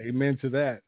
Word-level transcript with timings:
Amen 0.00 0.38
to 0.42 0.50
that. 0.50 0.82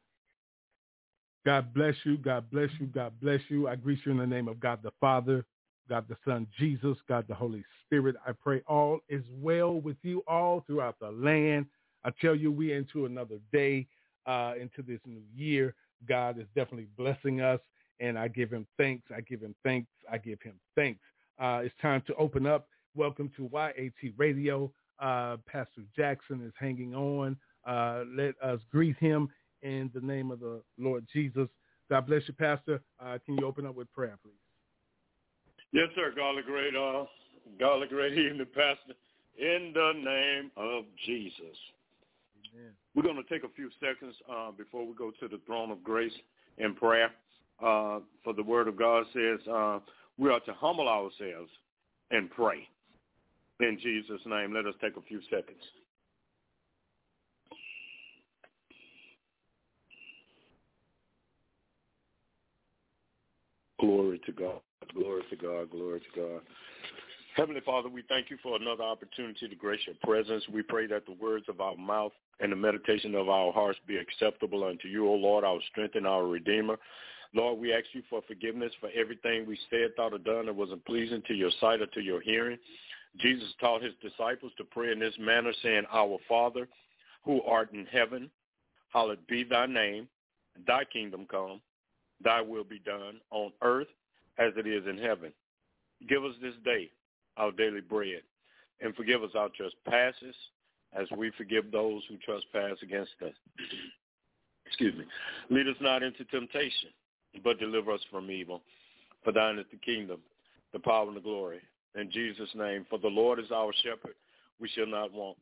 God 1.47 1.73
bless 1.73 1.95
you. 2.05 2.19
God 2.19 2.51
bless 2.51 2.71
you. 2.81 2.87
God 2.87 3.13
bless 3.21 3.41
you. 3.49 3.69
I 3.69 3.77
greet 3.77 4.01
you 4.05 4.13
in 4.13 4.19
the 4.19 4.27
name 4.27 4.49
of 4.49 4.61
God 4.61 4.81
the 4.83 4.93
Father, 5.01 5.47
God 5.89 6.07
the 6.09 6.17
Son, 6.27 6.47
Jesus, 6.59 6.99
God 7.09 7.27
the 7.29 7.35
Holy 7.35 7.65
Spirit. 7.87 8.17
I 8.27 8.33
pray 8.33 8.63
all 8.69 9.01
is 9.09 9.25
well 9.33 9.81
with 9.81 9.97
you 10.03 10.23
all 10.29 10.63
throughout 10.67 10.97
the 11.01 11.11
land. 11.11 11.67
I 12.05 12.11
tell 12.21 12.35
you, 12.35 12.53
we 12.53 12.73
into 12.73 13.07
another 13.07 13.39
day, 13.53 13.87
uh, 14.27 14.55
into 14.61 14.83
this 14.83 15.01
new 15.07 15.23
year. 15.35 15.75
God 16.09 16.39
is 16.39 16.47
definitely 16.55 16.89
blessing 16.99 17.41
us, 17.41 17.61
and 18.01 18.19
I 18.19 18.29
give 18.29 18.51
him 18.51 18.67
thanks. 18.77 19.05
I 19.15 19.23
give 19.23 19.41
him 19.41 19.55
thanks. 19.65 19.89
I 20.11 20.19
give 20.19 20.41
him 20.43 20.55
thanks. 20.77 21.01
Uh, 21.41 21.63
it's 21.65 21.75
time 21.81 22.03
to 22.09 22.15
open 22.17 22.47
up. 22.47 22.69
Welcome 22.95 23.31
to 23.37 23.49
YAT 23.53 24.13
Radio. 24.19 24.71
Uh, 25.01 25.39
Pastor 25.47 25.83
Jackson 25.97 26.43
is 26.45 26.53
hanging 26.59 26.95
on. 26.95 27.37
Uh, 27.69 28.05
let 28.17 28.35
us 28.43 28.61
greet 28.73 28.97
him 28.97 29.29
in 29.63 29.91
the 29.95 30.01
name 30.01 30.31
of 30.31 30.41
the 30.41 30.63
Lord 30.79 31.07
Jesus. 31.13 31.49
God 31.91 32.07
bless 32.07 32.23
you, 32.27 32.35
Pastor. 32.35 32.81
Uh, 32.99 33.19
can 33.25 33.37
you 33.37 33.47
open 33.47 33.67
up 33.67 33.75
with 33.75 33.93
prayer, 33.93 34.19
please? 34.23 34.33
Yes, 35.73 35.89
sir. 35.95 36.13
God 36.17 36.37
the 36.39 36.43
great, 36.43 36.75
uh, 36.75 37.05
God 37.61 37.83
the 37.83 37.87
great 37.87 38.17
evening, 38.17 38.47
Pastor. 38.55 38.95
In 39.39 39.73
the 39.75 39.93
name 39.95 40.51
of 40.57 40.85
Jesus. 41.05 41.57
Amen. 42.55 42.73
We're 42.95 43.03
going 43.03 43.23
to 43.23 43.29
take 43.29 43.45
a 43.45 43.53
few 43.55 43.71
seconds 43.81 44.15
uh, 44.31 44.51
before 44.53 44.87
we 44.87 44.95
go 44.95 45.13
to 45.21 45.29
the 45.29 45.41
throne 45.47 45.71
of 45.71 45.85
grace 45.85 46.13
in 46.57 46.75
prayer. 46.75 47.11
Uh, 47.63 48.01
for 48.25 48.33
the 48.35 48.43
word 48.43 48.69
of 48.69 48.79
God 48.79 49.05
says 49.13 49.41
uh, 49.53 49.81
we 50.17 50.31
are 50.31 50.41
to 50.41 50.55
humble 50.55 50.89
ourselves 50.89 51.51
and 52.11 52.31
pray. 52.31 52.67
In 53.61 53.79
Jesus' 53.83 54.21
name, 54.25 54.55
let 54.55 54.67
us 54.67 54.75
take 54.81 54.97
a 54.97 55.03
few 55.03 55.21
seconds. 55.31 55.61
Glory 63.81 64.21
to 64.27 64.33
God. 64.33 64.61
Glory 64.95 65.23
to 65.31 65.37
God. 65.37 65.71
Glory 65.71 66.01
to 66.01 66.21
God. 66.21 66.41
Heavenly 67.37 67.61
Father, 67.61 67.89
we 67.89 68.03
thank 68.09 68.31
you 68.31 68.37
for 68.43 68.57
another 68.57 68.83
opportunity 68.83 69.49
to 69.49 69.55
grace 69.55 69.81
your 69.87 69.95
presence. 70.03 70.43
We 70.53 70.63
pray 70.63 70.89
that 70.89 71.07
the 71.07 71.13
words 71.13 71.45
of 71.49 71.61
our 71.61 71.77
mouth 71.77 72.13
and 72.41 72.51
the 72.51 72.57
meditation 72.57 73.15
of 73.15 73.29
our 73.29 73.53
hearts 73.53 73.79
be 73.87 73.97
acceptable 73.97 74.65
unto 74.65 74.89
you, 74.89 75.09
O 75.09 75.15
Lord, 75.15 75.45
our 75.45 75.61
strength 75.71 75.95
and 75.95 76.07
our 76.07 76.27
Redeemer. 76.27 76.79
Lord, 77.35 77.61
we 77.61 77.73
ask 77.73 77.85
you 77.93 78.03
for 78.11 78.23
forgiveness 78.27 78.73
for 78.81 78.91
everything 78.95 79.47
we 79.47 79.59
said, 79.71 79.95
thought, 79.95 80.15
or 80.15 80.19
done 80.19 80.47
that 80.47 80.57
wasn't 80.57 80.85
pleasing 80.85 81.23
to 81.29 81.35
your 81.35 81.51
sight 81.61 81.81
or 81.81 81.87
to 81.87 82.01
your 82.01 82.21
hearing. 82.21 82.59
Jesus 83.19 83.49
taught 83.61 83.83
his 83.83 83.95
disciples 84.03 84.53
to 84.59 84.65
pray 84.65 84.91
in 84.91 84.99
this 84.99 85.15
manner, 85.21 85.53
saying, 85.63 85.85
Our 85.93 86.19
Father, 86.29 86.67
who 87.25 87.43
art 87.43 87.73
in 87.73 87.87
heaven, 87.87 88.31
hallowed 88.93 89.25
be 89.29 89.45
thy 89.45 89.67
name, 89.67 90.09
thy 90.67 90.85
kingdom 90.85 91.27
come, 91.31 91.61
thy 92.23 92.41
will 92.41 92.65
be 92.65 92.79
done 92.81 93.21
on 93.31 93.53
earth 93.63 93.89
as 94.39 94.53
it 94.57 94.67
is 94.67 94.87
in 94.87 94.99
heaven. 94.99 95.33
Give 96.09 96.25
us 96.25 96.35
this 96.41 96.55
day 96.65 96.91
our 97.37 97.53
daily 97.53 97.81
bread, 97.81 98.23
and 98.81 98.95
forgive 98.95 99.23
us 99.23 99.31
our 99.37 99.49
trespasses 99.57 100.35
as 100.93 101.07
we 101.17 101.31
forgive 101.37 101.71
those 101.71 102.03
who 102.09 102.17
trespass 102.19 102.79
against 102.83 103.13
us. 103.25 103.35
Excuse 104.67 104.95
me. 104.97 105.05
Lead 105.51 105.69
us 105.69 105.77
not 105.81 106.03
into 106.03 106.25
temptation, 106.25 106.91
but 107.45 107.59
deliver 107.59 107.93
us 107.93 108.01
from 108.11 108.31
evil. 108.31 108.63
For 109.25 109.33
thine 109.33 109.59
is 109.59 109.67
the 109.71 109.79
kingdom, 109.79 110.21
the 110.73 110.79
power, 110.79 111.07
and 111.07 111.17
the 111.17 111.21
glory. 111.21 111.61
In 111.95 112.11
Jesus' 112.11 112.51
name, 112.55 112.87
for 112.89 112.99
the 112.99 113.09
Lord 113.09 113.39
is 113.39 113.51
our 113.53 113.73
shepherd, 113.83 114.15
we 114.61 114.69
shall 114.69 114.87
not 114.87 115.13
want. 115.13 115.39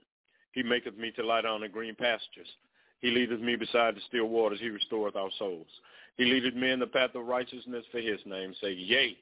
He 0.52 0.62
maketh 0.62 0.96
me 0.96 1.10
to 1.12 1.24
lie 1.24 1.42
down 1.42 1.62
in 1.62 1.70
green 1.70 1.94
pastures. 1.94 2.48
He 3.00 3.10
leadeth 3.10 3.40
me 3.40 3.56
beside 3.56 3.96
the 3.96 4.00
still 4.08 4.26
waters. 4.26 4.60
He 4.60 4.68
restoreth 4.68 5.16
our 5.16 5.30
souls. 5.38 5.66
He 6.16 6.24
leadeth 6.24 6.54
me 6.54 6.70
in 6.70 6.80
the 6.80 6.86
path 6.86 7.14
of 7.14 7.26
righteousness 7.26 7.84
for 7.92 8.00
his 8.00 8.20
name's 8.24 8.56
sake. 8.60 8.78
Yea, 8.78 9.16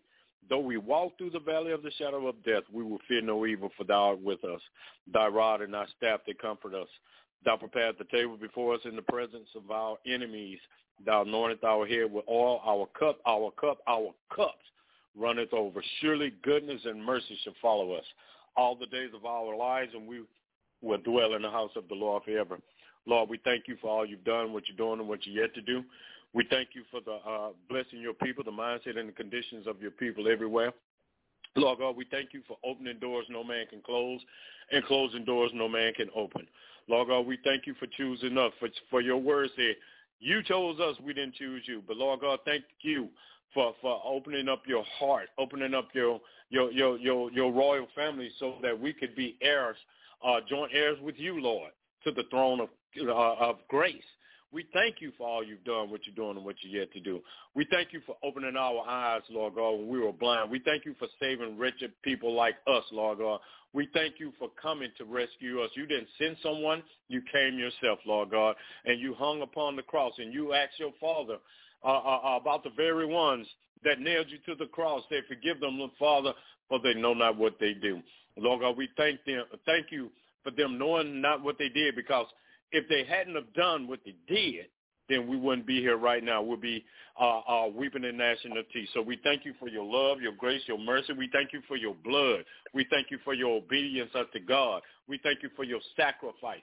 though 0.49 0.61
we 0.61 0.77
walk 0.77 1.19
through 1.19 1.31
the 1.31 1.41
valley 1.41 1.73
of 1.73 1.83
the 1.83 1.91
shadow 1.93 2.27
of 2.29 2.43
death, 2.45 2.63
we 2.73 2.85
will 2.85 3.01
fear 3.09 3.21
no 3.21 3.47
evil, 3.47 3.71
for 3.77 3.85
thou 3.85 4.11
art 4.11 4.23
with 4.23 4.45
us. 4.45 4.61
Thy 5.13 5.27
rod 5.27 5.61
and 5.61 5.75
thy 5.75 5.87
staff, 5.97 6.21
they 6.27 6.35
comfort 6.35 6.75
us. 6.75 6.89
Thou 7.45 7.57
preparest 7.57 7.99
the 7.99 8.05
table 8.17 8.37
before 8.37 8.75
us 8.75 8.81
in 8.85 8.97
the 8.97 9.03
presence 9.03 9.49
of 9.57 9.71
our 9.71 9.99
enemies. 10.07 10.59
Thou 11.05 11.25
anointest 11.25 11.65
our 11.65 11.87
head 11.87 12.13
with 12.13 12.25
oil. 12.29 12.61
Our 12.65 12.87
cup, 12.99 13.19
our 13.27 13.51
cup, 13.61 13.79
our 13.89 14.15
cups 14.35 14.65
runneth 15.17 15.53
over. 15.53 15.83
Surely 16.01 16.33
goodness 16.43 16.81
and 16.85 17.05
mercy 17.05 17.39
shall 17.43 17.55
follow 17.61 17.93
us 17.93 18.05
all 18.57 18.77
the 18.77 18.87
days 18.87 19.11
of 19.15 19.27
our 19.27 19.57
lives, 19.57 19.93
and 19.95 20.07
we 20.07 20.23
will 20.81 20.99
dwell 20.99 21.35
in 21.35 21.43
the 21.43 21.51
house 21.51 21.73
of 21.77 21.89
the 21.89 21.95
Lord 21.95 22.23
forever. 22.23 22.59
Lord, 23.07 23.29
we 23.29 23.39
thank 23.45 23.69
you 23.69 23.77
for 23.81 23.89
all 23.89 24.07
you've 24.07 24.25
done, 24.25 24.53
what 24.53 24.65
you're 24.69 24.77
doing, 24.77 25.01
and 25.01 25.09
what 25.09 25.27
you're 25.27 25.43
yet 25.43 25.55
to 25.55 25.61
do. 25.61 25.85
We 26.33 26.45
thank 26.51 26.71
you 26.73 26.83
for 26.91 27.01
the 27.01 27.19
uh, 27.29 27.51
blessing 27.69 28.01
your 28.01 28.15
people, 28.15 28.43
the 28.43 28.51
mindset 28.51 28.99
and 28.99 29.09
the 29.09 29.13
conditions 29.13 29.67
of 29.67 29.81
your 29.81 29.93
people 29.93 30.27
everywhere. 30.29 30.73
Lord 31.57 31.79
God, 31.79 31.97
we 31.97 32.07
thank 32.11 32.33
you 32.33 32.43
for 32.49 32.57
opening 32.65 32.99
doors 32.99 33.27
no 33.29 33.45
man 33.45 33.67
can 33.71 33.81
close 33.81 34.21
and 34.73 34.85
closing 34.85 35.25
doors 35.25 35.53
no 35.55 35.69
man 35.69 35.93
can 35.95 36.09
open. 36.17 36.47
Lord 36.89 37.09
God, 37.09 37.27
we 37.27 37.39
thank 37.45 37.67
you 37.67 37.75
for 37.75 37.87
choosing 37.97 38.37
us. 38.37 38.53
For, 38.59 38.69
for 38.91 39.01
your 39.01 39.19
word 39.19 39.51
said, 39.57 39.77
you 40.19 40.43
chose 40.43 40.81
us, 40.81 40.97
we 41.05 41.13
didn't 41.13 41.35
choose 41.35 41.63
you. 41.67 41.83
But 41.87 41.97
Lord 41.97 42.21
God, 42.21 42.41
thank 42.45 42.65
you 42.81 43.09
for, 43.53 43.75
for 43.81 44.01
opening 44.05 44.49
up 44.49 44.63
your 44.67 44.85
heart, 44.99 45.29
opening 45.39 45.75
up 45.75 45.89
your, 45.93 46.21
your, 46.51 46.73
your, 46.73 46.99
your, 46.99 47.31
your 47.31 47.53
royal 47.53 47.87
family 47.95 48.31
so 48.41 48.57
that 48.63 48.79
we 48.79 48.93
could 48.93 49.15
be 49.15 49.37
heirs, 49.41 49.77
uh, 50.27 50.41
joint 50.49 50.73
heirs 50.75 50.99
with 51.03 51.15
you, 51.19 51.41
Lord, 51.41 51.71
to 52.05 52.11
the 52.11 52.25
throne 52.31 52.61
of, 52.61 52.69
uh, 53.03 53.35
of 53.35 53.57
grace. 53.69 54.03
We 54.55 54.65
thank 54.73 55.01
you 55.01 55.11
for 55.19 55.29
all 55.29 55.45
you've 55.45 55.65
done, 55.65 55.91
what 55.91 56.03
you're 56.07 56.15
doing, 56.15 56.37
and 56.37 56.47
what 56.47 56.55
you're 56.63 56.81
yet 56.81 56.93
to 56.93 57.01
do. 57.01 57.21
We 57.57 57.67
thank 57.73 57.93
you 57.93 58.01
for 58.07 58.15
opening 58.23 58.57
our 58.57 58.89
eyes, 58.89 59.23
Lord 59.29 59.57
God, 59.57 59.73
when 59.73 59.89
we 59.89 59.99
were 59.99 60.13
blind. 60.13 60.49
We 60.49 60.61
thank 60.61 60.85
you 60.85 60.95
for 60.97 61.09
saving 61.19 61.59
wretched 61.59 61.91
people 62.03 62.33
like 62.33 62.55
us, 62.69 62.85
Lord 62.93 63.19
God. 63.19 63.41
We 63.73 63.89
thank 63.93 64.21
you 64.21 64.33
for 64.39 64.49
coming 64.63 64.91
to 64.99 65.05
rescue 65.05 65.61
us. 65.61 65.71
You 65.75 65.87
didn't 65.87 66.07
send 66.19 66.37
someone. 66.41 66.85
You 67.09 67.21
came 67.33 67.59
yourself, 67.59 67.99
Lord 68.07 68.31
God, 68.31 68.55
and 68.85 69.01
you 69.01 69.15
hung 69.15 69.43
upon 69.43 69.75
the 69.75 69.83
cross, 69.83 70.13
and 70.19 70.33
you 70.33 70.53
asked 70.53 70.79
your 70.79 70.93
Father 71.01 71.39
uh, 71.83 71.89
uh, 71.89 72.21
uh 72.25 72.37
about 72.41 72.63
the 72.63 72.71
very 72.77 73.07
ones 73.07 73.49
that 73.83 73.99
nailed 73.99 74.29
you 74.29 74.39
to 74.47 74.55
the 74.55 74.71
cross. 74.71 75.03
Say, 75.11 75.17
forgive 75.27 75.59
them, 75.59 75.81
Father, 75.99 76.33
for 76.69 76.79
they 76.79 76.95
know 76.95 77.13
not 77.13 77.37
what 77.37 77.57
they 77.59 77.75
do. 77.75 78.01
Lord 78.37 78.61
God, 78.61 78.77
we 78.77 78.89
thank 78.97 79.25
them. 79.25 79.45
Thank 79.67 79.87
you 79.91 80.11
for 80.45 80.53
them 80.53 80.79
knowing 80.79 81.21
not 81.21 81.43
what 81.43 81.59
they 81.59 81.71
did 81.71 81.97
because– 81.97 82.27
if 82.75 82.89
they 82.89 83.05
hadn't 83.05 83.37
have 83.37 83.53
done 83.55 83.87
what 83.87 84.01
they 84.05 84.15
did, 84.27 84.67
then 85.09 85.29
we 85.29 85.37
wouldn't 85.37 85.67
be 85.67 85.81
here 85.81 85.97
right 85.97 86.25
now. 86.25 86.43
We'll 86.43 86.57
be 86.57 86.85
uh, 87.21 87.41
uh, 87.41 87.69
weeping 87.69 88.05
and 88.05 88.19
gnashing 88.19 88.57
of 88.57 88.65
teeth. 88.73 88.89
So 88.93 89.01
we 89.01 89.19
thank 89.23 89.45
you 89.45 89.55
for 89.61 89.69
your 89.69 89.85
love, 89.85 90.21
your 90.21 90.33
grace, 90.33 90.63
your 90.67 90.79
mercy. 90.79 91.13
We 91.13 91.29
thank 91.33 91.53
you 91.53 91.61
for 91.69 91.77
your 91.77 91.95
blood. 92.05 92.45
We 92.73 92.87
thank 92.91 93.11
you 93.11 93.19
for 93.23 93.33
your 93.33 93.59
obedience 93.59 94.11
unto 94.15 94.45
God. 94.45 94.83
We 95.09 95.21
thank 95.23 95.43
you 95.43 95.51
for 95.55 95.65
your 95.65 95.81
sacrifice. 95.97 96.63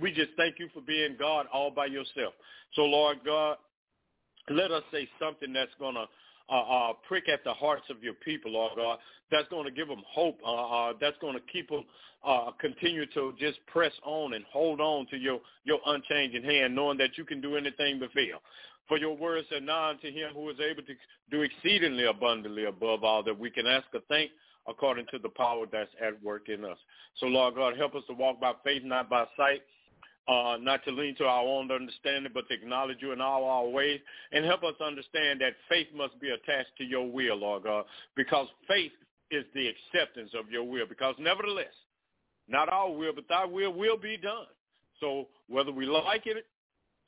We 0.00 0.12
just 0.12 0.30
thank 0.36 0.58
you 0.58 0.68
for 0.72 0.80
being 0.80 1.16
God 1.18 1.46
all 1.52 1.70
by 1.70 1.86
yourself. 1.86 2.32
So 2.74 2.82
Lord 2.82 3.18
God, 3.24 3.56
let 4.48 4.70
us 4.70 4.84
say 4.92 5.08
something 5.20 5.52
that's 5.52 5.74
going 5.78 5.96
to 5.96 6.06
uh, 6.50 6.54
uh, 6.54 6.92
prick 7.06 7.28
at 7.28 7.44
the 7.44 7.52
hearts 7.54 7.84
of 7.90 8.02
your 8.02 8.14
people, 8.14 8.52
Lord 8.52 8.72
God. 8.76 8.98
That's 9.30 9.48
going 9.48 9.64
to 9.64 9.70
give 9.70 9.88
them 9.88 10.02
hope. 10.08 10.38
Uh, 10.44 10.88
uh, 10.88 10.92
that's 11.00 11.16
going 11.20 11.34
to 11.34 11.42
keep 11.52 11.68
them 11.68 11.84
uh, 12.24 12.50
continue 12.60 13.06
to 13.14 13.32
just 13.38 13.64
press 13.66 13.92
on 14.04 14.34
and 14.34 14.44
hold 14.52 14.80
on 14.80 15.06
to 15.08 15.16
your 15.16 15.40
your 15.64 15.80
unchanging 15.86 16.42
hand, 16.42 16.74
knowing 16.74 16.98
that 16.98 17.16
you 17.16 17.24
can 17.24 17.40
do 17.40 17.56
anything 17.56 17.98
but 17.98 18.12
fail. 18.12 18.42
For 18.88 18.98
your 18.98 19.16
words 19.16 19.46
are 19.52 19.60
nigh 19.60 19.90
unto 19.90 20.08
him 20.08 20.32
who 20.34 20.50
is 20.50 20.56
able 20.58 20.82
to 20.82 20.94
do 21.30 21.42
exceedingly 21.42 22.06
abundantly 22.06 22.64
above 22.64 23.04
all 23.04 23.22
that 23.22 23.38
we 23.38 23.48
can 23.50 23.66
ask 23.66 23.86
or 23.94 24.00
think 24.08 24.32
according 24.66 25.06
to 25.12 25.18
the 25.18 25.28
power 25.28 25.64
that's 25.70 25.90
at 26.04 26.20
work 26.22 26.48
in 26.48 26.64
us. 26.64 26.76
So, 27.18 27.26
Lord 27.26 27.54
God, 27.54 27.76
help 27.76 27.94
us 27.94 28.02
to 28.08 28.14
walk 28.14 28.40
by 28.40 28.52
faith, 28.64 28.82
not 28.84 29.08
by 29.08 29.26
sight 29.36 29.62
uh, 30.28 30.56
not 30.60 30.84
to 30.84 30.90
lean 30.90 31.16
to 31.16 31.24
our 31.24 31.44
own 31.44 31.70
understanding, 31.70 32.30
but 32.32 32.48
to 32.48 32.54
acknowledge 32.54 32.98
you 33.00 33.12
in 33.12 33.20
all 33.20 33.44
our 33.44 33.68
ways, 33.68 34.00
and 34.32 34.44
help 34.44 34.62
us 34.62 34.74
understand 34.84 35.40
that 35.40 35.54
faith 35.68 35.88
must 35.94 36.18
be 36.20 36.30
attached 36.30 36.70
to 36.78 36.84
your 36.84 37.10
will, 37.10 37.36
Lord 37.36 37.64
God, 37.64 37.84
because 38.16 38.46
faith 38.68 38.92
is 39.30 39.44
the 39.54 39.68
acceptance 39.68 40.30
of 40.38 40.50
your 40.50 40.64
will, 40.64 40.86
because 40.86 41.14
nevertheless, 41.18 41.74
not 42.48 42.68
our 42.68 42.90
will, 42.92 43.12
but 43.14 43.28
thy 43.28 43.44
will 43.44 43.72
will 43.72 43.96
be 43.96 44.16
done. 44.16 44.46
So 45.00 45.28
whether 45.48 45.72
we 45.72 45.86
like 45.86 46.26
it 46.26 46.46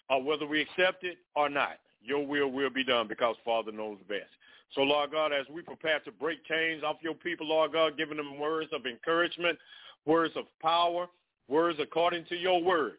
or 0.08 0.22
whether 0.22 0.46
we 0.46 0.62
accept 0.62 1.04
it 1.04 1.18
or 1.36 1.48
not, 1.48 1.78
your 2.02 2.26
will 2.26 2.50
will 2.50 2.70
be 2.70 2.84
done 2.84 3.06
because 3.08 3.36
Father 3.44 3.72
knows 3.72 3.98
best. 4.08 4.30
So, 4.74 4.80
Lord 4.82 5.10
God, 5.10 5.32
as 5.32 5.46
we 5.52 5.60
prepare 5.62 6.00
to 6.00 6.12
break 6.12 6.44
chains 6.46 6.82
off 6.82 6.96
your 7.02 7.14
people, 7.14 7.46
Lord 7.46 7.72
God, 7.72 7.98
giving 7.98 8.16
them 8.16 8.38
words 8.38 8.70
of 8.72 8.86
encouragement, 8.86 9.58
words 10.06 10.34
of 10.36 10.44
power, 10.60 11.08
words 11.52 11.78
according 11.80 12.24
to 12.26 12.36
your 12.36 12.62
word. 12.62 12.94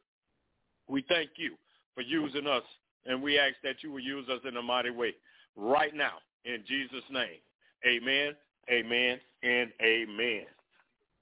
We 0.87 1.03
thank 1.09 1.31
you 1.37 1.55
for 1.95 2.01
using 2.01 2.45
us, 2.45 2.63
and 3.05 3.21
we 3.21 3.39
ask 3.39 3.55
that 3.63 3.77
you 3.81 3.91
will 3.91 3.99
use 3.99 4.29
us 4.29 4.39
in 4.47 4.55
a 4.57 4.61
mighty 4.61 4.91
way 4.91 5.13
right 5.55 5.93
now 5.95 6.13
in 6.45 6.63
Jesus' 6.67 7.03
name. 7.11 7.39
Amen, 7.85 8.33
amen, 8.71 9.19
and 9.41 9.71
amen. 9.81 10.45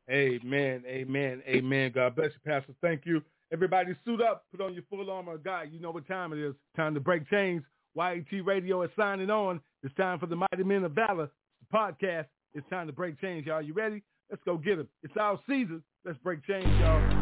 Amen, 0.10 0.84
amen, 0.86 1.42
amen. 1.48 1.92
God 1.96 2.16
bless 2.16 2.32
you, 2.32 2.52
Pastor. 2.52 2.74
Thank 2.82 3.06
you. 3.06 3.24
Everybody 3.54 3.96
suit 4.06 4.22
up. 4.22 4.46
Put 4.52 4.62
on 4.62 4.74
your 4.74 4.84
full 4.90 5.10
armor 5.10 5.38
God. 5.38 5.70
You 5.72 5.80
know 5.80 5.92
what 5.92 6.08
time 6.08 6.34
it 6.34 6.40
is. 6.40 6.54
Time 6.76 6.94
to 6.94 7.00
break 7.00 7.30
chains. 7.30 7.64
YAT 7.96 8.46
Radio 8.46 8.82
is 8.84 8.90
signing 8.98 9.30
on. 9.30 9.62
It's 9.84 9.96
time 9.96 10.20
for 10.20 10.26
the 10.26 10.36
Mighty 10.36 10.64
Men 10.64 10.84
of 10.84 10.94
Valor. 10.94 11.30
The 11.60 11.78
podcast. 11.78 12.26
It's 12.54 12.68
time 12.70 12.88
to 12.88 12.94
break 12.94 13.20
chains, 13.22 13.46
y'all. 13.46 13.62
You 13.62 13.74
ready? 13.74 14.04
Let's 14.30 14.44
go 14.46 14.58
get 14.58 14.78
them. 14.78 14.88
It's 15.04 15.16
our 15.18 15.40
season. 15.48 15.84
Let's 16.06 16.18
break 16.20 16.46
chains, 16.46 16.66
y'all. 16.80 17.21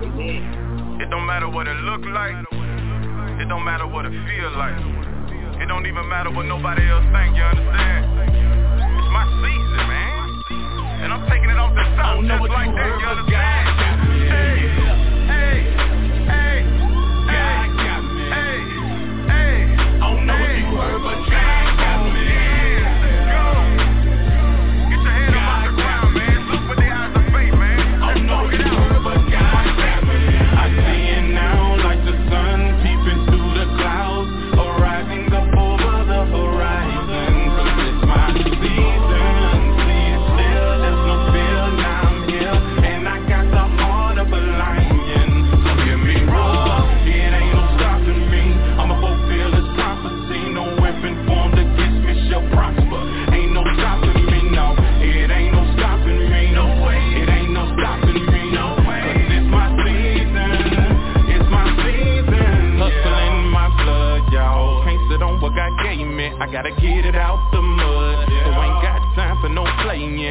It 0.00 1.10
don't 1.10 1.26
matter 1.26 1.48
what 1.48 1.66
it 1.66 1.74
look 1.74 2.02
like. 2.14 2.36
It 3.42 3.48
don't 3.48 3.64
matter 3.64 3.84
what 3.84 4.06
it 4.06 4.12
feel 4.30 4.50
like. 4.56 4.78
It 5.60 5.66
don't 5.66 5.86
even 5.86 6.08
matter 6.08 6.30
what 6.30 6.46
nobody 6.46 6.88
else 6.88 7.02
think, 7.10 7.34
you 7.34 7.42
understand? 7.42 8.06
It's 8.94 9.10
my 9.10 9.26
season, 9.42 9.82
man. 9.90 11.02
And 11.02 11.12
I'm 11.12 11.28
taking 11.28 11.50
it 11.50 11.58
off 11.58 11.74
the 11.74 11.82
top 11.98 12.22
just 12.22 12.46
like 12.46 12.70
that, 12.76 13.00
you 13.00 13.06
understand? 13.06 13.57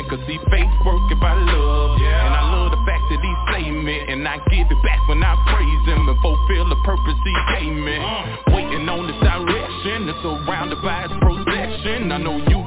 Cause 0.07 0.24
these 0.27 0.39
faith 0.48 0.71
work 0.88 1.04
if 1.12 1.19
I 1.19 1.36
love 1.36 2.00
yeah. 2.00 2.27
And 2.27 2.33
I 2.33 2.44
love 2.56 2.71
the 2.71 2.80
fact 2.88 3.04
that 3.12 3.19
he 3.19 3.33
saved 3.51 3.83
me 3.83 4.00
And 4.07 4.24
I 4.27 4.39
give 4.48 4.71
it 4.71 4.81
back 4.83 5.04
when 5.07 5.19
I 5.19 5.36
praise 5.51 5.83
him 5.83 6.07
And 6.07 6.19
fulfill 6.24 6.69
the 6.69 6.80
purpose 6.88 7.19
he 7.27 7.36
gave 7.59 7.75
me 7.75 8.00
uh. 8.00 8.56
Waiting 8.56 8.88
on 8.88 9.04
this 9.04 9.19
direction 9.19 10.07
It's 10.07 10.19
surrounded 10.24 10.80
by 10.80 11.12
his 11.12 11.15
protection 11.19 12.12
I 12.12 12.18
know 12.24 12.39
you 12.39 12.67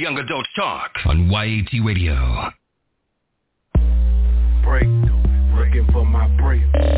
Young 0.00 0.16
Adults 0.16 0.48
Talk 0.56 0.92
on 1.04 1.28
YAT 1.28 1.68
Radio. 1.84 2.48
Breakthrough, 4.64 5.20
looking 5.52 5.86
for 5.92 6.06
my 6.06 6.24
breakthrough. 6.40 6.96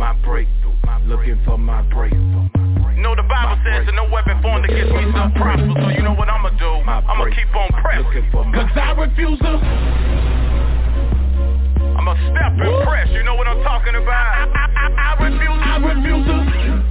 My 0.00 0.16
breakthrough, 0.24 0.72
looking 1.04 1.38
for 1.44 1.58
my 1.58 1.82
breakthrough. 1.92 2.48
You 2.96 3.02
know 3.04 3.12
the 3.12 3.28
Bible 3.28 3.60
says 3.68 3.84
that 3.84 3.92
no 3.92 4.08
weapon 4.08 4.40
formed 4.40 4.64
against 4.64 4.96
me 4.96 5.12
shall 5.12 5.28
prosper, 5.36 5.76
so 5.76 5.88
you 5.92 6.00
know 6.00 6.16
what 6.16 6.32
I'ma 6.32 6.56
do? 6.56 6.80
I'ma 6.88 7.28
keep 7.36 7.52
on 7.52 7.68
pressing. 7.84 8.24
Cause 8.32 8.72
I 8.72 8.96
refuse 8.96 9.38
to 9.40 9.52
I'ma 12.00 12.16
step 12.32 12.56
and 12.56 12.80
press, 12.88 13.12
you 13.12 13.24
know 13.28 13.34
what 13.34 13.46
I'm 13.46 13.60
talking 13.60 13.92
about? 13.94 14.08
I, 14.08 14.48
I, 14.56 14.64
I, 14.72 14.86
I 15.04 15.10
refuse 15.20 15.60
I 15.68 15.76
refuse 15.84 16.24
to 16.32 16.36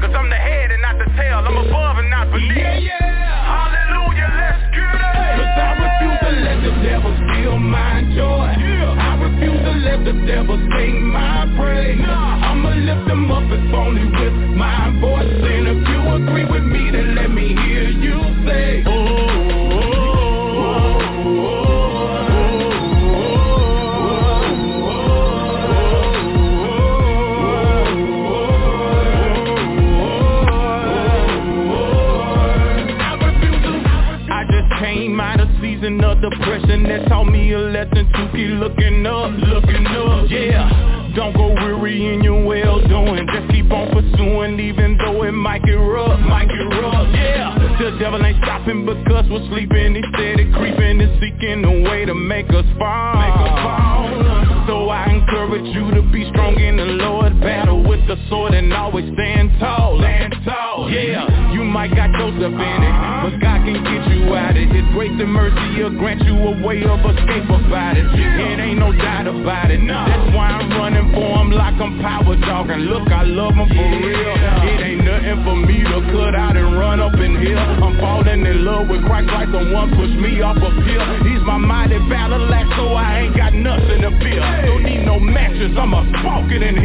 Cause 0.05 0.13
I'm 0.13 0.29
the 0.29 0.37
head 0.37 0.69
and 0.69 0.83
not 0.85 1.01
the 1.01 1.09
tail, 1.17 1.41
I'm 1.41 1.57
above 1.65 1.84
devil 48.15 48.27
ain't 48.27 48.43
stopping 48.43 48.85
because 48.85 49.25
we're 49.29 49.47
sleeping, 49.49 49.95
he 49.95 50.03
steady 50.13 50.51
creeping 50.53 51.01
and 51.01 51.11
seeking 51.19 51.63
a 51.65 51.89
way 51.89 52.05
to 52.05 52.13
make 52.13 52.47
us 52.49 52.65
fall, 52.79 53.15
make 53.15 53.51
us 53.51 53.59
fall. 53.59 54.65
So 54.67 54.89
I 54.89 55.09
encourage 55.09 55.67
you 55.75 55.91
to 55.95 56.01
be 56.11 56.27
strong 56.29 56.55
in 56.59 56.77
the 56.77 56.85
Lord, 56.85 57.39
battle 57.41 57.83
with 57.83 58.05
the 58.07 58.15
sword 58.29 58.53
and 58.53 58.71
always 58.73 59.05
stand 59.13 59.51
tall, 59.59 59.99
stand 59.99 60.35
tall, 60.45 60.89
yeah. 60.89 61.53
You 61.53 61.63
might 61.63 61.95
got 61.95 62.11
Joseph 62.17 62.53
in 62.53 62.79
it, 62.83 62.95
uh-huh. 62.95 63.29
but 63.29 63.41
God 63.41 63.59
can 63.65 63.83
get 63.83 64.01
you 64.15 64.33
out 64.33 64.51
of 64.51 64.63
it. 64.63 64.71
His 64.71 64.87
grace 64.93 65.15
and 65.19 65.31
mercy 65.31 65.83
will 65.83 65.97
grant 65.99 66.23
you 66.23 66.35
a 66.35 66.53
way 66.65 66.83
of 66.83 66.99
escape 67.03 67.49
about 67.49 67.97
it. 67.97 68.05
It 68.15 68.59
ain't 68.59 68.79
no 68.79 68.91
doubt 68.91 69.27
about 69.27 69.71
it. 69.71 69.79
That's 69.85 70.35
why 70.35 70.55
I'm 70.55 70.69
running 70.71 71.11
for 71.11 71.43
him 71.43 71.51
like 71.51 71.75
I'm 71.75 71.99
power 72.01 72.35
dog. 72.39 72.69
And 72.69 72.87
look, 72.87 73.07
I 73.11 73.23
love 73.23 73.53
him 73.53 73.69
for 73.69 73.87
real. 73.99 74.04
Like 79.27 79.49
someone 79.51 79.89
pushed 79.95 80.19
me 80.19 80.41
off 80.41 80.57
a 80.57 80.69
pill. 80.69 81.05
He's 81.25 81.41
my 81.45 81.57
mighty 81.57 81.99
battle 82.09 82.53
axe, 82.53 82.69
so 82.77 82.93
I 82.93 83.25
ain't 83.25 83.35
got 83.35 83.53
nothing 83.53 84.01
to 84.01 84.11
fear. 84.19 84.41
Don't 84.65 84.83
need 84.83 85.05
no 85.05 85.19
matches, 85.19 85.75
I'm 85.77 85.93
a 85.93 86.03
smoke 86.21 86.51
in 86.51 86.77
here. 86.77 86.84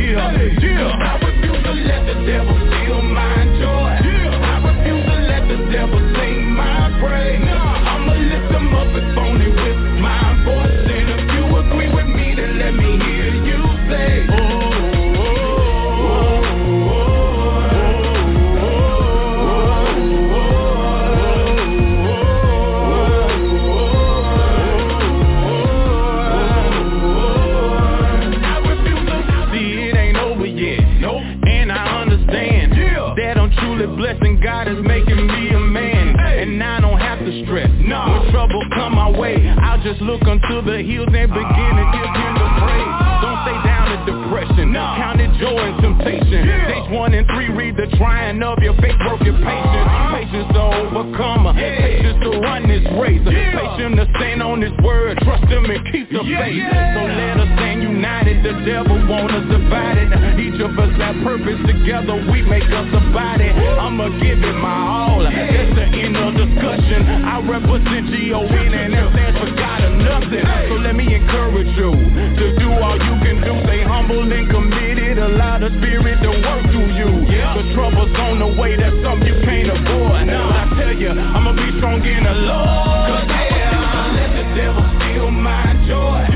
Divided. 59.70 60.10
Each 60.40 60.60
of 60.60 60.74
us 60.78 60.90
have 60.98 61.16
purpose 61.22 61.60
together. 61.66 62.18
We 62.30 62.42
make 62.42 62.66
us 62.66 62.90
a 62.90 63.02
body. 63.14 63.48
I'ma 63.50 64.08
give 64.18 64.42
it 64.42 64.58
my 64.58 64.74
all. 64.74 65.22
That's 65.22 65.74
the 65.78 65.86
end 65.86 66.16
of 66.18 66.34
discussion. 66.34 67.06
I 67.06 67.38
represent 67.46 68.10
G-O-N 68.10 68.74
and 68.74 68.94
that 68.94 69.06
stands 69.14 69.38
for 69.38 69.50
God 69.54 69.80
or 69.86 69.94
nothing. 69.94 70.44
So 70.68 70.74
let 70.82 70.94
me 70.98 71.06
encourage 71.14 71.70
you 71.78 71.92
to 71.94 72.46
do 72.58 72.68
all 72.82 72.98
you 72.98 73.14
can 73.22 73.38
do. 73.46 73.54
Stay 73.64 73.82
humble 73.86 74.26
and 74.26 74.50
committed. 74.50 75.18
Allow 75.18 75.58
the 75.62 75.70
spirit 75.78 76.18
to 76.22 76.30
work 76.30 76.62
through 76.74 76.90
you. 76.98 77.10
The 77.30 77.74
trouble's 77.74 78.10
on 78.18 78.42
the 78.42 78.50
way. 78.60 78.74
That's 78.76 78.96
something 79.06 79.26
you 79.26 79.38
can't 79.46 79.70
avoid. 79.70 80.26
But 80.26 80.50
I 80.50 80.66
tell 80.78 80.94
you, 80.98 81.10
I'ma 81.14 81.54
be 81.54 81.78
strong 81.78 82.02
in 82.02 82.24
the 82.24 82.34
Lord. 82.34 83.06
Cause 83.06 83.28
I 83.30 83.42
refuse 83.54 83.86
to 83.94 84.02
let 84.18 84.30
the 84.34 84.44
devil 84.58 84.84
steal 84.98 85.30
my 85.30 85.66
joy 85.86 86.29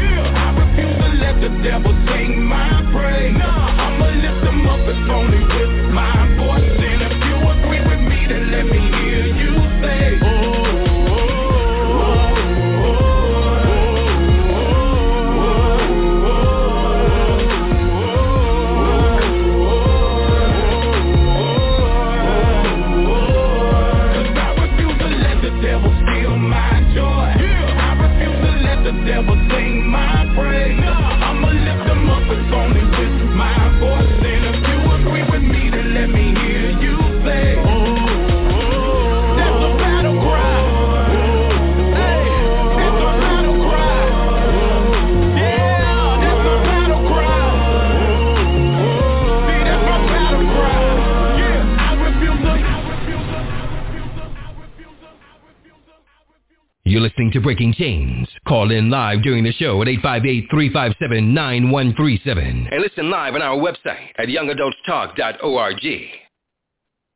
the 1.44 1.62
devil 1.62 1.92
sing 2.08 2.42
my 2.42 2.80
praise. 2.90 3.36
Nah, 3.36 3.84
I'ma 3.84 4.06
lift 4.16 4.44
them 4.44 4.66
up 4.66 4.80
if 4.88 5.10
only 5.10 5.44
with 5.44 5.92
my 5.92 6.24
voice. 6.40 6.72
And 6.88 7.02
if 7.04 7.12
you 7.20 7.36
agree 7.52 7.84
with 7.84 8.00
me 8.00 8.26
then 8.28 8.50
let 8.50 8.64
me 8.64 9.03
listening 57.14 57.30
to 57.30 57.40
Breaking 57.40 57.72
Chains. 57.72 58.26
Call 58.48 58.72
in 58.72 58.90
live 58.90 59.22
during 59.22 59.44
the 59.44 59.52
show 59.52 59.80
at 59.82 59.86
858-357-9137. 59.86 62.72
And 62.72 62.82
listen 62.82 63.08
live 63.08 63.36
on 63.36 63.42
our 63.42 63.56
website 63.56 64.08
at 64.18 64.26
youngadultstalk.org. 64.26 66.10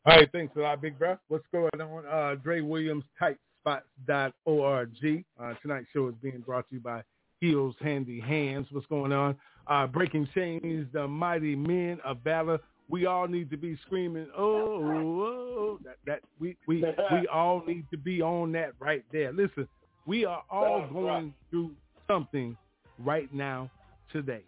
All 0.07 0.17
right, 0.17 0.31
thanks 0.31 0.55
a 0.57 0.61
lot, 0.61 0.81
Big 0.81 0.97
Bro. 0.97 1.19
What's 1.27 1.47
going 1.51 1.81
on? 1.81 2.07
Uh, 2.07 2.37
Dre 2.37 2.61
Williams, 2.61 3.03
tightspots.org. 3.21 5.25
Uh, 5.41 5.55
tonight's 5.63 5.89
show 5.93 6.07
is 6.07 6.15
being 6.23 6.45
brought 6.47 6.69
to 6.69 6.77
you 6.77 6.81
by 6.81 7.03
Heels 7.41 7.75
Handy 7.81 8.21
Hands. 8.21 8.69
What's 8.71 8.87
going 8.87 9.13
on? 9.13 9.35
Uh, 9.67 9.89
Breaking 9.89 10.29
Chains, 10.33 10.87
the 10.93 11.09
mighty 11.09 11.57
men 11.57 11.99
of 12.05 12.19
valor. 12.23 12.61
We 12.89 13.07
all 13.07 13.27
need 13.27 13.51
to 13.51 13.57
be 13.57 13.77
screaming, 13.85 14.29
oh, 14.37 14.81
oh, 14.81 15.81
that, 15.85 15.97
that 16.07 16.21
we, 16.39 16.57
we, 16.69 16.85
we 17.11 17.27
all 17.27 17.65
need 17.67 17.85
to 17.91 17.97
be 17.99 18.23
on 18.23 18.53
that 18.53 18.75
right 18.79 19.05
there. 19.13 19.33
Listen, 19.33 19.67
we 20.09 20.25
are 20.25 20.43
all 20.51 20.89
going 20.91 21.35
through 21.51 21.71
something 22.07 22.57
right 22.99 23.33
now 23.35 23.71
today. 24.11 24.41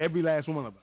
Every 0.00 0.22
last 0.22 0.48
one 0.48 0.64
of 0.64 0.74
us 0.74 0.82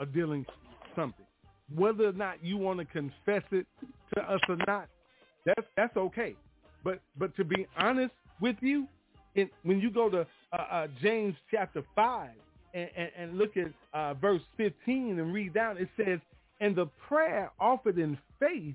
are 0.00 0.06
dealing 0.06 0.40
with 0.40 0.96
something. 0.96 1.26
Whether 1.74 2.08
or 2.08 2.12
not 2.12 2.42
you 2.42 2.56
want 2.56 2.78
to 2.78 2.86
confess 2.86 3.42
it 3.52 3.66
to 4.14 4.22
us 4.22 4.40
or 4.48 4.56
not, 4.66 4.88
that's 5.44 5.68
that's 5.76 5.96
okay. 5.98 6.34
but 6.82 7.00
but 7.18 7.36
to 7.36 7.44
be 7.44 7.66
honest 7.76 8.14
with 8.40 8.56
you, 8.60 8.88
in, 9.34 9.50
when 9.62 9.78
you 9.78 9.90
go 9.90 10.08
to 10.08 10.26
uh, 10.52 10.56
uh, 10.56 10.86
James 11.02 11.34
chapter 11.50 11.82
five 11.94 12.30
and, 12.72 12.88
and, 12.96 13.10
and 13.18 13.38
look 13.38 13.58
at 13.58 13.70
uh, 13.92 14.14
verse 14.14 14.40
fifteen 14.56 15.18
and 15.18 15.34
read 15.34 15.52
down, 15.52 15.76
it 15.76 15.90
says, 16.02 16.18
"And 16.60 16.74
the 16.74 16.86
prayer 17.06 17.50
offered 17.60 17.98
in 17.98 18.16
faith 18.40 18.74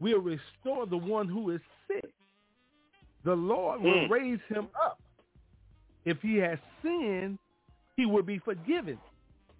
will 0.00 0.20
restore 0.20 0.86
the 0.86 0.98
one 0.98 1.26
who 1.26 1.50
is 1.52 1.60
sick. 1.88 2.10
The 3.26 3.34
Lord 3.34 3.82
will 3.82 4.06
Mm. 4.06 4.08
raise 4.08 4.40
him 4.48 4.68
up. 4.80 4.98
If 6.04 6.22
he 6.22 6.36
has 6.36 6.58
sinned, 6.80 7.38
he 7.96 8.06
will 8.06 8.22
be 8.22 8.38
forgiven." 8.38 8.98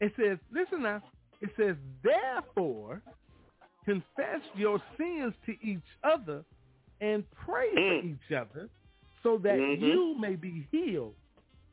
It 0.01 0.15
says, 0.17 0.39
"Listen 0.51 0.83
now." 0.83 1.03
It 1.41 1.51
says, 1.57 1.77
"Therefore." 2.03 3.03
confess 3.87 4.41
your 4.55 4.83
sins 4.97 5.33
to 5.47 5.53
each 5.65 5.79
other 6.03 6.45
and 7.01 7.25
pray 7.31 7.71
for 7.73 7.81
Mm. 7.81 8.15
each 8.15 8.33
other 8.33 8.69
so 9.23 9.39
that 9.39 9.61
Mhm. 9.61 9.81
you 9.81 10.15
may 10.19 10.35
be 10.35 10.67
healed. 10.73 11.15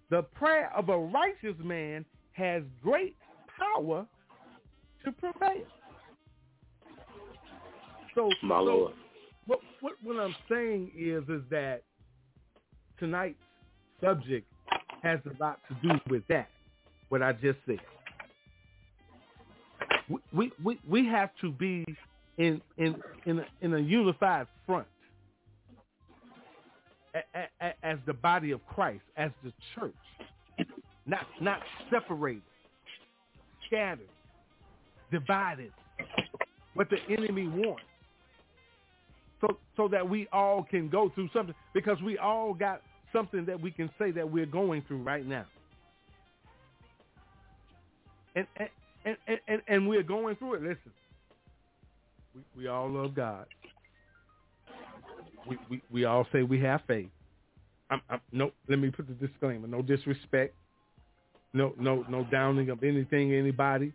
The 0.10 0.22
prayer 0.22 0.72
of 0.74 0.90
a 0.90 0.98
righteous 0.98 1.58
man 1.58 2.06
has 2.34 2.64
great 2.84 3.18
power 3.48 4.08
to 5.04 5.12
prevail. 5.12 5.68
So, 8.14 8.30
My 8.44 8.60
so 8.60 8.64
Lord. 8.64 8.94
What, 9.46 9.60
what 9.82 9.94
what 10.04 10.18
I'm 10.20 10.36
saying 10.50 10.92
is 10.98 11.24
is 11.30 11.42
that 11.50 11.84
tonight's 13.00 13.36
subject 14.02 14.48
has 15.02 15.20
a 15.26 15.44
lot 15.44 15.60
to 15.68 15.76
do 15.88 16.00
with 16.10 16.24
that. 16.30 16.50
What 17.10 17.22
I 17.22 17.34
just 17.34 17.60
said. 17.66 17.80
We 20.34 20.52
we 20.64 20.80
we, 20.88 21.06
have 21.08 21.30
to 21.42 21.52
be 21.52 21.86
in 22.38 22.62
in 22.78 22.96
in 23.26 23.40
a, 23.40 23.46
in 23.62 23.74
a 23.74 23.80
unified 23.80 24.48
front 24.66 24.88
a, 27.14 27.66
a, 27.66 27.74
as 27.84 27.98
the 28.06 28.14
body 28.14 28.52
of 28.52 28.66
Christ, 28.68 29.04
as 29.18 29.32
the 29.44 29.54
church, 29.76 29.94
not 31.06 31.26
not 31.42 31.60
separated, 31.92 32.42
scattered, 33.68 34.10
divided. 35.12 35.72
What 36.74 36.90
the 36.90 36.98
enemy 37.14 37.48
wants 37.48 37.84
so 39.44 39.58
so 39.76 39.88
that 39.90 40.08
we 40.08 40.28
all 40.32 40.64
can 40.64 40.90
go 40.90 41.12
through 41.14 41.30
something 41.34 41.56
because 41.74 42.02
we 42.02 42.18
all 42.18 42.54
got 42.54 42.82
something 43.12 43.46
that 43.46 43.60
we 43.60 43.72
can 43.72 43.90
say 44.00 44.12
that 44.12 44.30
we're 44.30 44.46
going 44.46 44.84
through 44.88 45.04
right 45.04 45.26
now. 45.26 45.46
And 48.36 48.48
and 48.58 48.70
and, 49.06 49.40
and, 49.48 49.62
and, 49.68 49.88
we're 49.88 50.02
going 50.02 50.38
through 50.38 50.54
it. 50.54 50.62
Listen, 50.62 50.92
we, 52.34 52.64
we 52.64 52.68
all 52.68 52.90
love 52.90 53.14
God. 53.14 53.46
We, 55.48 55.58
we 55.70 55.82
we 55.92 56.06
all 56.06 56.26
say 56.32 56.44
we 56.44 56.60
have 56.62 56.82
faith. 56.88 57.10
I'm, 57.90 58.02
I'm, 58.10 58.22
no, 58.32 58.52
let 58.70 58.80
me 58.80 58.92
put 58.92 59.08
the 59.08 59.28
disclaimer: 59.28 59.68
no 59.68 59.82
disrespect, 59.82 60.56
no 61.54 61.74
no 61.78 62.06
no 62.10 62.26
downing 62.32 62.70
of 62.70 62.84
anything, 62.84 63.34
anybody. 63.34 63.92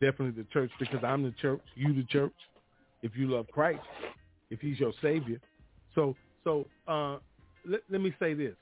Definitely 0.00 0.42
the 0.42 0.48
church 0.52 0.70
because 0.80 1.00
I'm 1.04 1.22
the 1.22 1.34
church. 1.40 1.62
You 1.76 1.94
the 1.94 2.04
church. 2.04 2.34
If 3.02 3.12
you 3.16 3.30
love 3.30 3.46
Christ, 3.50 3.80
if 4.50 4.60
He's 4.60 4.78
your 4.78 4.92
Savior. 5.02 5.40
So 5.94 6.16
so 6.44 6.66
uh, 6.88 7.18
let 7.66 7.80
let 7.90 8.00
me 8.00 8.14
say 8.18 8.34
this: 8.34 8.54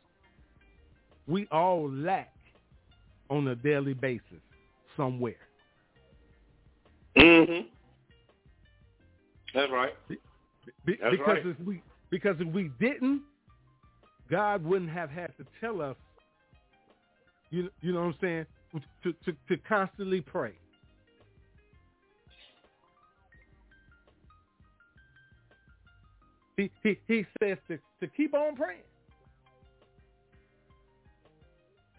we 1.27 1.47
all 1.51 1.91
lack 1.91 2.33
on 3.31 3.49
a 3.49 3.55
daily 3.55 3.95
basis 3.95 4.43
somewhere. 4.97 5.35
Mm-hmm. 7.17 7.67
That's 9.55 9.73
right. 9.73 9.93
Be, 10.09 10.19
That's 11.01 11.11
because 11.11 11.39
right. 11.45 11.47
if 11.47 11.67
we 11.67 11.83
because 12.11 12.37
if 12.39 12.49
we 12.49 12.71
didn't, 12.81 13.23
God 14.31 14.65
wouldn't 14.65 14.91
have 14.91 15.11
had 15.11 15.37
to 15.39 15.45
tell 15.61 15.81
us. 15.81 15.97
You 17.51 17.71
you 17.81 17.93
know 17.93 18.01
what 18.01 18.07
I'm 18.07 18.15
saying? 18.21 18.47
To 19.05 19.13
to 19.25 19.33
to 19.49 19.57
constantly 19.69 20.21
pray. 20.21 20.53
He 26.59 26.71
he 27.07 27.25
says 27.41 27.57
to 27.69 27.79
to 28.01 28.07
keep 28.17 28.35
on 28.35 28.57
praying. 28.57 28.81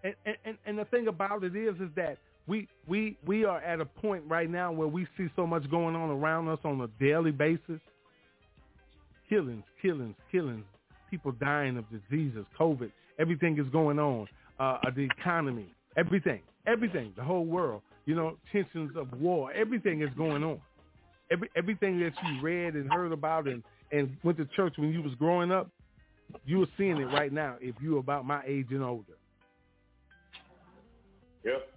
And 0.04 0.14
and 0.26 0.36
and, 0.46 0.58
and 0.66 0.78
the 0.78 0.86
thing 0.86 1.08
about 1.08 1.44
it 1.44 1.56
is 1.56 1.76
is 1.76 1.90
that 1.96 2.18
we 2.46 2.68
we 2.88 3.18
we 3.26 3.46
are 3.46 3.62
at 3.62 3.80
a 3.80 3.86
point 3.86 4.24
right 4.28 4.50
now 4.50 4.72
where 4.72 4.88
we 4.88 5.08
see 5.18 5.28
so 5.36 5.48
much 5.48 5.70
going 5.72 5.96
on 5.96 6.10
around 6.10 6.50
us 6.50 6.60
on 6.66 6.82
a 6.82 6.88
daily 7.02 7.32
basis. 7.32 7.80
Killings, 9.30 9.64
killings, 9.82 10.16
killings, 10.32 10.66
people 11.10 11.32
dying 11.34 11.78
of 11.78 11.86
diseases, 11.90 12.46
COVID, 12.60 12.92
everything 13.20 13.60
is 13.60 13.68
going 13.72 14.00
on, 14.00 14.28
uh, 14.60 14.80
the 14.96 15.08
economy, 15.20 15.68
everything, 15.96 16.42
everything, 16.66 17.14
the 17.16 17.24
whole 17.24 17.46
world, 17.46 17.84
you 18.06 18.16
know, 18.16 18.38
tensions 18.52 18.92
of 18.98 19.08
war, 19.22 19.54
everything 19.54 20.02
is 20.02 20.10
going 20.18 20.44
on. 20.44 20.60
Every 21.32 21.48
everything 21.56 22.00
that 22.00 22.14
you 22.26 22.42
read 22.42 22.74
and 22.74 22.92
heard 22.92 23.12
about 23.12 23.48
and 23.48 23.62
and 23.92 24.16
went 24.24 24.38
to 24.38 24.46
church 24.56 24.74
when 24.78 24.92
you 24.92 25.02
was 25.02 25.14
growing 25.16 25.52
up, 25.52 25.70
you 26.46 26.60
were 26.60 26.68
seeing 26.78 26.98
it 26.98 27.06
right 27.06 27.34
now 27.34 27.56
if 27.60 27.76
you 27.82 27.94
were 27.94 28.00
about 28.00 28.26
my 28.26 28.42
age 28.46 28.68
and 28.72 28.84
older. 28.84 29.14
Yep. 31.44 31.70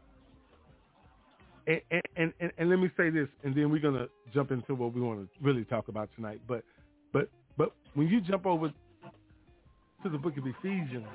And, 1.67 1.81
and, 1.91 2.03
and, 2.17 2.33
and, 2.41 2.53
and 2.59 2.71
let 2.71 2.79
me 2.79 2.91
say 2.97 3.09
this, 3.11 3.29
and 3.45 3.55
then 3.55 3.71
we're 3.71 3.81
gonna 3.81 4.09
jump 4.35 4.51
into 4.51 4.75
what 4.75 4.93
we 4.93 5.01
want 5.01 5.21
to 5.21 5.29
really 5.41 5.65
talk 5.65 5.89
about 5.89 6.11
tonight. 6.17 6.41
But 6.49 6.65
but 7.13 7.31
but 7.57 7.73
when 7.95 8.09
you 8.09 8.21
jump 8.21 8.47
over 8.47 8.69
to 8.69 10.09
the 10.09 10.19
book 10.19 10.37
of 10.37 10.45
Ephesians 10.47 11.07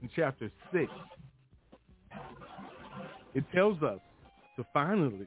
in 0.00 0.08
chapter 0.14 0.50
six, 0.72 0.90
it 3.34 3.44
tells 3.52 3.82
us 3.82 3.98
to 4.56 4.64
finally 4.72 5.26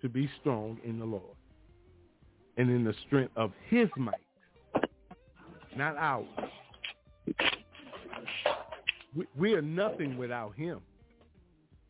to 0.00 0.08
be 0.08 0.28
strong 0.40 0.78
in 0.84 0.98
the 0.98 1.04
Lord 1.04 1.36
and 2.60 2.68
in 2.68 2.84
the 2.84 2.94
strength 3.06 3.32
of 3.36 3.52
His 3.68 3.88
might, 3.96 4.14
not 5.76 5.96
ours. 5.96 6.26
We, 9.16 9.26
we 9.36 9.54
are 9.54 9.62
nothing 9.62 10.18
without 10.18 10.54
Him. 10.54 10.80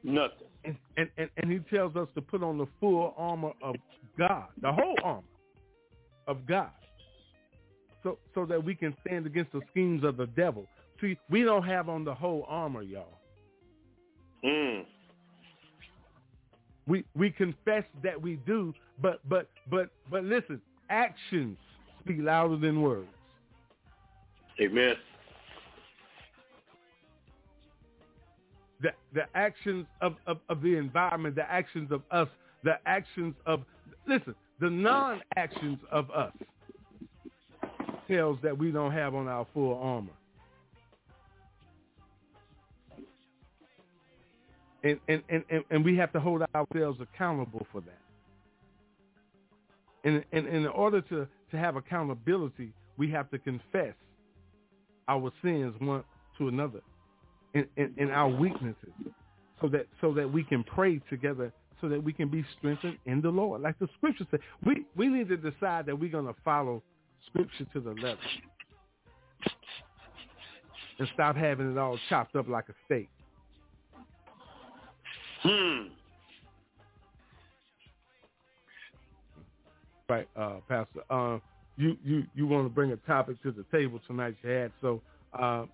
Nothing. 0.05 0.47
And, 0.65 0.77
and, 0.97 1.09
and, 1.19 1.29
and 1.39 1.51
he 1.51 1.59
tells 1.75 1.97
us 1.97 2.07
to 2.15 2.23
put 2.23 2.43
on 2.43 2.57
the 2.57 2.67
full 2.79 3.15
armor 3.17 3.53
of 3.63 3.75
God, 4.17 4.47
the 4.63 4.71
whole 4.73 4.95
armor 5.03 5.23
of 6.29 6.47
God, 6.47 6.71
so 8.03 8.19
so 8.35 8.47
that 8.47 8.63
we 8.63 8.75
can 8.75 8.95
stand 9.05 9.27
against 9.27 9.53
the 9.53 9.61
schemes 9.71 10.05
of 10.05 10.17
the 10.17 10.27
devil. 10.27 10.67
See, 11.01 11.19
we 11.31 11.43
don't 11.43 11.65
have 11.65 11.89
on 11.89 12.05
the 12.05 12.15
whole 12.15 12.45
armor, 12.47 12.83
y'all. 12.83 13.19
Mm. 14.45 14.85
We 16.91 17.05
we 17.15 17.31
confess 17.31 17.85
that 18.03 18.21
we 18.21 18.37
do, 18.47 18.75
but 19.01 19.21
but 19.29 19.49
but 19.71 19.91
but 20.11 20.25
listen, 20.25 20.61
actions 20.91 21.57
speak 22.01 22.17
louder 22.19 22.57
than 22.57 22.83
words. 22.83 23.07
Amen. 24.61 24.97
the 28.83 28.91
the 29.15 29.23
actions 29.35 29.87
of, 30.01 30.17
of, 30.27 30.39
of 30.49 30.63
the 30.63 30.77
environment, 30.77 31.37
the 31.37 31.49
actions 31.51 31.93
of 31.93 32.03
us, 32.11 32.29
the 32.65 32.75
actions 32.87 33.35
of 33.47 33.63
listen, 34.09 34.35
the 34.61 34.71
non 34.71 35.21
actions 35.37 35.79
of 35.93 36.11
us 36.11 36.33
tells 38.09 38.37
that 38.43 38.59
we 38.59 38.73
don't 38.73 38.93
have 38.93 39.15
on 39.15 39.29
our 39.29 39.47
full 39.55 39.79
armor. 39.81 40.11
And 44.83 44.99
and, 45.09 45.23
and, 45.29 45.45
and, 45.71 45.85
we 45.85 45.97
have 45.97 46.13
to 46.13 46.21
hold 46.21 46.43
ourselves 46.55 47.01
accountable 47.01 47.67
for 47.71 47.83
that. 47.83 47.99
And, 50.05 50.25
and, 50.33 50.47
and 50.47 50.57
in 50.57 50.67
order 50.69 51.03
to, 51.03 51.29
to 51.51 51.59
have 51.59 51.77
accountability, 51.77 52.73
we 52.97 53.11
have 53.11 53.31
to 53.31 53.39
confess 53.39 53.95
our 55.07 55.31
sins 55.43 55.75
one 55.79 56.03
to 56.39 56.49
another 56.49 56.81
and, 57.55 57.67
and, 57.77 57.95
and 57.99 58.11
our 58.11 58.29
weaknesses 58.29 58.93
so 59.61 59.69
that 59.69 59.87
so 60.01 60.15
that 60.15 60.33
we 60.33 60.45
can 60.45 60.65
pray 60.65 61.01
together 61.11 61.53
so 61.81 61.89
that 61.89 62.03
we 62.03 62.13
can 62.13 62.29
be 62.29 62.45
strengthened 62.59 62.99
in 63.07 63.21
the 63.21 63.31
Lord. 63.31 63.63
Like 63.63 63.79
the 63.79 63.89
scripture 63.97 64.27
said, 64.31 64.41
we, 64.65 64.85
we 64.97 65.09
need 65.09 65.29
to 65.29 65.37
decide 65.37 65.87
that 65.87 65.99
we're 65.99 66.11
going 66.11 66.27
to 66.27 66.35
follow 66.45 66.83
scripture 67.27 67.65
to 67.73 67.81
the 67.81 67.91
letter 67.91 68.19
and 70.99 71.09
stop 71.15 71.37
having 71.37 71.73
it 71.73 71.79
all 71.79 71.99
chopped 72.09 72.37
up 72.37 72.49
like 72.49 72.69
a 72.69 72.75
steak. 72.85 73.09
Hmm. 75.43 75.89
Right, 80.09 80.29
uh, 80.37 80.57
Pastor. 80.69 81.01
Uh, 81.09 81.39
you, 81.77 81.97
you, 82.05 82.25
you 82.35 82.47
want 82.47 82.67
to 82.67 82.69
bring 82.69 82.93
a 82.93 82.97
topic 82.97 83.43
to 83.43 83.53
the 83.53 83.65
table 83.71 84.01
tonight, 84.07 84.37
you 84.43 84.51
had. 84.51 84.73
So 84.81 85.01
uh, 85.39 85.65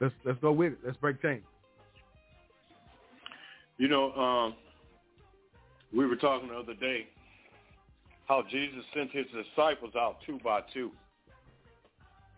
let's 0.00 0.14
let's 0.24 0.38
go 0.40 0.52
with 0.52 0.72
it. 0.72 0.78
Let's 0.84 0.96
break 0.98 1.22
things. 1.22 1.42
You 3.78 3.88
know, 3.88 4.12
um, 4.12 4.54
we 5.94 6.06
were 6.06 6.16
talking 6.16 6.48
the 6.48 6.56
other 6.56 6.74
day 6.74 7.06
how 8.26 8.42
Jesus 8.50 8.84
sent 8.94 9.10
his 9.10 9.26
disciples 9.26 9.94
out 9.96 10.18
two 10.26 10.38
by 10.44 10.60
two. 10.72 10.90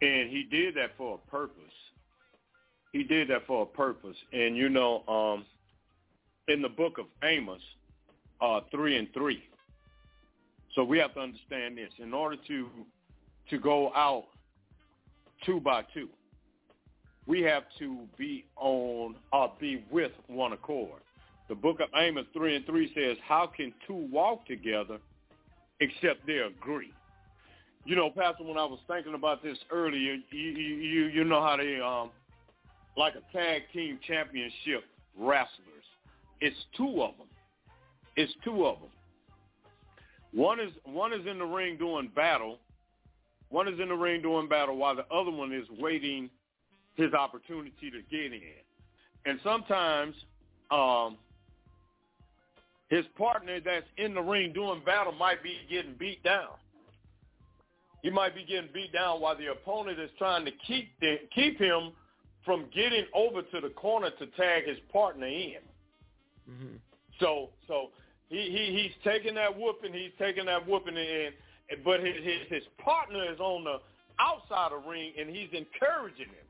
And 0.02 0.30
he 0.30 0.46
did 0.50 0.74
that 0.74 0.90
for 0.98 1.14
a 1.14 1.30
purpose. 1.30 1.62
He 2.92 3.02
did 3.02 3.28
that 3.28 3.46
for 3.46 3.62
a 3.62 3.66
purpose. 3.66 4.16
And 4.32 4.56
you 4.56 4.68
know, 4.68 5.02
um, 5.08 5.44
in 6.48 6.62
the 6.62 6.68
book 6.68 6.98
of 6.98 7.06
Amos, 7.22 7.60
uh, 8.40 8.60
three 8.70 8.96
and 8.96 9.12
three. 9.12 9.42
So 10.74 10.84
we 10.84 10.98
have 10.98 11.14
to 11.14 11.20
understand 11.20 11.78
this. 11.78 11.90
In 11.98 12.12
order 12.12 12.36
to 12.48 12.68
to 13.50 13.58
go 13.58 13.92
out 13.94 14.24
two 15.44 15.60
by 15.60 15.82
two, 15.94 16.08
we 17.26 17.42
have 17.42 17.64
to 17.78 18.00
be 18.18 18.44
on 18.56 19.16
or 19.32 19.52
be 19.60 19.84
with 19.90 20.12
one 20.26 20.52
accord. 20.52 21.00
The 21.48 21.54
book 21.54 21.80
of 21.80 21.88
Amos 21.94 22.24
3 22.32 22.56
and 22.56 22.66
3 22.66 22.92
says, 22.94 23.16
how 23.26 23.46
can 23.46 23.72
two 23.86 24.08
walk 24.10 24.46
together 24.46 24.98
except 25.80 26.26
they 26.26 26.38
agree? 26.38 26.92
You 27.84 27.96
know, 27.96 28.08
Pastor, 28.08 28.44
when 28.44 28.56
I 28.56 28.64
was 28.64 28.78
thinking 28.88 29.14
about 29.14 29.42
this 29.42 29.58
earlier, 29.70 30.16
you 30.30 30.40
you, 30.40 31.06
you 31.06 31.24
know 31.24 31.42
how 31.42 31.56
they, 31.58 31.78
um, 31.80 32.10
like 32.96 33.14
a 33.14 33.36
tag 33.36 33.62
team 33.74 33.98
championship 34.06 34.84
wrestlers, 35.18 35.83
it's 36.40 36.56
two 36.76 37.02
of 37.02 37.16
them. 37.16 37.26
It's 38.16 38.32
two 38.44 38.66
of 38.66 38.80
them. 38.80 38.90
One 40.32 40.60
is 40.60 40.70
one 40.84 41.12
is 41.12 41.26
in 41.26 41.38
the 41.38 41.44
ring 41.44 41.76
doing 41.76 42.10
battle. 42.14 42.58
One 43.50 43.68
is 43.68 43.78
in 43.78 43.88
the 43.88 43.94
ring 43.94 44.22
doing 44.22 44.48
battle 44.48 44.76
while 44.76 44.96
the 44.96 45.06
other 45.14 45.30
one 45.30 45.52
is 45.52 45.64
waiting 45.78 46.28
his 46.96 47.12
opportunity 47.12 47.90
to 47.90 48.02
get 48.10 48.32
in. 48.32 48.40
And 49.26 49.38
sometimes 49.44 50.14
um, 50.70 51.16
his 52.88 53.04
partner 53.16 53.60
that's 53.64 53.86
in 53.96 54.14
the 54.14 54.20
ring 54.20 54.52
doing 54.52 54.82
battle 54.84 55.12
might 55.12 55.42
be 55.42 55.56
getting 55.70 55.94
beat 55.94 56.22
down. 56.22 56.50
He 58.02 58.10
might 58.10 58.34
be 58.34 58.44
getting 58.44 58.70
beat 58.74 58.92
down 58.92 59.20
while 59.20 59.36
the 59.36 59.46
opponent 59.46 59.98
is 59.98 60.10
trying 60.18 60.44
to 60.44 60.50
keep 60.66 60.90
the, 61.00 61.16
keep 61.34 61.58
him 61.58 61.92
from 62.44 62.66
getting 62.74 63.04
over 63.14 63.40
to 63.40 63.60
the 63.60 63.70
corner 63.70 64.10
to 64.18 64.26
tag 64.36 64.66
his 64.66 64.76
partner 64.92 65.26
in. 65.26 65.56
Mm-hmm. 66.50 66.76
So 67.20 67.50
so 67.68 67.90
he, 68.28 68.36
he 68.36 68.82
he's 68.82 68.92
taking 69.04 69.34
that 69.36 69.56
whooping, 69.56 69.92
he's 69.92 70.12
taking 70.18 70.46
that 70.46 70.66
whooping 70.66 70.96
in, 70.96 71.30
but 71.84 72.00
his, 72.00 72.16
his 72.16 72.40
his 72.48 72.62
partner 72.78 73.30
is 73.32 73.40
on 73.40 73.64
the 73.64 73.78
outside 74.18 74.72
of 74.72 74.82
the 74.84 74.88
ring 74.88 75.12
and 75.18 75.28
he's 75.28 75.48
encouraging 75.52 76.26
him. 76.26 76.46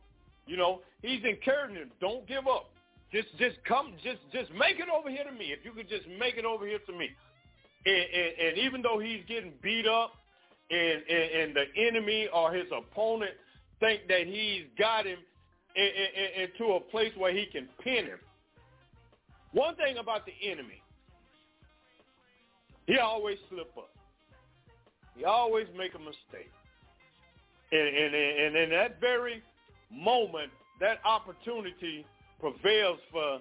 You 0.46 0.56
know, 0.56 0.80
he's 1.02 1.22
encouraging 1.24 1.76
him, 1.76 1.90
don't 2.00 2.26
give 2.28 2.46
up. 2.46 2.70
Just 3.12 3.28
just 3.38 3.56
come, 3.66 3.92
just 4.02 4.18
just 4.32 4.50
make 4.52 4.78
it 4.78 4.88
over 4.88 5.08
here 5.08 5.24
to 5.24 5.32
me. 5.32 5.52
If 5.52 5.64
you 5.64 5.72
could 5.72 5.88
just 5.88 6.06
make 6.18 6.36
it 6.36 6.44
over 6.44 6.66
here 6.66 6.80
to 6.86 6.92
me. 6.92 7.08
And, 7.86 7.96
and, 7.96 8.48
and 8.48 8.58
even 8.58 8.82
though 8.82 8.98
he's 8.98 9.20
getting 9.28 9.52
beat 9.62 9.86
up, 9.86 10.12
and, 10.70 11.02
and 11.08 11.30
and 11.40 11.56
the 11.56 11.86
enemy 11.86 12.28
or 12.32 12.52
his 12.52 12.66
opponent 12.72 13.32
think 13.80 14.08
that 14.08 14.26
he's 14.26 14.64
got 14.78 15.06
him 15.06 15.18
in, 15.76 15.84
in, 15.84 16.48
into 16.48 16.74
a 16.74 16.80
place 16.80 17.12
where 17.16 17.32
he 17.32 17.46
can 17.46 17.68
pin 17.82 18.06
him. 18.06 18.18
One 19.54 19.76
thing 19.76 19.98
about 19.98 20.26
the 20.26 20.32
enemy, 20.50 20.82
he 22.86 22.98
always 22.98 23.38
slip 23.48 23.70
up. 23.78 23.90
He 25.16 25.24
always 25.24 25.66
make 25.78 25.94
a 25.94 25.98
mistake. 25.98 26.50
And, 27.70 27.80
and, 27.80 28.14
and 28.14 28.56
in 28.56 28.70
that 28.70 29.00
very 29.00 29.42
moment, 29.92 30.50
that 30.80 30.98
opportunity 31.04 32.04
prevails 32.40 32.98
for 33.12 33.38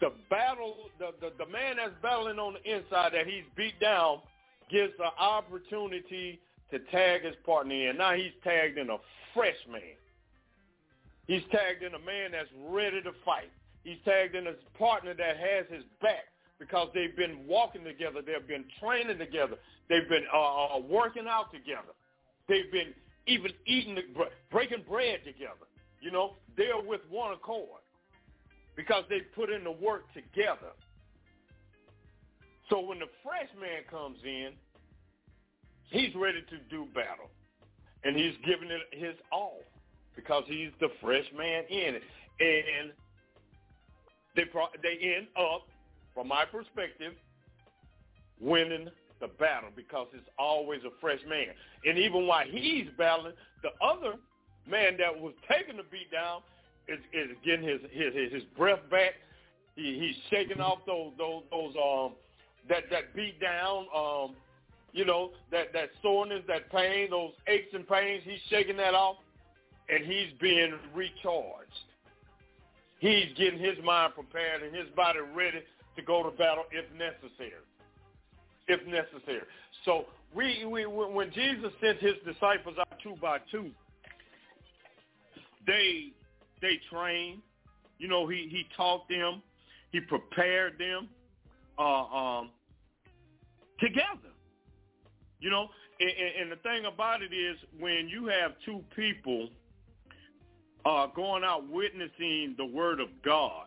the 0.00 0.12
battle, 0.30 0.76
the, 0.98 1.10
the, 1.20 1.32
the 1.44 1.50
man 1.50 1.76
that's 1.76 1.92
battling 2.00 2.38
on 2.38 2.54
the 2.54 2.76
inside 2.76 3.12
that 3.14 3.26
he's 3.26 3.44
beat 3.56 3.78
down 3.80 4.20
gets 4.70 4.92
the 4.96 5.10
opportunity 5.20 6.40
to 6.70 6.78
tag 6.90 7.24
his 7.24 7.34
partner 7.44 7.90
in. 7.90 7.96
Now 7.96 8.14
he's 8.14 8.32
tagged 8.44 8.78
in 8.78 8.90
a 8.90 8.96
fresh 9.34 9.56
man. 9.70 9.82
He's 11.26 11.42
tagged 11.50 11.82
in 11.82 11.94
a 11.94 11.98
man 11.98 12.32
that's 12.32 12.48
ready 12.68 13.02
to 13.02 13.10
fight. 13.24 13.50
He's 13.84 13.98
tagged 14.04 14.34
in 14.34 14.46
a 14.46 14.54
partner 14.78 15.14
that 15.14 15.36
has 15.36 15.66
his 15.70 15.84
back 16.00 16.24
because 16.58 16.88
they've 16.94 17.16
been 17.16 17.46
walking 17.46 17.84
together. 17.84 18.20
They've 18.24 18.46
been 18.48 18.64
training 18.80 19.18
together. 19.18 19.56
They've 19.88 20.08
been 20.08 20.24
uh, 20.34 20.76
uh 20.76 20.80
working 20.80 21.26
out 21.28 21.52
together. 21.52 21.92
They've 22.48 22.70
been 22.72 22.94
even 23.26 23.52
eating, 23.66 23.94
the, 23.94 24.02
breaking 24.50 24.84
bread 24.88 25.20
together. 25.24 25.68
You 26.00 26.10
know, 26.10 26.36
they're 26.56 26.80
with 26.82 27.00
one 27.10 27.32
accord 27.32 27.80
because 28.76 29.04
they 29.08 29.20
put 29.34 29.50
in 29.50 29.64
the 29.64 29.70
work 29.70 30.04
together. 30.12 30.72
So 32.70 32.80
when 32.80 32.98
the 32.98 33.08
fresh 33.22 33.48
man 33.60 33.82
comes 33.90 34.18
in, 34.24 34.52
he's 35.90 36.14
ready 36.14 36.40
to 36.40 36.58
do 36.70 36.86
battle. 36.94 37.30
And 38.04 38.16
he's 38.16 38.34
giving 38.44 38.68
it 38.70 38.82
his 38.92 39.14
all 39.32 39.60
because 40.16 40.44
he's 40.46 40.70
the 40.80 40.88
fresh 41.00 41.24
man 41.36 41.64
in 41.70 41.94
it. 41.96 42.02
And 42.40 42.92
they, 44.36 44.44
they 44.82 45.14
end 45.16 45.26
up, 45.36 45.66
from 46.14 46.28
my 46.28 46.44
perspective, 46.44 47.14
winning 48.40 48.88
the 49.20 49.28
battle 49.38 49.70
because 49.74 50.08
it's 50.12 50.28
always 50.38 50.80
a 50.84 50.90
fresh 51.00 51.20
man. 51.28 51.48
And 51.84 51.98
even 51.98 52.26
while 52.26 52.46
he's 52.46 52.86
battling, 52.98 53.32
the 53.62 53.70
other 53.84 54.16
man 54.68 54.96
that 54.98 55.18
was 55.18 55.34
taking 55.50 55.76
the 55.76 55.84
beat 55.84 56.10
down 56.12 56.40
is, 56.88 56.98
is 57.12 57.36
getting 57.44 57.66
his, 57.66 57.80
his 57.90 58.32
his 58.32 58.42
breath 58.56 58.80
back. 58.90 59.14
He, 59.76 59.98
he's 59.98 60.16
shaking 60.30 60.60
off 60.60 60.78
those 60.86 61.12
those 61.18 61.42
those 61.50 61.74
um 61.76 62.12
that 62.68 62.84
that 62.90 63.14
beat 63.14 63.40
down 63.40 63.86
um 63.94 64.36
you 64.92 65.04
know 65.04 65.30
that 65.50 65.72
that 65.72 65.90
soreness, 66.02 66.42
that 66.46 66.70
pain, 66.70 67.10
those 67.10 67.32
aches 67.48 67.72
and 67.72 67.86
pains. 67.88 68.22
He's 68.24 68.40
shaking 68.50 68.76
that 68.76 68.94
off, 68.94 69.16
and 69.88 70.04
he's 70.04 70.28
being 70.40 70.74
recharged. 70.94 71.72
He's 72.98 73.26
getting 73.36 73.58
his 73.58 73.76
mind 73.84 74.14
prepared 74.14 74.62
and 74.62 74.74
his 74.74 74.88
body 74.96 75.18
ready 75.34 75.60
to 75.96 76.02
go 76.02 76.22
to 76.22 76.30
battle 76.36 76.64
if 76.72 76.84
necessary. 76.92 77.52
If 78.66 78.86
necessary. 78.86 79.42
So 79.84 80.06
we, 80.34 80.64
we 80.64 80.86
when 80.86 81.30
Jesus 81.32 81.70
sent 81.80 81.98
his 81.98 82.14
disciples 82.24 82.76
out 82.78 82.98
two 83.02 83.14
by 83.20 83.38
two, 83.50 83.70
they 85.66 86.12
they 86.60 86.80
trained. 86.90 87.40
You 87.98 88.08
know, 88.08 88.26
he 88.26 88.48
he 88.50 88.66
taught 88.76 89.08
them, 89.08 89.42
he 89.92 90.00
prepared 90.00 90.78
them 90.78 91.08
uh, 91.78 91.82
um, 91.82 92.50
together. 93.80 94.32
You 95.40 95.50
know, 95.50 95.68
and, 96.00 96.10
and 96.42 96.52
the 96.52 96.56
thing 96.56 96.86
about 96.86 97.22
it 97.22 97.34
is 97.34 97.56
when 97.78 98.08
you 98.08 98.26
have 98.26 98.52
two 98.64 98.82
people 98.96 99.50
uh, 100.86 101.06
going 101.08 101.44
out 101.44 101.68
witnessing 101.68 102.54
the 102.58 102.64
word 102.64 103.00
of 103.00 103.08
God, 103.24 103.66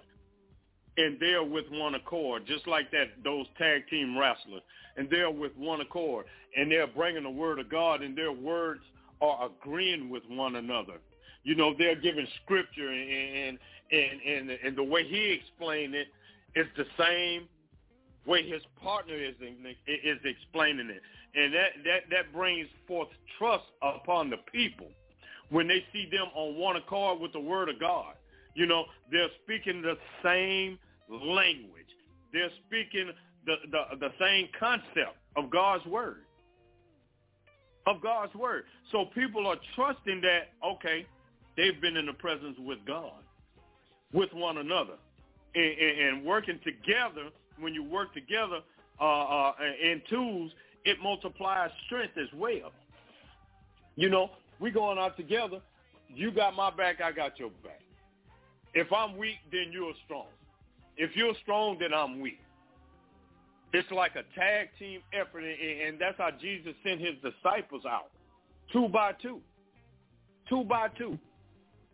and 0.98 1.18
they're 1.20 1.44
with 1.44 1.66
one 1.72 1.96
accord, 1.96 2.46
just 2.46 2.68
like 2.68 2.92
that 2.92 3.24
those 3.24 3.46
tag 3.58 3.88
team 3.90 4.18
wrestlers, 4.18 4.62
and 4.98 5.10
they're 5.10 5.32
with 5.32 5.56
one 5.58 5.82
accord, 5.82 6.26
and 6.56 6.72
they're 6.72 6.88
bringing 6.88 7.24
the 7.24 7.30
word 7.30 7.60
of 7.60 7.70
God, 7.70 8.02
and 8.02 8.18
their 8.18 8.32
words 8.32 8.82
are 9.22 9.50
agreeing 9.50 10.10
with 10.10 10.24
one 10.28 10.56
another. 10.56 11.00
You 11.44 11.56
know, 11.56 11.74
they're 11.78 11.96
giving 11.96 12.28
scripture, 12.44 12.92
and 12.92 13.58
and 13.92 14.22
and 14.22 14.50
and 14.52 14.78
the 14.78 14.84
way 14.84 15.08
he 15.08 15.40
explained 15.40 15.96
it 15.96 16.08
is 16.56 16.68
the 16.76 16.86
same 17.00 17.48
way 18.26 18.48
his 18.48 18.62
partner 18.82 19.16
is 19.16 19.36
is 19.88 20.18
explaining 20.24 20.90
it, 20.90 21.02
and 21.36 21.54
that 21.54 21.70
that 21.86 22.02
that 22.12 22.34
brings 22.34 22.68
forth 22.88 23.08
trust 23.38 23.66
upon 23.82 24.30
the 24.30 24.38
people 24.52 24.88
when 25.50 25.68
they 25.68 25.84
see 25.94 26.08
them 26.12 26.28
on 26.36 26.58
one 26.58 26.76
accord 26.76 27.20
with 27.20 27.34
the 27.34 27.40
word 27.40 27.70
of 27.70 27.80
God. 27.80 28.16
You 28.54 28.66
know, 28.66 28.86
they're 29.12 29.30
speaking 29.44 29.82
the 29.82 29.98
same 30.24 30.80
language. 31.10 31.86
They're 32.34 32.52
speaking 32.66 33.12
the, 33.46 33.56
the, 33.72 33.98
the 33.98 34.10
same 34.20 34.50
concept 34.60 35.18
of 35.36 35.50
God's 35.50 35.86
word. 35.86 36.24
Of 37.86 38.02
God's 38.02 38.34
word. 38.36 38.64
So 38.92 39.06
people 39.16 39.48
are 39.48 39.56
trusting 39.76 40.22
that, 40.22 40.50
okay, 40.66 41.06
they've 41.56 41.80
been 41.80 41.96
in 41.96 42.06
the 42.06 42.14
presence 42.14 42.58
with 42.60 42.80
God, 42.86 43.24
with 44.12 44.34
one 44.34 44.58
another. 44.58 44.96
And, 45.56 45.80
and, 45.80 46.00
and 46.00 46.26
working 46.26 46.60
together, 46.66 47.30
when 47.60 47.74
you 47.74 47.84
work 47.84 48.14
together 48.14 48.60
uh, 49.00 49.04
uh, 49.04 49.54
in 49.82 50.02
tools, 50.10 50.52
it 50.84 50.98
multiplies 51.02 51.70
strength 51.86 52.18
as 52.18 52.28
well. 52.36 52.72
You 53.96 54.10
know, 54.10 54.32
we 54.60 54.72
going 54.72 54.98
out 54.98 55.18
together. 55.18 55.60
You 56.10 56.32
got 56.32 56.56
my 56.56 56.72
back, 56.72 57.02
I 57.02 57.12
got 57.12 57.38
your 57.40 57.50
back. 57.64 57.82
If 58.74 58.92
I'm 58.92 59.18
weak, 59.18 59.38
then 59.52 59.72
you're 59.72 59.94
strong. 60.06 60.28
If 60.98 61.16
you're 61.16 61.34
strong, 61.44 61.78
then 61.80 61.94
I'm 61.94 62.22
weak. 62.22 62.40
It's 63.74 63.90
like 63.92 64.12
a 64.12 64.24
tag 64.40 64.70
team 64.80 65.02
effort, 65.14 65.44
and 65.44 66.00
that's 66.00 66.18
how 66.18 66.30
Jesus 66.40 66.74
sent 66.84 67.02
his 67.02 67.16
disciples 67.22 67.84
out, 67.86 68.10
two 68.72 68.88
by 68.88 69.12
two, 69.22 69.42
two 70.50 70.64
by 70.64 70.88
two. 70.90 71.18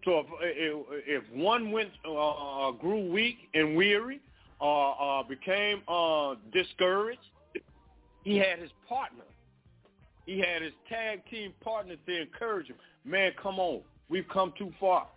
So 0.06 0.26
if 0.41 0.86
if, 1.08 1.23
one 1.34 1.71
went 1.71 1.89
uh, 2.06 2.67
uh, 2.67 2.71
grew 2.71 3.10
weak 3.12 3.38
and 3.54 3.76
weary, 3.76 4.21
uh, 4.62 4.91
uh, 4.91 5.23
became 5.23 5.82
uh, 5.88 6.36
discouraged, 6.54 7.21
he 8.23 8.38
had 8.38 8.60
his 8.60 8.71
partner 8.88 9.23
He 10.26 10.40
had 10.40 10.62
his 10.62 10.74
tag 10.90 11.22
team 11.30 11.54
partners 11.62 11.98
to 12.06 12.22
encourage 12.22 12.68
him. 12.68 12.78
Man, 13.06 13.32
come 13.42 13.60
on. 13.60 13.82
We've 14.10 14.28
come 14.32 14.54
too 14.58 14.72
far. 14.80 15.08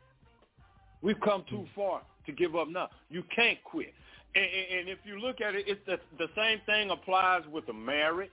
We've 1.03 1.21
come 1.21 1.45
too 1.49 1.67
far 1.75 2.03
to 2.27 2.33
give 2.33 2.57
up 2.57 2.69
now. 2.69 2.89
You 3.11 3.23
can't 3.35 3.63
quit. 3.65 3.95
And, 4.35 4.45
and, 4.45 4.81
and 4.81 4.89
if 4.89 4.99
you 5.05 5.21
look 5.21 5.41
at 5.41 5.55
it, 5.55 5.65
it's 5.69 5.81
the, 5.87 5.99
the 6.19 6.29
same 6.37 6.61
thing 6.67 6.91
applies 6.91 7.43
with 7.53 7.69
a 7.69 7.73
marriage. 7.73 8.31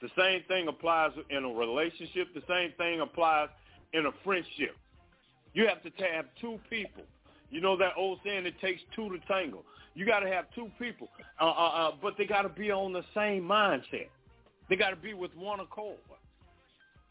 The 0.00 0.08
same 0.18 0.42
thing 0.48 0.68
applies 0.68 1.12
in 1.30 1.44
a 1.44 1.48
relationship. 1.48 2.28
The 2.34 2.42
same 2.48 2.72
thing 2.76 3.00
applies 3.00 3.48
in 3.92 4.06
a 4.06 4.10
friendship. 4.22 4.76
You 5.54 5.66
have 5.66 5.82
to 5.82 5.90
have 6.12 6.26
two 6.40 6.58
people. 6.68 7.04
You 7.50 7.60
know 7.60 7.76
that 7.76 7.92
old 7.96 8.18
saying, 8.24 8.46
it 8.46 8.60
takes 8.60 8.82
two 8.94 9.08
to 9.10 9.18
tangle. 9.26 9.64
You 9.94 10.04
got 10.04 10.20
to 10.20 10.28
have 10.28 10.46
two 10.54 10.70
people, 10.78 11.08
uh, 11.40 11.44
uh, 11.44 11.48
uh, 11.48 11.90
but 12.02 12.14
they 12.18 12.26
got 12.26 12.42
to 12.42 12.48
be 12.48 12.72
on 12.72 12.92
the 12.92 13.04
same 13.14 13.42
mindset. 13.44 14.08
They 14.68 14.76
got 14.76 14.90
to 14.90 14.96
be 14.96 15.14
with 15.14 15.34
one 15.36 15.60
accord. 15.60 15.98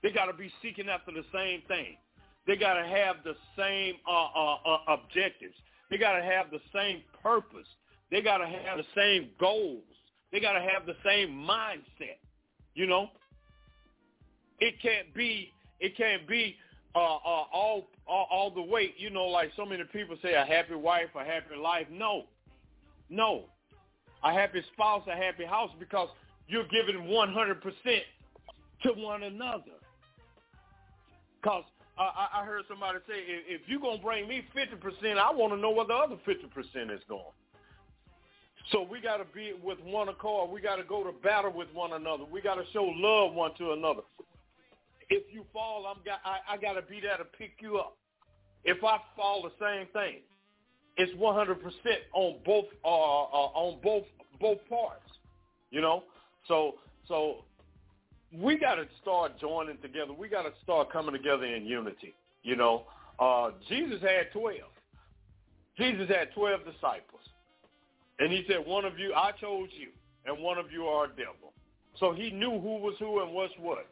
They 0.02 0.12
got 0.12 0.26
to 0.26 0.34
be 0.34 0.52
seeking 0.62 0.89
after 0.89 1.12
the 1.12 1.24
same 1.34 1.62
thing. 1.68 1.98
They 2.46 2.58
got 2.58 2.74
to 2.74 2.86
have 2.86 3.18
the 3.24 3.36
same 3.58 3.96
uh, 4.08 4.28
uh, 4.36 4.58
uh, 4.66 4.78
objectives. 4.88 5.56
They 5.89 5.98
got 5.98 6.18
to 6.18 6.24
have 6.24 6.52
the 6.52 6.60
same 6.74 7.02
purpose. 7.22 7.68
They 8.12 8.22
got 8.22 8.39
to 8.39 8.48
have 8.48 8.78
the 8.78 8.86
same 8.96 9.30
goals. 9.39 9.84
They 10.32 10.39
got 10.39 10.54
to 10.54 10.60
have 10.60 10.86
the 10.86 10.96
same 11.06 11.30
mindset. 11.30 12.18
You 12.76 12.88
know, 12.88 13.10
it 14.60 14.76
can't 14.82 15.13
be. 15.13 15.52
It 15.80 15.96
can't 15.96 16.28
be 16.28 16.56
uh, 16.96 17.00
uh, 17.00 17.46
all, 17.54 17.88
all 18.08 18.28
all 18.32 18.52
the 18.52 18.62
way. 18.62 18.94
You 18.98 19.10
know, 19.10 19.26
like 19.26 19.52
so 19.56 19.66
many 19.66 19.84
people 19.92 20.16
say, 20.22 20.34
a 20.34 20.46
happy 20.46 20.76
wife, 20.76 21.10
a 21.16 21.24
happy 21.24 21.56
life. 21.56 21.88
No, 21.92 22.24
no, 23.10 23.46
a 24.24 24.34
happy 24.34 24.63
spouse, 24.74 25.04
a 25.08 25.16
happy 25.16 25.46
house, 25.46 25.72
because 25.80 26.10
you're 26.47 26.67
giving 26.67 27.03
100% 27.03 27.62
to 28.84 28.89
one 28.93 29.23
another. 29.23 29.79
Because 31.41 31.63
I, 31.97 32.41
I 32.41 32.45
heard 32.45 32.63
somebody 32.67 32.99
say, 33.08 33.15
if, 33.15 33.62
if 33.62 33.67
you're 33.67 33.79
going 33.79 33.97
to 33.97 34.03
bring 34.03 34.27
me 34.27 34.43
50%, 34.56 35.17
I 35.17 35.32
want 35.32 35.53
to 35.53 35.58
know 35.58 35.71
where 35.71 35.86
the 35.86 35.93
other 35.93 36.15
50% 36.27 36.93
is 36.93 37.01
going. 37.08 37.23
So 38.71 38.88
we 38.89 39.01
got 39.01 39.17
to 39.17 39.25
be 39.36 39.53
with 39.62 39.79
one 39.82 40.10
accord. 40.10 40.49
We 40.49 40.62
got 40.62 40.77
to 40.77 40.84
go 40.84 41.03
to 41.03 41.12
battle 41.12 41.51
with 41.51 41.67
one 41.73 41.93
another. 41.93 42.23
We 42.23 42.41
got 42.41 42.56
to 42.56 42.63
show 42.71 42.84
love 42.84 43.34
one 43.34 43.51
to 43.58 43.73
another. 43.73 44.01
If 45.10 45.23
you 45.34 45.43
fall, 45.51 45.86
I'm 45.86 46.01
got, 46.06 46.19
I, 46.23 46.53
I 46.53 46.58
got 46.58 46.73
to 46.73 46.82
be 46.82 47.01
there 47.01 47.17
to 47.17 47.25
pick 47.25 47.56
you 47.60 47.77
up. 47.77 47.97
If 48.63 48.84
I 48.84 48.97
fall, 49.15 49.43
the 49.43 49.51
same 49.60 49.88
thing. 49.91 50.21
It's 50.95 51.12
100% 51.19 51.58
on 52.13 52.38
both 52.45 52.65
uh, 52.86 52.88
uh, 52.88 52.91
on 52.91 53.79
both 53.84 54.06
both 54.39 54.60
parts. 54.69 55.10
You 55.71 55.82
know, 55.82 56.03
so 56.47 56.75
so 57.08 57.43
we 58.34 58.58
got 58.58 58.75
to 58.75 58.86
start 59.01 59.39
joining 59.39 59.77
together. 59.77 60.13
We 60.13 60.27
got 60.27 60.43
to 60.43 60.51
start 60.63 60.91
coming 60.91 61.13
together 61.13 61.45
in 61.45 61.65
unity. 61.65 62.15
You 62.43 62.56
know, 62.56 62.84
uh, 63.19 63.51
Jesus 63.69 64.01
had 64.01 64.32
twelve. 64.32 64.71
Jesus 65.77 66.08
had 66.10 66.34
twelve 66.34 66.62
disciples, 66.65 67.21
and 68.19 68.32
he 68.32 68.43
said, 68.47 68.65
"One 68.65 68.86
of 68.86 68.97
you, 68.97 69.13
I 69.13 69.32
chose 69.39 69.69
you, 69.77 69.89
and 70.25 70.43
one 70.43 70.58
of 70.58 70.71
you 70.71 70.86
are 70.86 71.06
a 71.06 71.10
devil." 71.10 71.53
So 71.99 72.12
he 72.13 72.32
knew 72.32 72.60
who 72.60 72.77
was 72.77 72.95
who 72.99 73.21
and 73.21 73.34
what's 73.34 73.53
what. 73.60 73.88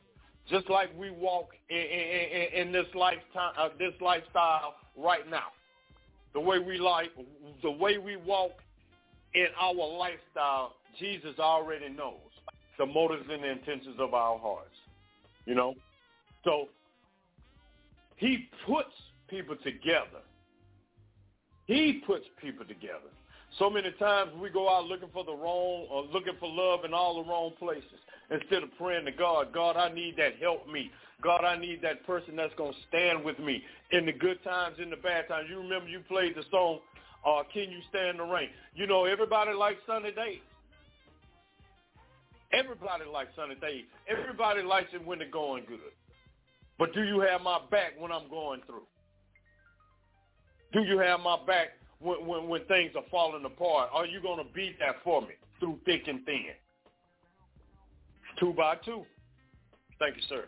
Just 0.49 0.69
like 0.69 0.89
we 0.97 1.11
walk 1.11 1.49
in, 1.69 1.77
in, 1.77 2.67
in 2.67 2.71
this 2.71 2.87
lifetime, 2.95 3.53
uh, 3.57 3.69
this 3.77 3.93
lifestyle 4.01 4.73
right 4.97 5.29
now, 5.29 5.49
the 6.33 6.39
way 6.39 6.57
we 6.57 6.79
like, 6.79 7.11
the 7.61 7.71
way 7.71 7.99
we 7.99 8.15
walk 8.15 8.51
in 9.35 9.47
our 9.59 9.73
lifestyle, 9.73 10.73
Jesus 10.99 11.37
already 11.39 11.89
knows 11.89 12.30
the 12.77 12.86
motives 12.86 13.25
and 13.29 13.43
the 13.43 13.51
intentions 13.51 13.95
of 13.99 14.13
our 14.13 14.38
hearts. 14.39 14.75
You 15.45 15.55
know? 15.55 15.75
So 16.43 16.69
he 18.17 18.49
puts 18.65 18.93
people 19.29 19.55
together. 19.63 20.21
He 21.65 22.01
puts 22.05 22.25
people 22.41 22.65
together. 22.65 23.10
So 23.60 23.69
many 23.69 23.91
times 23.99 24.31
we 24.41 24.49
go 24.49 24.73
out 24.73 24.86
looking 24.86 25.10
for 25.13 25.23
the 25.23 25.34
wrong 25.34 25.88
or 25.91 26.03
looking 26.05 26.34
for 26.39 26.49
love 26.49 26.86
in 26.86 26.93
all 26.93 27.21
the 27.21 27.29
wrong 27.29 27.51
places 27.60 27.99
instead 28.31 28.63
of 28.63 28.69
praying 28.77 29.05
to 29.05 29.12
God, 29.12 29.53
God, 29.53 29.75
I 29.75 29.93
need 29.93 30.15
that. 30.17 30.38
Help 30.41 30.67
me. 30.67 30.89
God, 31.21 31.43
I 31.43 31.57
need 31.57 31.81
that 31.84 32.05
person 32.07 32.36
that's 32.36 32.53
going 32.55 32.73
to 32.73 32.79
stand 32.88 33.23
with 33.23 33.38
me 33.39 33.62
in 33.91 34.05
the 34.05 34.13
good 34.13 34.43
times, 34.43 34.77
in 34.81 34.89
the 34.89 34.95
bad 34.95 35.27
times. 35.27 35.47
You 35.49 35.60
remember 35.60 35.88
you 35.88 35.99
played 36.07 36.36
the 36.36 36.43
song, 36.49 36.79
uh, 37.25 37.43
Can 37.53 37.69
You 37.69 37.79
Stand 37.89 38.19
the 38.19 38.23
Rain? 38.23 38.49
You 38.73 38.88
know, 38.88 39.05
everybody 39.05 39.53
likes 39.53 39.79
Sunday 39.86 40.13
days. 40.15 40.39
Everybody 42.53 43.05
likes 43.11 43.31
sunny 43.35 43.55
days. 43.55 43.85
Everybody 44.07 44.61
likes 44.61 44.89
it 44.93 45.05
when 45.05 45.19
they're 45.19 45.29
going 45.29 45.63
good. 45.67 45.79
But 46.77 46.93
do 46.93 47.03
you 47.03 47.19
have 47.21 47.41
my 47.41 47.59
back 47.69 47.93
when 47.99 48.11
I'm 48.11 48.29
going 48.29 48.61
through? 48.65 48.87
Do 50.73 50.81
you 50.81 50.97
have 50.99 51.19
my 51.19 51.37
back 51.45 51.69
when, 51.99 52.25
when, 52.25 52.47
when 52.47 52.65
things 52.65 52.91
are 52.95 53.03
falling 53.11 53.45
apart? 53.45 53.89
Are 53.93 54.05
you 54.05 54.21
going 54.21 54.45
to 54.45 54.53
be 54.53 54.75
that 54.79 54.95
for 55.03 55.21
me 55.21 55.35
through 55.59 55.79
thick 55.85 56.07
and 56.07 56.25
thin? 56.25 56.45
Two 58.39 58.53
by 58.53 58.75
two. 58.83 59.03
Thank 59.99 60.15
you, 60.15 60.23
sir. 60.27 60.45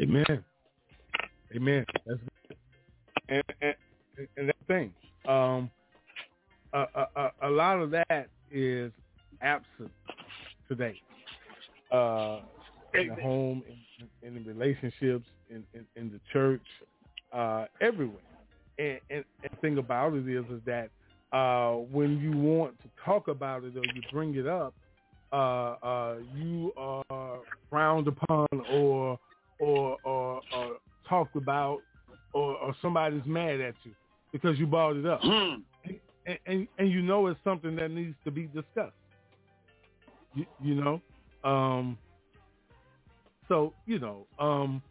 Amen. 0.00 0.44
Amen. 1.54 1.84
That's 2.06 2.18
and 3.28 3.42
and, 3.60 3.74
and 4.36 4.48
that 4.48 4.56
thing. 4.66 4.92
Um, 5.26 5.70
a, 6.72 6.86
a, 7.16 7.30
a 7.42 7.50
lot 7.50 7.78
of 7.78 7.90
that 7.90 8.28
is 8.50 8.90
absent 9.42 9.90
today. 10.74 11.00
Uh, 11.90 12.40
in 12.94 13.08
the 13.08 13.22
home, 13.22 13.62
in, 14.22 14.26
in 14.26 14.34
the 14.34 14.40
relationships, 14.52 15.26
in, 15.50 15.62
in, 15.74 15.84
in 15.96 16.10
the 16.10 16.20
church, 16.32 16.62
uh, 17.32 17.66
everywhere. 17.80 18.22
And, 18.78 18.98
and, 19.10 19.24
and 19.42 19.52
the 19.52 19.56
thing 19.60 19.78
about 19.78 20.14
it 20.14 20.28
is, 20.28 20.44
is 20.50 20.60
that 20.66 20.90
uh, 21.36 21.72
when 21.90 22.18
you 22.18 22.32
want 22.32 22.78
to 22.82 22.88
talk 23.04 23.28
about 23.28 23.64
it 23.64 23.76
or 23.76 23.82
you 23.94 24.02
bring 24.12 24.34
it 24.34 24.46
up, 24.46 24.74
uh, 25.32 25.36
uh, 25.82 26.14
you 26.36 26.72
are 26.76 27.38
frowned 27.70 28.08
upon 28.08 28.46
or 28.70 29.18
or 29.58 29.96
or, 30.04 30.40
or 30.54 30.76
talked 31.08 31.36
about, 31.36 31.80
or, 32.34 32.56
or 32.56 32.76
somebody's 32.82 33.22
mad 33.24 33.60
at 33.60 33.74
you 33.84 33.92
because 34.30 34.58
you 34.58 34.66
brought 34.66 34.96
it 34.96 35.06
up, 35.06 35.20
Hmm. 35.22 35.54
and, 36.26 36.38
and 36.46 36.68
and 36.78 36.90
you 36.90 37.00
know 37.00 37.26
it's 37.28 37.40
something 37.44 37.76
that 37.76 37.90
needs 37.90 38.14
to 38.24 38.30
be 38.30 38.42
discussed. 38.46 38.92
You, 40.34 40.46
you 40.62 40.74
know, 40.74 41.00
um, 41.44 41.98
so 43.48 43.72
you 43.86 43.98
know, 43.98 44.26
um, 44.38 44.82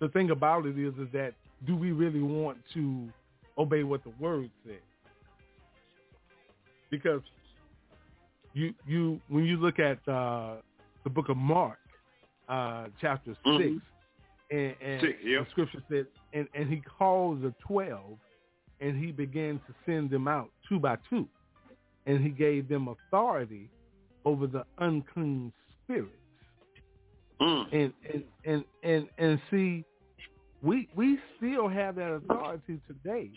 the 0.00 0.08
thing 0.08 0.30
about 0.30 0.66
it 0.66 0.78
is, 0.78 0.94
is 0.94 1.08
that 1.12 1.32
do 1.66 1.76
we 1.76 1.92
really 1.92 2.22
want 2.22 2.58
to 2.74 3.08
obey 3.58 3.82
what 3.82 4.02
the 4.04 4.12
word 4.20 4.50
says? 4.66 4.76
Because 6.90 7.22
you 8.52 8.72
you 8.86 9.20
when 9.28 9.44
you 9.44 9.56
look 9.56 9.78
at 9.78 9.98
uh, 10.08 10.56
the 11.02 11.10
book 11.10 11.28
of 11.28 11.36
Mark, 11.36 11.78
uh, 12.48 12.86
chapter 13.00 13.34
Mhm. 13.44 13.58
six, 13.58 13.86
and, 14.50 14.74
and 14.80 15.00
Six, 15.00 15.18
yeah. 15.24 15.40
the 15.40 15.46
scripture 15.50 15.82
said, 15.88 16.06
and, 16.32 16.46
and 16.54 16.68
he 16.68 16.80
called 16.98 17.42
the 17.42 17.52
twelve, 17.66 18.18
and 18.80 18.96
he 19.02 19.10
began 19.10 19.58
to 19.66 19.74
send 19.86 20.10
them 20.10 20.28
out 20.28 20.50
two 20.68 20.78
by 20.78 20.96
two, 21.10 21.26
and 22.06 22.22
he 22.22 22.28
gave 22.30 22.68
them 22.68 22.88
authority 22.88 23.70
over 24.24 24.46
the 24.46 24.64
unclean 24.78 25.52
spirits. 25.84 26.12
Mm. 27.40 27.72
And 27.72 27.92
and 28.12 28.24
and 28.44 28.64
and, 28.82 29.08
and 29.18 29.40
see, 29.50 29.84
we 30.62 30.88
we 30.96 31.18
still 31.36 31.68
have 31.68 31.96
that 31.96 32.10
authority 32.12 32.80
today. 32.86 33.30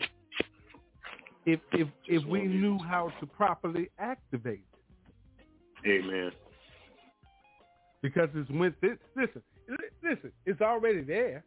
If 1.46 1.60
if 1.72 1.88
if 2.06 2.24
we 2.26 2.42
knew 2.42 2.78
how 2.78 3.12
to 3.20 3.26
properly 3.26 3.90
activate 3.98 4.62
it, 5.84 6.04
Amen. 6.04 6.30
because 8.02 8.28
it's 8.34 8.50
with 8.50 8.74
it. 8.82 8.98
Listen, 9.16 9.42
listen, 10.02 10.32
it's 10.46 10.60
already 10.60 11.02
there. 11.02 11.44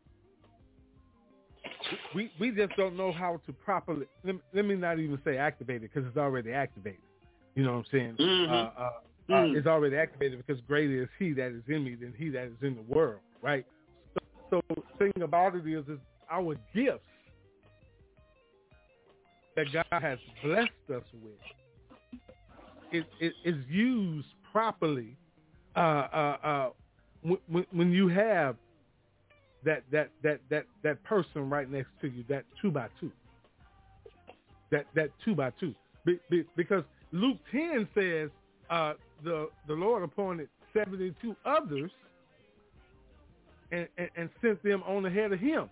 We 2.13 2.31
we 2.39 2.51
just 2.51 2.75
don't 2.77 2.97
know 2.97 3.11
how 3.11 3.41
to 3.45 3.53
properly. 3.53 4.05
Let, 4.23 4.35
me- 4.35 4.41
let 4.53 4.65
me 4.65 4.75
not 4.75 4.99
even 4.99 5.19
say 5.23 5.37
activate 5.37 5.77
it 5.83 5.91
because 5.93 6.07
it's 6.07 6.17
already 6.17 6.51
activated. 6.51 6.99
You 7.55 7.63
know 7.63 7.71
what 7.73 7.77
I'm 7.79 7.85
saying? 7.91 8.15
Mhm. 8.19 8.49
Uh, 8.49 8.79
uh, 8.81 8.89
uh, 9.31 9.37
Mm. 9.37 9.55
it's 9.55 9.67
already 9.67 9.95
activated 9.95 10.43
because 10.45 10.61
greater 10.67 11.03
is 11.03 11.09
He 11.17 11.33
that 11.33 11.51
is 11.51 11.63
in 11.67 11.83
me 11.83 11.95
than 11.95 12.13
He 12.17 12.29
that 12.29 12.45
is 12.45 12.61
in 12.61 12.75
the 12.75 12.81
world. 12.93 13.19
Right. 13.41 13.65
So, 14.49 14.61
so 14.69 14.83
thing 14.99 15.23
about 15.23 15.55
it 15.55 15.65
is, 15.67 15.87
is 15.87 15.99
our 16.29 16.55
gifts 16.73 16.99
that 19.55 19.65
God 19.73 20.01
has 20.01 20.19
blessed 20.43 20.69
us 20.93 21.03
with. 21.23 21.33
It, 22.91 23.05
it 23.19 23.33
is 23.45 23.55
used 23.69 24.27
properly 24.51 25.15
uh, 25.75 25.79
uh, 25.79 26.37
uh, 26.43 26.69
when, 27.47 27.65
when 27.71 27.91
you 27.91 28.07
have 28.09 28.57
that 29.63 29.83
that 29.91 30.09
that 30.23 30.41
that 30.49 30.65
that 30.83 31.03
person 31.03 31.49
right 31.49 31.69
next 31.69 31.89
to 32.01 32.07
you, 32.07 32.25
that 32.27 32.43
two 32.61 32.71
by 32.71 32.87
two, 32.99 33.11
that 34.71 34.85
that 34.95 35.09
two 35.23 35.35
by 35.35 35.51
two, 35.51 35.73
be, 36.05 36.19
be, 36.29 36.43
because 36.57 36.83
Luke 37.11 37.37
ten 37.51 37.87
says 37.95 38.29
uh, 38.69 38.93
the 39.23 39.49
the 39.67 39.73
Lord 39.73 40.03
appointed 40.03 40.49
seventy 40.73 41.13
two 41.21 41.35
others 41.45 41.91
and, 43.71 43.87
and, 43.97 44.09
and 44.15 44.29
sent 44.41 44.61
them 44.63 44.83
on 44.85 45.05
ahead 45.05 45.31
of 45.31 45.39
him, 45.39 45.69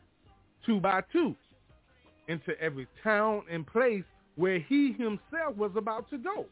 two 0.65 0.79
by 0.79 1.01
two, 1.11 1.35
into 2.27 2.59
every 2.61 2.87
town 3.03 3.43
and 3.51 3.65
place 3.67 4.03
where 4.35 4.59
he 4.59 4.93
himself 4.93 5.55
was 5.57 5.71
about 5.75 6.09
to 6.09 6.17
go. 6.17 6.45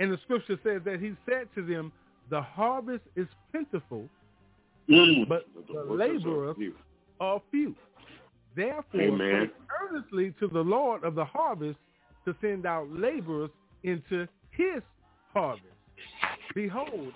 And 0.00 0.10
the 0.12 0.18
scripture 0.24 0.58
says 0.64 0.80
that 0.84 0.98
he 1.00 1.14
said 1.28 1.48
to 1.54 1.62
them, 1.64 1.92
the 2.30 2.40
harvest 2.40 3.04
is 3.16 3.26
plentiful, 3.52 4.08
Mm. 4.88 5.28
but 5.28 5.44
The 5.54 5.72
the 5.72 5.74
workers 5.74 5.90
are 5.90 5.94
laborers 5.96 6.56
few. 6.56 6.74
are 7.20 7.40
few. 7.52 7.76
Therefore, 8.56 9.00
Amen. 9.00 9.50
earnestly 9.80 10.34
to 10.40 10.48
the 10.48 10.58
Lord 10.64 11.04
of 11.04 11.14
the 11.14 11.24
harvest 11.24 11.78
to 12.24 12.34
send 12.40 12.66
out 12.66 12.90
laborers 12.90 13.50
into 13.84 14.26
his 14.50 14.82
harvest. 15.34 15.64
Behold, 16.54 17.14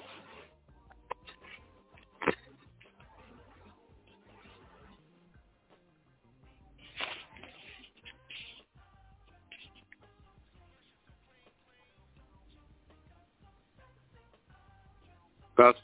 Pastor. 15.57 15.84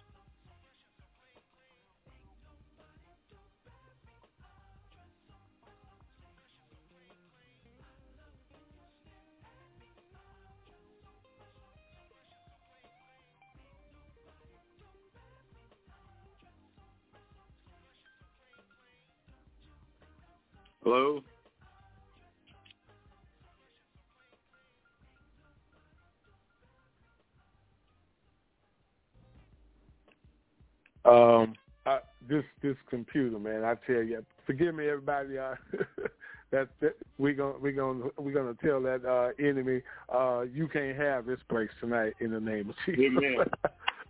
Um, 31.10 31.54
I, 31.86 31.98
this 32.28 32.44
this 32.62 32.76
computer, 32.88 33.38
man, 33.38 33.64
I 33.64 33.74
tell 33.86 34.02
you, 34.02 34.24
forgive 34.46 34.74
me, 34.74 34.88
everybody. 34.88 35.38
Uh, 35.38 35.54
that, 36.52 36.68
that 36.80 36.96
we 37.18 37.32
gonna 37.32 37.58
we 37.58 37.72
gonna 37.72 38.04
we 38.18 38.32
gonna 38.32 38.54
tell 38.62 38.80
that 38.82 39.04
uh, 39.04 39.30
enemy, 39.42 39.82
uh, 40.12 40.42
you 40.52 40.68
can't 40.68 40.96
have 40.96 41.26
this 41.26 41.40
place 41.48 41.70
tonight 41.80 42.14
in 42.20 42.30
the 42.30 42.40
name 42.40 42.70
of 42.70 42.76
Jesus. 42.86 43.22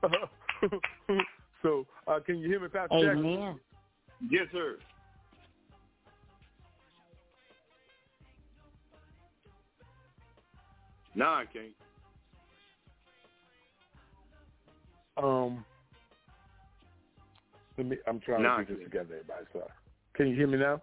so, 1.62 1.86
uh, 2.06 2.20
can 2.20 2.38
you 2.38 2.48
hear 2.48 2.60
me, 2.60 2.68
Pastor 2.68 3.00
Jackson? 3.00 3.26
Amen. 3.26 3.60
Yes, 4.28 4.46
sir. 4.52 4.76
Now 11.14 11.34
I 11.34 11.44
can't. 11.46 11.74
Um, 15.16 15.64
let 17.80 17.88
me. 17.88 17.96
I'm 18.06 18.20
trying 18.20 18.42
to 18.42 18.64
get 18.64 18.78
this 18.78 18.84
together, 18.84 19.14
everybody. 19.20 19.46
So, 19.54 19.66
can 20.14 20.28
you 20.28 20.36
hear 20.36 20.46
me 20.46 20.58
now? 20.58 20.82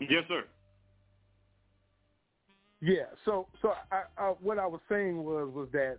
Yes, 0.00 0.24
sir. 0.26 0.44
Yeah. 2.80 3.04
So, 3.26 3.48
so 3.60 3.72
I, 3.92 4.04
I, 4.16 4.28
what 4.40 4.58
I 4.58 4.66
was 4.66 4.80
saying 4.88 5.22
was 5.22 5.52
was 5.52 5.68
that 5.72 5.98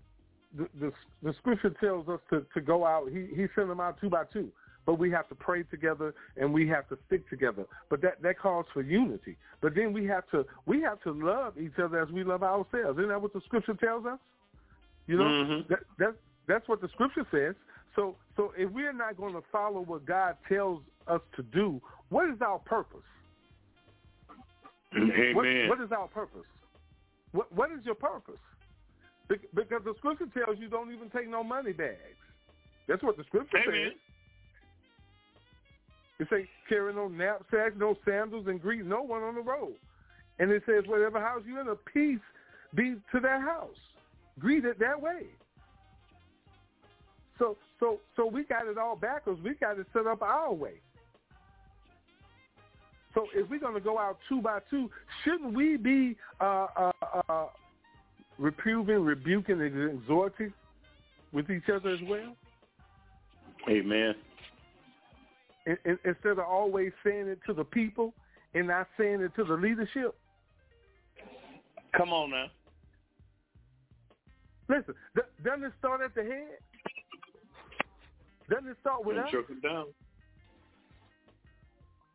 the 0.57 0.67
the, 0.79 0.91
the 1.21 1.33
scripture 1.33 1.71
tells 1.79 2.07
us 2.09 2.19
to, 2.31 2.45
to 2.55 2.61
go 2.61 2.83
out. 2.83 3.09
He 3.11 3.27
he 3.35 3.45
sent 3.55 3.67
them 3.67 3.79
out 3.79 3.97
two 4.01 4.09
by 4.09 4.23
two, 4.33 4.49
but 4.87 4.97
we 4.97 5.11
have 5.11 5.29
to 5.29 5.35
pray 5.35 5.61
together 5.61 6.15
and 6.35 6.51
we 6.51 6.67
have 6.69 6.89
to 6.89 6.97
stick 7.05 7.29
together. 7.29 7.65
But 7.91 8.01
that 8.01 8.23
that 8.23 8.39
calls 8.39 8.65
for 8.73 8.81
unity. 8.81 9.37
But 9.61 9.75
then 9.75 9.93
we 9.93 10.05
have 10.05 10.27
to 10.31 10.47
we 10.65 10.81
have 10.81 10.99
to 11.03 11.11
love 11.11 11.59
each 11.59 11.77
other 11.77 12.01
as 12.01 12.09
we 12.09 12.23
love 12.23 12.41
ourselves. 12.41 12.97
Isn't 12.97 13.09
that 13.09 13.21
what 13.21 13.33
the 13.33 13.41
scripture 13.45 13.75
tells 13.75 14.07
us? 14.07 14.17
You 15.05 15.17
know, 15.17 15.25
Mhm. 15.25 15.67
that 15.67 15.79
that 15.99 16.15
that's 16.47 16.67
what 16.67 16.81
the 16.81 16.87
scripture 16.89 17.27
says. 17.29 17.53
So 17.99 18.15
so 18.37 18.53
if 18.57 18.71
we're 18.71 18.93
not 18.93 19.17
going 19.17 19.33
to 19.33 19.41
follow 19.51 19.81
what 19.81 20.05
God 20.05 20.37
tells 20.47 20.79
us 21.09 21.19
to 21.35 21.43
do, 21.43 21.81
what 22.07 22.29
is 22.29 22.41
our 22.41 22.59
purpose? 22.59 23.03
Amen. 24.95 25.35
What, 25.35 25.45
what 25.67 25.81
is 25.85 25.91
our 25.91 26.07
purpose? 26.07 26.47
What 27.33 27.51
What 27.53 27.71
is 27.71 27.85
your 27.85 27.95
purpose? 27.95 28.39
Bec- 29.27 29.51
Because 29.53 29.81
the 29.83 29.95
scripture 29.97 30.27
tells 30.33 30.57
you 30.59 30.69
don't 30.69 30.93
even 30.93 31.09
take 31.09 31.29
no 31.29 31.43
money 31.43 31.73
bags. 31.73 31.97
That's 32.87 33.03
what 33.03 33.17
the 33.17 33.25
scripture 33.25 33.57
Amen. 33.67 33.91
says. 33.91 33.99
It 36.21 36.27
says 36.29 36.47
carry 36.69 36.93
no 36.93 37.09
knapsacks, 37.09 37.75
no 37.77 37.97
sandals, 38.05 38.47
and 38.47 38.61
greet 38.61 38.85
no 38.85 39.01
one 39.01 39.23
on 39.23 39.35
the 39.35 39.41
road. 39.41 39.75
And 40.39 40.51
it 40.51 40.63
says 40.65 40.85
whatever 40.87 41.19
house 41.19 41.41
you're 41.45 41.59
in, 41.59 41.67
a 41.67 41.75
peace 41.75 42.23
be 42.73 42.95
to 43.11 43.19
that 43.19 43.41
house. 43.41 43.75
Greet 44.39 44.63
it 44.63 44.79
that 44.79 45.01
way. 45.01 45.23
So 47.37 47.57
so 47.79 47.99
so 48.15 48.25
we 48.25 48.43
got 48.43 48.67
it 48.67 48.77
all 48.77 48.95
backwards. 48.95 49.39
We 49.43 49.53
got 49.55 49.79
it 49.79 49.87
set 49.93 50.07
up 50.07 50.21
our 50.21 50.53
way. 50.53 50.75
So 53.13 53.25
if 53.33 53.49
we're 53.49 53.59
going 53.59 53.73
to 53.73 53.79
go 53.79 53.97
out 53.97 54.17
two 54.27 54.41
by 54.41 54.59
two, 54.69 54.89
shouldn't 55.23 55.53
we 55.53 55.77
be 55.77 56.15
uh, 56.39 56.67
uh, 56.77 56.91
uh, 57.27 57.45
reproving, 58.37 58.99
rebuking, 59.03 59.61
and 59.61 59.99
exhorting 59.99 60.53
with 61.33 61.49
each 61.49 61.69
other 61.73 61.89
as 61.89 61.99
well? 62.07 62.35
Amen. 63.67 64.13
In, 65.65 65.77
in, 65.85 65.99
instead 66.05 66.33
of 66.33 66.39
always 66.39 66.91
saying 67.03 67.27
it 67.27 67.39
to 67.47 67.53
the 67.53 67.63
people 67.63 68.13
and 68.53 68.67
not 68.67 68.87
saying 68.97 69.21
it 69.21 69.35
to 69.35 69.43
the 69.43 69.55
leadership? 69.55 70.15
Come 71.97 72.09
on 72.09 72.31
now. 72.31 72.45
Listen, 74.69 74.93
doesn't 75.43 75.63
it 75.63 75.73
start 75.79 76.01
at 76.01 76.13
the 76.13 76.21
head? 76.21 76.59
Doesn't 78.49 78.67
it 78.69 78.77
start 78.81 79.05
with 79.05 79.17
And 79.17 79.25
us? 79.27 79.33
down. 79.63 79.85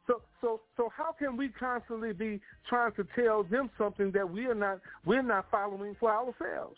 So 0.07 0.21
so 0.41 0.61
so 0.77 0.91
how 0.95 1.13
can 1.13 1.37
we 1.37 1.49
constantly 1.49 2.13
be 2.13 2.41
trying 2.69 2.93
to 2.93 3.07
tell 3.17 3.43
them 3.45 3.71
something 3.79 4.11
that 4.13 4.29
we 4.29 4.47
are 4.47 4.55
not 4.55 4.81
we're 5.07 5.23
not 5.23 5.47
following 5.51 5.97
for 5.99 6.11
ourselves? 6.11 6.77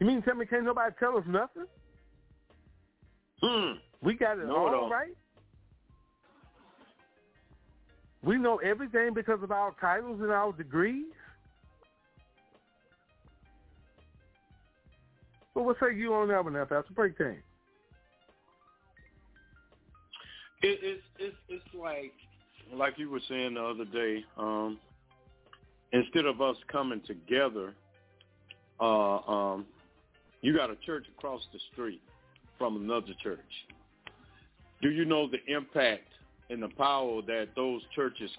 You 0.00 0.06
mean 0.06 0.22
tell 0.22 0.34
me 0.34 0.46
can't 0.46 0.64
nobody 0.64 0.94
tell 0.98 1.16
us 1.16 1.24
nothing? 1.26 1.66
Hmm. 3.42 3.72
We 4.02 4.14
got 4.14 4.38
it 4.38 4.46
No, 4.46 4.56
all 4.56 4.70
don't. 4.70 4.90
right. 4.90 5.16
We 8.22 8.38
know 8.38 8.56
everything 8.56 9.14
because 9.14 9.42
of 9.42 9.52
our 9.52 9.74
titles 9.80 10.20
and 10.20 10.30
our 10.32 10.52
degrees. 10.52 11.06
Well, 15.56 15.64
what 15.64 15.78
say 15.80 15.96
you 15.96 16.12
on 16.12 16.28
that 16.28 16.44
one 16.44 16.52
Pastor 16.52 16.92
Break 16.94 17.16
Time? 17.16 17.42
It, 20.62 20.78
it's 20.82 21.02
it's 21.18 21.36
it's 21.48 21.74
like 21.74 22.12
like 22.74 22.98
you 22.98 23.08
were 23.08 23.22
saying 23.26 23.54
the 23.54 23.62
other 23.64 23.86
day. 23.86 24.22
Um, 24.36 24.78
instead 25.92 26.26
of 26.26 26.42
us 26.42 26.56
coming 26.70 27.00
together, 27.06 27.72
uh, 28.80 29.16
um, 29.16 29.64
you 30.42 30.54
got 30.54 30.68
a 30.68 30.76
church 30.84 31.06
across 31.16 31.40
the 31.54 31.58
street 31.72 32.02
from 32.58 32.76
another 32.76 33.14
church. 33.22 33.40
Do 34.82 34.90
you 34.90 35.06
know 35.06 35.26
the 35.26 35.38
impact 35.50 36.08
and 36.50 36.62
the 36.62 36.68
power 36.68 37.22
that 37.28 37.48
those 37.56 37.80
churches 37.94 38.30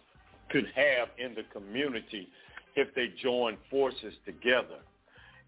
could 0.51 0.68
have 0.76 1.07
in 1.18 1.34
the 1.34 1.43
community 1.51 2.28
if 2.76 2.93
they 2.93 3.07
join 3.24 3.57
forces 3.72 4.13
together? 4.24 4.82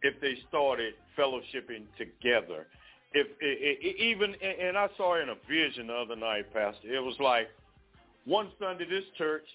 If 0.02 0.20
they 0.22 0.38
started 0.48 0.94
fellowshipping 1.18 1.84
together, 1.98 2.68
if 3.14 3.28
it, 3.42 3.80
it, 3.82 3.96
even 4.00 4.36
and 4.36 4.78
I 4.78 4.88
saw 4.98 5.22
in 5.22 5.30
a 5.30 5.36
vision 5.50 5.88
the 5.88 5.94
other 5.94 6.16
night, 6.16 6.54
Pastor. 6.54 6.94
It 6.94 7.04
was 7.04 7.16
like 7.20 7.48
one 8.26 8.50
Sunday 8.60 8.86
this 8.88 9.06
church 9.18 9.46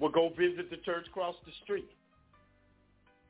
will 0.00 0.10
go 0.10 0.30
visit 0.30 0.70
the 0.70 0.78
church 0.78 1.06
across 1.08 1.36
the 1.46 1.52
street. 1.62 1.88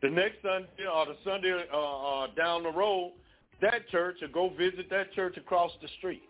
The 0.01 0.09
next 0.09 0.43
Sunday 0.43 0.87
or 0.93 1.07
the 1.07 1.17
Sunday 1.25 1.65
uh, 1.73 1.77
uh, 1.77 2.27
down 2.37 2.63
the 2.63 2.71
road, 2.71 3.13
that 3.61 3.89
church 3.89 4.17
will 4.21 4.29
go 4.29 4.55
visit 4.57 4.89
that 4.91 5.13
church 5.13 5.37
across 5.37 5.73
the 5.83 5.89
street. 5.99 6.23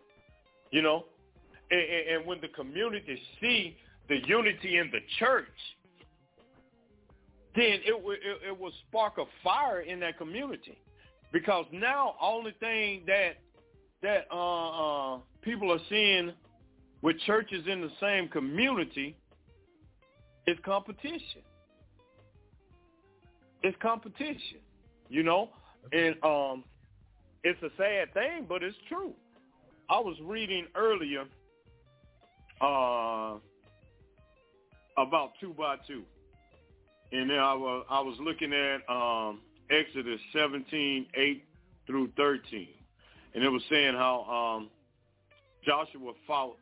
You 0.70 0.82
know, 0.82 1.04
and, 1.70 1.80
and, 1.80 2.16
and 2.16 2.26
when 2.26 2.40
the 2.40 2.48
community 2.48 3.20
see 3.40 3.76
the 4.08 4.18
unity 4.26 4.78
in 4.78 4.90
the 4.90 5.00
church, 5.18 5.46
then 7.59 7.80
it 7.84 8.02
will 8.02 8.12
it, 8.12 8.48
it 8.48 8.59
will 8.59 8.72
spark 8.88 9.18
a 9.18 9.24
fire 9.42 9.80
in 9.80 10.00
that 10.00 10.16
community 10.18 10.78
because 11.32 11.64
now 11.72 12.14
only 12.20 12.52
thing 12.61 13.02
that 13.06 13.38
that 14.02 14.26
uh, 14.30 15.14
uh, 15.14 15.18
people 15.42 15.72
are 15.72 15.80
seeing 15.88 16.32
with 17.02 17.18
churches 17.26 17.64
in 17.66 17.80
the 17.80 17.90
same 18.00 18.28
community 18.28 19.16
is 20.46 20.56
competition. 20.64 21.42
It's 23.62 23.76
competition, 23.82 24.61
you 25.09 25.24
know, 25.24 25.50
and 25.92 26.14
um, 26.22 26.64
it's 27.42 27.61
a 27.62 27.70
sad 27.76 28.14
thing, 28.14 28.46
but 28.48 28.62
it's 28.62 28.76
true. 28.88 29.12
I 29.90 29.98
was 29.98 30.16
reading 30.22 30.66
earlier 30.76 31.24
uh, 32.61 33.38
about 34.96 35.32
two 35.40 35.54
by 35.59 35.76
two, 35.88 36.04
and 37.12 37.30
then 37.30 37.38
I 37.38 37.54
was 37.54 37.84
I 37.90 38.00
was 38.00 38.16
looking 38.20 38.52
at 38.52 38.80
um, 38.88 39.40
Exodus 39.70 40.20
17, 40.32 41.06
8 41.14 41.44
through 41.86 42.11
13, 42.16 42.68
and 43.34 43.44
it 43.44 43.48
was 43.48 43.62
saying 43.70 43.94
how 43.94 44.59
um, 44.59 44.70
Joshua 45.64 46.12
fought 46.26 46.56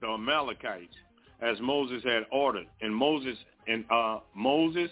the 0.00 0.08
Amalekites 0.08 0.94
as 1.40 1.56
Moses 1.60 2.02
had 2.04 2.24
ordered, 2.30 2.66
and 2.80 2.94
Moses 2.94 3.36
and 3.66 3.84
uh, 3.90 4.20
Moses, 4.34 4.90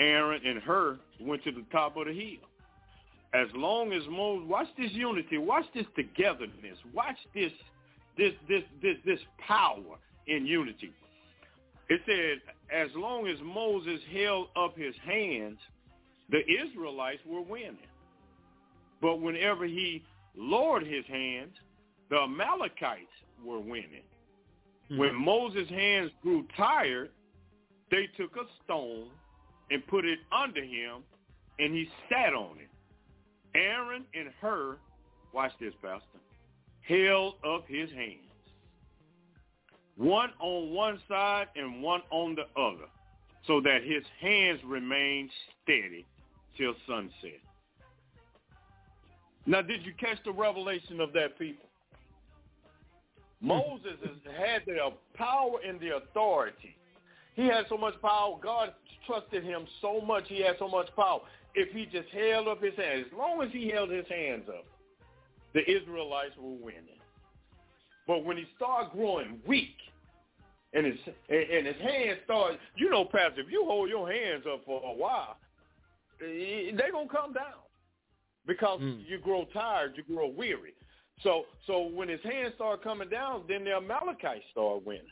Aaron, 0.00 0.40
and 0.44 0.60
Hur 0.62 0.98
went 1.20 1.44
to 1.44 1.52
the 1.52 1.64
top 1.70 1.96
of 1.96 2.06
the 2.06 2.12
hill. 2.12 2.48
As 3.34 3.48
long 3.54 3.92
as 3.92 4.02
Moses, 4.10 4.46
watch 4.48 4.66
this 4.76 4.92
unity, 4.92 5.38
watch 5.38 5.64
this 5.74 5.86
togetherness, 5.96 6.78
watch 6.92 7.16
this, 7.34 7.52
this, 8.18 8.32
this, 8.46 8.62
this, 8.82 8.96
this 9.06 9.18
power 9.46 9.96
in 10.26 10.44
unity. 10.44 10.92
It 11.88 12.00
said, 12.06 12.40
as 12.74 12.88
long 12.94 13.26
as 13.26 13.36
Moses 13.42 14.00
held 14.12 14.48
up 14.56 14.76
his 14.76 14.94
hands, 15.04 15.58
the 16.30 16.40
Israelites 16.48 17.20
were 17.26 17.42
winning. 17.42 17.76
But 19.00 19.20
whenever 19.20 19.66
he 19.66 20.02
lowered 20.36 20.86
his 20.86 21.04
hands, 21.06 21.52
the 22.08 22.18
Amalekites 22.18 23.10
were 23.44 23.60
winning. 23.60 24.04
Mm-hmm. 24.90 24.98
When 24.98 25.14
Moses' 25.14 25.68
hands 25.68 26.10
grew 26.22 26.46
tired, 26.56 27.10
they 27.90 28.08
took 28.16 28.36
a 28.36 28.46
stone 28.64 29.08
and 29.70 29.86
put 29.86 30.04
it 30.04 30.18
under 30.30 30.62
him, 30.62 31.02
and 31.58 31.74
he 31.74 31.88
sat 32.08 32.32
on 32.32 32.58
it. 32.58 32.68
Aaron 33.54 34.04
and 34.14 34.28
Hur, 34.40 34.78
watch 35.34 35.52
this, 35.60 35.74
Pastor, 35.82 36.20
held 36.80 37.34
up 37.44 37.66
his 37.68 37.90
hands, 37.90 38.31
one 39.96 40.30
on 40.40 40.72
one 40.72 40.98
side 41.08 41.46
and 41.56 41.82
one 41.82 42.02
on 42.10 42.34
the 42.34 42.60
other, 42.60 42.86
so 43.46 43.60
that 43.60 43.82
his 43.82 44.02
hands 44.20 44.60
remained 44.64 45.30
steady 45.62 46.06
till 46.56 46.74
sunset. 46.86 47.40
Now, 49.46 49.62
did 49.62 49.84
you 49.84 49.92
catch 49.98 50.18
the 50.24 50.32
revelation 50.32 51.00
of 51.00 51.12
that 51.14 51.38
people? 51.38 51.68
Hmm. 53.40 53.48
Moses 53.48 53.98
had 54.38 54.62
the 54.66 54.78
power 55.14 55.58
and 55.66 55.80
the 55.80 55.96
authority. 55.96 56.76
He 57.34 57.46
had 57.46 57.64
so 57.68 57.76
much 57.76 57.94
power. 58.00 58.36
God 58.40 58.72
trusted 59.06 59.42
him 59.42 59.66
so 59.80 60.00
much. 60.00 60.24
He 60.28 60.42
had 60.42 60.56
so 60.58 60.68
much 60.68 60.88
power. 60.94 61.20
If 61.54 61.72
he 61.72 61.86
just 61.86 62.08
held 62.10 62.48
up 62.48 62.62
his 62.62 62.74
hands, 62.76 63.06
as 63.10 63.18
long 63.18 63.42
as 63.42 63.50
he 63.52 63.68
held 63.68 63.90
his 63.90 64.06
hands 64.08 64.44
up, 64.48 64.64
the 65.54 65.60
Israelites 65.70 66.34
were 66.38 66.54
winning. 66.54 67.01
But 68.06 68.24
when 68.24 68.36
he 68.36 68.46
started 68.56 68.92
growing 68.92 69.40
weak, 69.46 69.76
and 70.74 70.86
his 70.86 70.98
and 71.28 71.66
his 71.66 71.76
hands 71.76 72.18
started, 72.24 72.58
you 72.76 72.90
know, 72.90 73.04
Pastor, 73.04 73.42
if 73.42 73.50
you 73.50 73.64
hold 73.66 73.88
your 73.88 74.10
hands 74.10 74.44
up 74.50 74.64
for 74.64 74.82
a 74.84 74.94
while, 74.94 75.36
they're 76.18 76.92
gonna 76.92 77.08
come 77.08 77.32
down 77.32 77.60
because 78.46 78.80
mm. 78.80 79.02
you 79.06 79.18
grow 79.18 79.46
tired, 79.52 79.92
you 79.96 80.02
grow 80.14 80.28
weary. 80.28 80.74
So 81.22 81.44
so 81.66 81.88
when 81.88 82.08
his 82.08 82.22
hands 82.22 82.54
started 82.56 82.82
coming 82.82 83.08
down, 83.08 83.44
then 83.48 83.64
the 83.64 83.74
Amalekites 83.74 84.44
start 84.50 84.84
winning. 84.86 85.02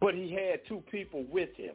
But 0.00 0.14
he 0.14 0.32
had 0.32 0.60
two 0.68 0.82
people 0.90 1.24
with 1.30 1.54
him. 1.56 1.74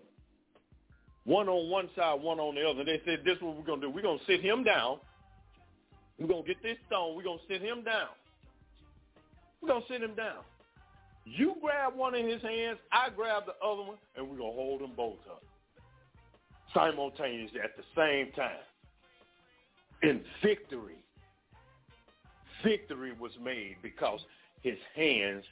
One 1.25 1.47
on 1.47 1.69
one 1.69 1.89
side, 1.95 2.21
one 2.21 2.39
on 2.39 2.55
the 2.55 2.67
other. 2.67 2.83
They 2.83 3.01
said, 3.05 3.19
this 3.23 3.37
is 3.37 3.41
what 3.41 3.57
we're 3.57 3.63
going 3.63 3.81
to 3.81 3.87
do. 3.87 3.93
We're 3.93 4.01
going 4.01 4.19
to 4.19 4.25
sit 4.25 4.41
him 4.41 4.63
down. 4.63 4.97
We're 6.19 6.27
going 6.27 6.43
to 6.43 6.47
get 6.47 6.61
this 6.61 6.77
stone. 6.87 7.15
We're 7.15 7.23
going 7.23 7.39
to 7.39 7.53
sit 7.53 7.61
him 7.61 7.83
down. 7.83 8.09
We're 9.63 9.69
going 9.69 9.81
to 9.81 9.87
sit 9.87 10.03
him 10.03 10.13
down. 10.13 10.43
You 11.25 11.55
grab 11.61 11.95
one 11.95 12.15
in 12.15 12.27
his 12.27 12.41
hands, 12.41 12.79
I 12.91 13.07
grab 13.09 13.43
the 13.45 13.53
other 13.65 13.81
one, 13.81 13.97
and 14.17 14.29
we're 14.29 14.37
going 14.37 14.51
to 14.51 14.55
hold 14.55 14.81
them 14.81 14.91
both 14.95 15.19
up 15.31 15.41
simultaneously 16.73 17.61
at 17.63 17.77
the 17.77 17.83
same 17.95 18.33
time. 18.33 18.59
In 20.01 20.21
victory 20.43 20.97
victory 22.63 23.13
was 23.19 23.31
made 23.43 23.75
because 23.81 24.19
his 24.61 24.77
hands 24.95 25.43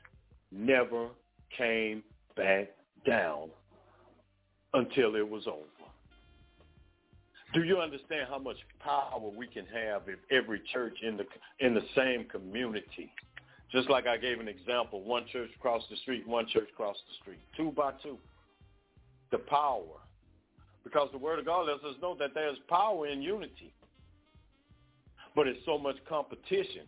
never 0.52 1.10
came 1.58 2.04
back 2.36 2.70
down 3.06 3.50
until 4.74 5.16
it 5.16 5.30
was 5.30 5.46
over. 5.48 5.66
Do 7.54 7.64
you 7.64 7.80
understand 7.80 8.28
how 8.30 8.40
much 8.40 8.56
power 8.80 9.20
we 9.36 9.46
can 9.46 9.66
have 9.68 10.04
if 10.08 10.20
every 10.32 10.62
church 10.72 10.98
in 11.04 11.18
the 11.18 11.26
in 11.60 11.74
the 11.74 11.84
same 11.96 12.26
community? 12.26 13.12
Just 13.72 13.90
like 13.90 14.06
I 14.06 14.18
gave 14.18 14.40
an 14.40 14.48
example, 14.48 15.02
one 15.02 15.26
church 15.32 15.50
across 15.58 15.84
the 15.90 15.96
street, 15.98 16.28
one 16.28 16.46
church 16.48 16.68
across 16.74 16.98
the 17.08 17.16
street, 17.22 17.40
two 17.56 17.72
by 17.72 17.94
two. 18.04 18.18
The 19.32 19.38
power. 19.38 20.00
Because 20.84 21.08
the 21.12 21.18
word 21.18 21.40
of 21.40 21.46
God 21.46 21.68
lets 21.68 21.84
us 21.84 21.96
know 22.02 22.16
that 22.20 22.32
there's 22.34 22.58
power 22.68 23.08
in 23.08 23.22
unity. 23.22 23.74
But 25.36 25.48
it's 25.48 25.60
so 25.66 25.78
much 25.78 25.96
competition 26.10 26.84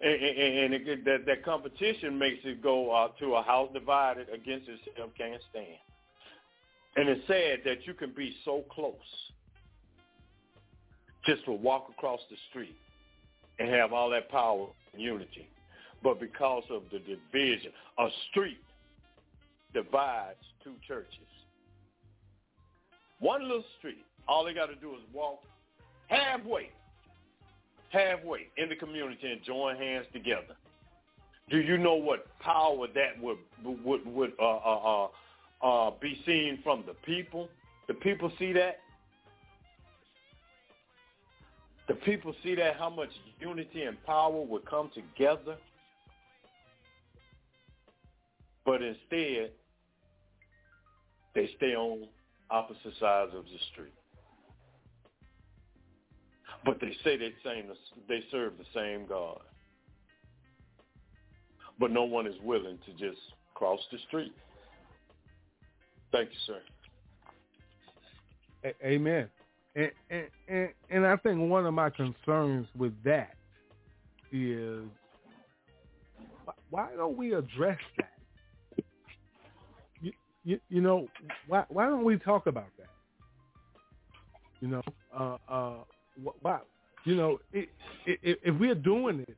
and, 0.00 0.14
and, 0.14 0.74
and 0.74 0.74
it, 0.74 1.04
that 1.04 1.26
that 1.26 1.44
competition 1.44 2.18
makes 2.18 2.38
it 2.44 2.62
go 2.62 2.90
uh, 2.90 3.08
to 3.18 3.34
a 3.34 3.42
house 3.42 3.68
divided 3.72 4.28
against 4.30 4.68
itself 4.68 5.10
can't 5.16 5.40
stand. 5.50 5.66
And 6.96 7.08
it's 7.08 7.26
sad 7.26 7.60
that 7.64 7.86
you 7.86 7.94
can 7.94 8.12
be 8.12 8.34
so 8.44 8.64
close 8.70 8.94
just 11.26 11.44
to 11.44 11.52
walk 11.52 11.88
across 11.90 12.20
the 12.30 12.36
street 12.48 12.76
and 13.58 13.68
have 13.68 13.92
all 13.92 14.10
that 14.10 14.30
power 14.30 14.68
and 14.92 15.02
unity. 15.02 15.48
But 16.02 16.18
because 16.18 16.64
of 16.70 16.82
the 16.90 16.98
division, 16.98 17.72
a 17.98 18.08
street 18.30 18.60
divides 19.74 20.38
two 20.64 20.74
churches. 20.86 21.28
One 23.18 23.42
little 23.42 23.64
street, 23.78 24.04
all 24.26 24.44
they 24.44 24.54
got 24.54 24.66
to 24.66 24.76
do 24.76 24.92
is 24.92 25.02
walk 25.12 25.40
halfway 26.06 26.70
halfway 27.90 28.46
in 28.56 28.68
the 28.68 28.76
community 28.76 29.30
and 29.30 29.42
join 29.42 29.76
hands 29.76 30.06
together. 30.12 30.56
Do 31.50 31.58
you 31.58 31.76
know 31.76 31.94
what 31.94 32.26
power 32.38 32.86
that 32.94 33.20
would 33.20 33.38
would 33.64 34.06
would 34.06 34.32
uh, 34.40 34.56
uh, 34.56 35.08
uh, 35.62 35.66
uh, 35.66 35.90
be 36.00 36.20
seen 36.24 36.60
from 36.62 36.84
the 36.86 36.94
people? 37.04 37.48
The 37.88 37.94
people 37.94 38.32
see 38.38 38.52
that. 38.52 38.78
The 41.88 41.94
people 41.94 42.32
see 42.44 42.54
that 42.54 42.76
how 42.76 42.88
much 42.88 43.08
unity 43.40 43.82
and 43.82 44.02
power 44.04 44.40
would 44.40 44.64
come 44.64 44.90
together. 44.94 45.56
But 48.64 48.82
instead, 48.82 49.52
they 51.34 51.50
stay 51.56 51.74
on 51.74 52.08
opposite 52.50 52.94
sides 52.98 53.32
of 53.34 53.44
the 53.44 53.58
street. 53.72 53.94
But 56.64 56.78
they 56.80 56.92
say 57.04 57.16
they 57.16 57.32
same 57.44 57.70
they 58.08 58.22
serve 58.30 58.54
the 58.58 58.64
same 58.74 59.06
God. 59.06 59.40
But 61.78 61.90
no 61.90 62.04
one 62.04 62.26
is 62.26 62.34
willing 62.42 62.78
to 62.84 62.92
just 62.92 63.20
cross 63.54 63.80
the 63.90 63.98
street. 64.08 64.34
Thank 66.12 66.30
you, 66.30 66.36
sir. 66.46 66.60
A- 68.64 68.86
Amen. 68.86 69.28
And, 69.74 69.90
and, 70.10 70.26
and 70.48 70.68
and 70.90 71.06
I 71.06 71.16
think 71.16 71.48
one 71.48 71.64
of 71.64 71.72
my 71.72 71.88
concerns 71.88 72.66
with 72.76 72.92
that 73.04 73.36
is 74.32 74.82
why 76.68 76.88
don't 76.96 77.16
we 77.16 77.32
address 77.34 77.78
that? 77.96 78.09
You, 80.44 80.58
you, 80.68 80.80
know 80.80 81.06
why 81.46 81.64
why 81.68 81.86
don't 81.86 82.04
we 82.04 82.16
talk 82.18 82.46
about 82.46 82.68
that? 82.78 82.88
You 84.60 84.68
know, 84.68 84.82
uh, 85.16 85.36
uh, 85.48 85.74
why, 86.40 86.60
you 87.04 87.14
know, 87.14 87.40
it, 87.52 87.68
it, 88.06 88.38
if 88.42 88.58
we're 88.58 88.74
doing 88.74 89.20
it, 89.20 89.36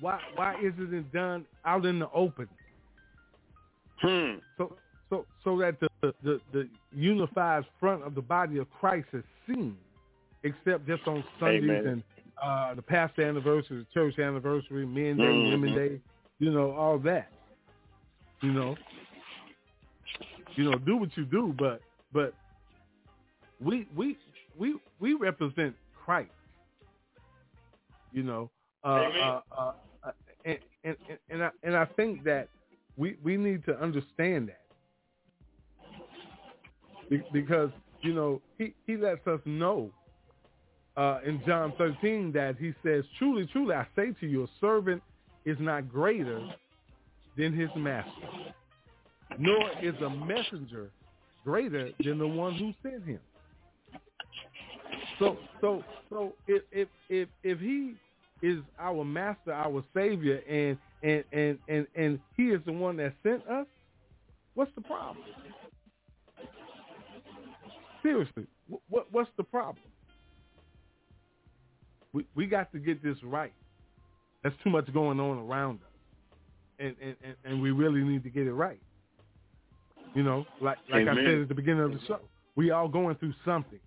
why 0.00 0.18
why 0.34 0.56
isn't 0.58 0.92
it 0.92 1.12
done 1.12 1.44
out 1.64 1.86
in 1.86 1.98
the 1.98 2.10
open? 2.10 2.48
Hmm. 4.00 4.34
So 4.58 4.76
so 5.10 5.26
so 5.42 5.58
that 5.58 5.78
the, 5.80 6.14
the 6.22 6.40
the 6.52 6.68
unified 6.94 7.64
front 7.78 8.02
of 8.02 8.14
the 8.14 8.22
body 8.22 8.58
of 8.58 8.70
Christ 8.70 9.08
is 9.12 9.24
seen, 9.46 9.76
except 10.42 10.86
just 10.86 11.06
on 11.06 11.24
Sundays 11.38 11.62
Amen. 11.64 11.86
and 11.86 12.02
uh, 12.42 12.74
the 12.74 12.82
past 12.82 13.18
anniversary, 13.18 13.78
the 13.78 13.86
church 13.94 14.18
anniversary, 14.18 14.86
men 14.86 15.16
day, 15.16 15.22
mm-hmm. 15.22 15.50
women 15.50 15.74
day, 15.74 16.00
you 16.38 16.50
know, 16.50 16.72
all 16.72 16.98
that. 16.98 17.30
You 18.42 18.52
know, 18.52 18.76
you 20.56 20.70
know, 20.70 20.78
do 20.78 20.96
what 20.96 21.16
you 21.16 21.24
do, 21.24 21.54
but 21.58 21.80
but 22.12 22.34
we 23.60 23.86
we 23.96 24.16
we 24.58 24.76
we 25.00 25.14
represent 25.14 25.74
Christ. 26.04 26.30
You 28.12 28.22
know, 28.22 28.50
uh, 28.84 28.88
uh, 28.88 29.40
uh, 29.56 29.72
uh, 30.04 30.12
and 30.44 30.58
and 30.84 30.96
and 31.30 31.42
I, 31.44 31.50
and 31.62 31.76
I 31.76 31.84
think 31.84 32.24
that 32.24 32.48
we 32.96 33.16
we 33.22 33.36
need 33.36 33.64
to 33.66 33.76
understand 33.80 34.48
that 34.48 34.60
because 37.32 37.70
you 38.02 38.12
know 38.12 38.40
he 38.58 38.74
he 38.86 38.96
lets 38.96 39.26
us 39.26 39.40
know 39.44 39.90
uh, 40.96 41.18
in 41.26 41.42
John 41.46 41.72
13 41.76 42.32
that 42.32 42.56
he 42.58 42.72
says, 42.84 43.04
truly, 43.18 43.46
truly, 43.46 43.74
I 43.74 43.86
say 43.96 44.12
to 44.20 44.26
you, 44.26 44.44
a 44.44 44.46
servant 44.60 45.02
is 45.44 45.56
not 45.58 45.90
greater 45.90 46.40
than 47.36 47.52
his 47.52 47.68
master, 47.76 48.10
nor 49.38 49.70
is 49.82 49.94
a 50.00 50.10
messenger 50.10 50.90
greater 51.44 51.90
than 52.02 52.18
the 52.18 52.26
one 52.26 52.54
who 52.54 52.72
sent 52.82 53.04
him. 53.04 53.20
So, 55.18 55.36
so, 55.60 55.84
so 56.10 56.32
if 56.46 56.62
if 56.72 56.88
if, 57.08 57.28
if 57.42 57.60
he 57.60 57.94
is 58.42 58.58
our 58.78 59.04
master, 59.04 59.52
our 59.52 59.84
savior, 59.94 60.40
and 60.48 60.76
and 61.02 61.24
and 61.32 61.58
and 61.68 61.86
and 61.94 62.20
he 62.36 62.44
is 62.44 62.60
the 62.66 62.72
one 62.72 62.96
that 62.96 63.14
sent 63.22 63.46
us, 63.48 63.66
what's 64.54 64.72
the 64.74 64.80
problem? 64.80 65.24
Seriously, 68.02 68.46
what 68.88 69.06
what's 69.12 69.30
the 69.36 69.44
problem? 69.44 69.84
We 72.12 72.26
we 72.34 72.46
got 72.46 72.72
to 72.72 72.78
get 72.78 73.02
this 73.02 73.16
right. 73.22 73.52
There's 74.42 74.54
too 74.62 74.70
much 74.70 74.92
going 74.92 75.20
on 75.20 75.38
around 75.38 75.76
us, 75.76 76.38
and 76.78 76.96
and 77.02 77.16
and, 77.24 77.34
and 77.44 77.62
we 77.62 77.70
really 77.70 78.02
need 78.02 78.22
to 78.24 78.30
get 78.30 78.46
it 78.46 78.52
right. 78.52 78.80
You 80.14 80.22
know, 80.22 80.46
like 80.60 80.78
like 80.90 81.02
Amen. 81.02 81.18
I 81.18 81.24
said 81.24 81.40
at 81.40 81.48
the 81.48 81.54
beginning 81.54 81.82
of 81.82 81.92
the 81.92 81.98
show, 82.06 82.20
we 82.56 82.70
all 82.70 82.88
going 82.88 83.16
through 83.16 83.34
something. 83.44 83.80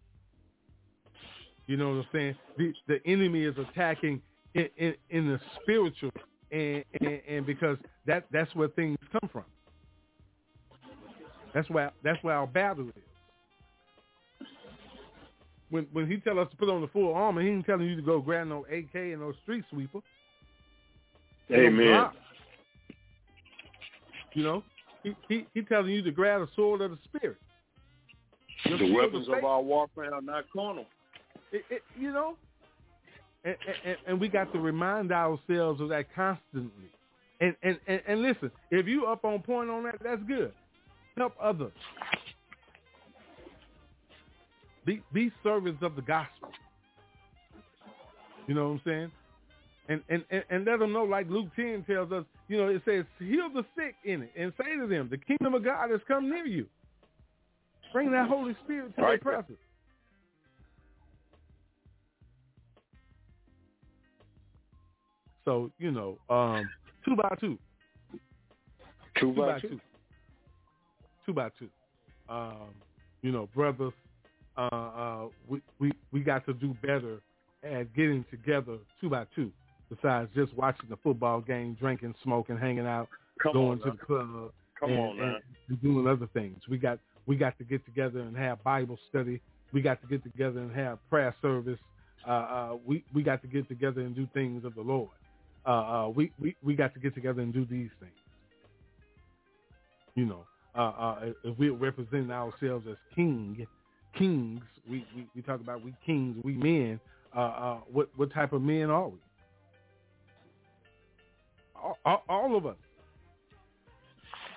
You 1.67 1.78
know 1.78 1.89
what 1.89 1.95
I'm 1.95 2.05
saying? 2.13 2.36
The 2.57 2.73
the 2.88 2.99
enemy 3.05 3.43
is 3.43 3.55
attacking 3.57 4.21
in 4.53 4.67
in, 4.78 4.95
in 5.09 5.28
the 5.28 5.39
spiritual, 5.61 6.11
and, 6.51 6.84
and 6.99 7.21
and 7.28 7.45
because 7.45 7.78
that 8.05 8.25
that's 8.32 8.53
where 8.55 8.67
things 8.69 8.97
come 9.11 9.30
from. 9.32 9.45
That's 11.53 11.69
why 11.69 11.89
that's 12.03 12.21
where 12.23 12.36
our 12.36 12.47
battle 12.47 12.89
is. 12.89 14.47
When 15.69 15.88
when 15.91 16.09
he 16.09 16.17
tell 16.17 16.39
us 16.39 16.49
to 16.51 16.57
put 16.57 16.69
on 16.69 16.82
the 16.82 16.88
full 16.88 17.13
armor, 17.13 17.41
he 17.41 17.49
ain't 17.49 17.65
telling 17.65 17.88
you 17.88 17.95
to 17.95 18.01
go 18.01 18.19
grab 18.19 18.47
no 18.47 18.65
AK 18.65 18.93
and 18.95 19.19
no 19.19 19.34
street 19.43 19.63
sweeper. 19.69 19.99
Amen. 21.51 22.09
You 24.34 24.43
know, 24.43 24.63
he, 25.27 25.35
he 25.35 25.47
he 25.53 25.61
telling 25.61 25.91
you 25.91 26.01
to 26.01 26.11
grab 26.11 26.41
the 26.41 26.47
sword 26.55 26.81
of 26.81 26.91
the 26.91 26.97
spirit. 27.05 27.37
Your 28.65 28.77
The 28.77 28.91
weapons 28.91 29.27
of 29.29 29.43
our 29.43 29.61
warfare 29.61 30.13
are 30.13 30.21
not 30.21 30.45
carnal. 30.51 30.85
It, 31.51 31.63
it, 31.69 31.81
you 31.97 32.11
know, 32.11 32.35
and, 33.43 33.55
and, 33.85 33.97
and 34.07 34.19
we 34.19 34.27
got 34.27 34.51
to 34.53 34.59
remind 34.59 35.11
ourselves 35.11 35.79
of 35.79 35.89
that 35.89 36.13
constantly. 36.13 36.89
And, 37.39 37.55
and 37.61 37.77
and 37.87 38.01
and 38.07 38.21
listen, 38.21 38.51
if 38.71 38.87
you 38.87 39.05
up 39.05 39.23
on 39.23 39.41
point 39.41 39.69
on 39.69 39.83
that, 39.83 39.97
that's 40.03 40.21
good. 40.27 40.51
Help 41.15 41.33
others. 41.41 41.71
Be 44.85 45.01
be 45.13 45.31
servants 45.43 45.83
of 45.83 45.95
the 45.95 46.01
gospel. 46.01 46.49
You 48.47 48.55
know 48.55 48.69
what 48.69 48.73
I'm 48.73 48.81
saying? 48.85 49.11
And 49.89 50.01
and, 50.09 50.23
and 50.29 50.43
and 50.49 50.65
let 50.65 50.79
them 50.79 50.91
know, 50.91 51.03
like 51.03 51.29
Luke 51.29 51.47
10 51.55 51.85
tells 51.89 52.11
us, 52.11 52.25
you 52.49 52.57
know, 52.57 52.67
it 52.67 52.81
says, 52.85 53.05
heal 53.19 53.49
the 53.53 53.63
sick 53.77 53.95
in 54.03 54.23
it 54.23 54.31
and 54.38 54.51
say 54.57 54.75
to 54.75 54.85
them, 54.88 55.07
the 55.09 55.17
kingdom 55.17 55.53
of 55.53 55.63
God 55.63 55.91
has 55.91 56.01
come 56.07 56.29
near 56.29 56.45
you. 56.45 56.65
Bring 57.93 58.11
that 58.11 58.27
Holy 58.27 58.55
Spirit 58.65 58.95
to 58.97 59.01
Right. 59.01 59.23
their 59.23 59.33
presence. 59.33 59.57
So, 65.45 65.71
you 65.79 65.91
know, 65.91 66.17
um, 66.29 66.69
two 67.05 67.15
by 67.15 67.29
two. 67.39 67.57
Two 69.17 69.33
Two 69.33 69.33
by 69.33 69.53
by 69.53 69.59
two. 69.61 69.69
two. 69.69 69.79
Two 71.25 71.33
by 71.33 71.49
two. 71.57 71.69
Um, 72.27 72.75
you 73.21 73.31
know, 73.31 73.47
brothers, 73.55 73.93
uh, 74.57 74.61
uh, 74.75 75.27
we, 75.47 75.61
we, 75.79 75.91
we 76.11 76.19
got 76.19 76.45
to 76.47 76.53
do 76.53 76.75
better 76.81 77.21
at 77.63 77.93
getting 77.95 78.25
together 78.29 78.77
two 78.99 79.09
by 79.09 79.25
two 79.33 79.51
besides 79.89 80.29
just 80.35 80.53
watching 80.55 80.89
the 80.89 80.97
football 80.97 81.41
game, 81.41 81.75
drinking, 81.79 82.15
smoking, 82.23 82.57
hanging 82.57 82.88
out, 82.88 83.07
Come 83.41 83.53
going 83.53 83.79
to 83.79 83.88
now. 83.88 83.91
the 83.91 83.97
club, 84.05 84.51
Come 84.79 84.91
and, 84.91 84.99
on 84.99 85.41
and, 85.69 85.81
doing 85.81 86.07
other 86.07 86.27
things. 86.33 86.57
We 86.69 86.77
got 86.77 86.99
we 87.25 87.35
got 87.35 87.57
to 87.57 87.63
get 87.63 87.85
together 87.85 88.19
and 88.19 88.35
have 88.38 88.63
Bible 88.63 88.97
study. 89.09 89.41
We 89.73 89.81
got 89.81 90.01
to 90.01 90.07
get 90.07 90.23
together 90.23 90.59
and 90.59 90.73
have 90.75 90.97
prayer 91.09 91.35
service. 91.41 91.79
Uh, 92.27 92.31
uh, 92.31 92.77
we 92.85 93.03
we 93.13 93.23
got 93.23 93.41
to 93.41 93.47
get 93.47 93.67
together 93.67 94.01
and 94.01 94.15
do 94.15 94.27
things 94.33 94.65
of 94.65 94.75
the 94.75 94.81
Lord. 94.81 95.09
Uh, 95.65 95.69
uh, 95.69 96.09
we, 96.09 96.31
we 96.39 96.55
we 96.63 96.75
got 96.75 96.93
to 96.93 96.99
get 96.99 97.13
together 97.13 97.41
and 97.41 97.53
do 97.53 97.65
these 97.65 97.89
things. 97.99 98.11
You 100.15 100.25
know, 100.25 100.45
uh, 100.75 100.81
uh, 100.81 101.19
if 101.43 101.57
we're 101.57 101.73
representing 101.73 102.31
ourselves 102.31 102.85
as 102.89 102.97
king, 103.13 103.67
kings, 104.17 104.61
we, 104.89 105.05
we, 105.15 105.27
we 105.35 105.41
talk 105.41 105.59
about 105.59 105.83
we 105.83 105.93
kings, 106.05 106.38
we 106.43 106.53
men. 106.53 106.99
Uh, 107.35 107.39
uh, 107.39 107.77
what 107.91 108.09
what 108.15 108.31
type 108.33 108.53
of 108.53 108.61
men 108.61 108.89
are 108.89 109.09
we? 109.09 109.17
All, 111.82 111.97
all, 112.05 112.23
all 112.28 112.55
of 112.57 112.65
us. 112.65 112.75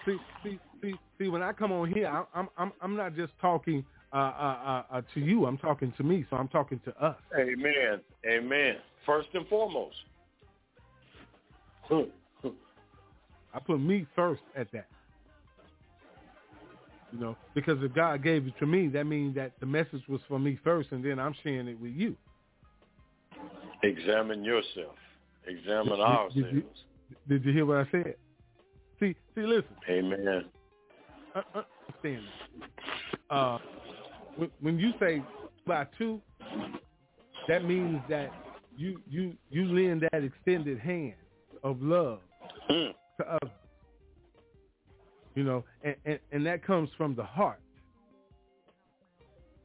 See, 0.07 0.16
see, 0.43 0.59
see, 0.83 0.95
see. 1.18 1.29
When 1.29 1.43
I 1.43 1.53
come 1.53 1.73
on 1.73 1.93
here, 1.93 2.09
I- 2.09 2.39
I'm, 2.39 2.49
I'm, 2.57 2.73
I'm 2.81 2.97
not 2.97 3.14
just 3.14 3.33
talking 3.41 3.85
uh, 4.12 4.16
uh, 4.16 4.21
uh, 4.21 4.83
uh, 4.97 5.03
to 5.14 5.21
you. 5.21 5.47
I'm 5.47 5.59
talking 5.59 5.93
to 5.97 6.03
me. 6.03 6.25
So 6.31 6.37
I'm 6.37 6.49
talking 6.49 6.81
to 6.85 7.05
us. 7.05 7.16
Amen. 7.39 8.01
Amen. 8.27 8.77
First 9.07 9.29
and 9.35 9.47
foremost. 9.49 9.97
I 13.53 13.59
put 13.59 13.81
me 13.81 14.07
first 14.14 14.43
at 14.57 14.71
that. 14.73 14.87
You 17.12 17.18
know, 17.18 17.37
because 17.55 17.83
if 17.83 17.93
God 17.93 18.23
gave 18.23 18.47
it 18.47 18.55
to 18.61 18.66
me, 18.66 18.87
that 18.89 19.05
means 19.05 19.35
that 19.35 19.53
the 19.59 19.66
message 19.66 20.03
was 20.09 20.21
for 20.29 20.39
me 20.39 20.59
first, 20.62 20.93
and 20.93 21.05
then 21.05 21.18
I'm 21.18 21.35
sharing 21.43 21.66
it 21.66 21.81
with 21.81 21.93
you. 21.93 22.14
Examine 23.83 24.45
yourself. 24.45 24.95
Examine 25.47 26.01
ourselves. 26.01 26.85
Did 27.29 27.45
you 27.45 27.53
hear 27.53 27.67
what 27.67 27.79
I 27.79 27.91
said? 27.91 28.15
See, 28.99 29.15
see, 29.35 29.43
listen. 29.43 29.77
Amen. 29.89 30.45
Uh, 31.35 31.43
understand 31.55 32.25
this. 32.25 32.69
Uh, 33.31 33.59
when, 34.37 34.51
when 34.61 34.79
you 34.79 34.93
say 35.01 35.23
by 35.67 35.87
two, 35.97 36.21
that 37.49 37.65
means 37.65 38.01
that 38.09 38.33
you 38.77 39.01
you 39.09 39.35
you 39.51 39.65
lend 39.67 40.07
that 40.13 40.23
extended 40.25 40.79
hand 40.79 41.15
of 41.63 41.81
love 41.81 42.21
Mm. 42.69 42.95
to 43.19 43.27
others. 43.29 43.51
You 45.35 45.45
know, 45.45 45.65
and, 45.83 45.97
and, 46.05 46.19
and 46.31 46.47
that 46.47 46.65
comes 46.65 46.89
from 46.97 47.15
the 47.17 47.25
heart. 47.25 47.61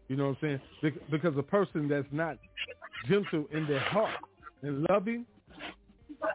You 0.08 0.16
know 0.16 0.30
what 0.30 0.38
I'm 0.44 0.60
saying? 0.82 0.94
Because 1.10 1.38
a 1.38 1.44
person 1.44 1.88
that's 1.88 2.08
not 2.12 2.38
gentle 3.08 3.46
in 3.52 3.68
their 3.68 3.80
heart 3.80 4.16
and 4.62 4.86
loving 4.90 5.26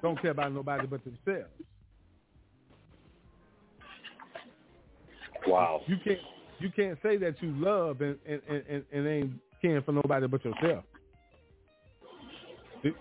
don't 0.02 0.20
care 0.20 0.30
about 0.30 0.52
nobody 0.52 0.86
but 0.86 1.00
themselves. 1.04 1.50
Wow. 5.46 5.82
You 5.86 5.96
can't 6.04 6.18
you 6.58 6.70
can't 6.70 6.98
say 7.02 7.16
that 7.16 7.42
you 7.42 7.52
love 7.56 8.00
and 8.00 8.16
and, 8.26 8.40
and, 8.48 8.84
and, 8.92 9.06
ain't 9.08 9.32
caring 9.62 9.82
for 9.82 9.92
nobody 9.92 10.26
but 10.26 10.44
yourself. 10.44 10.84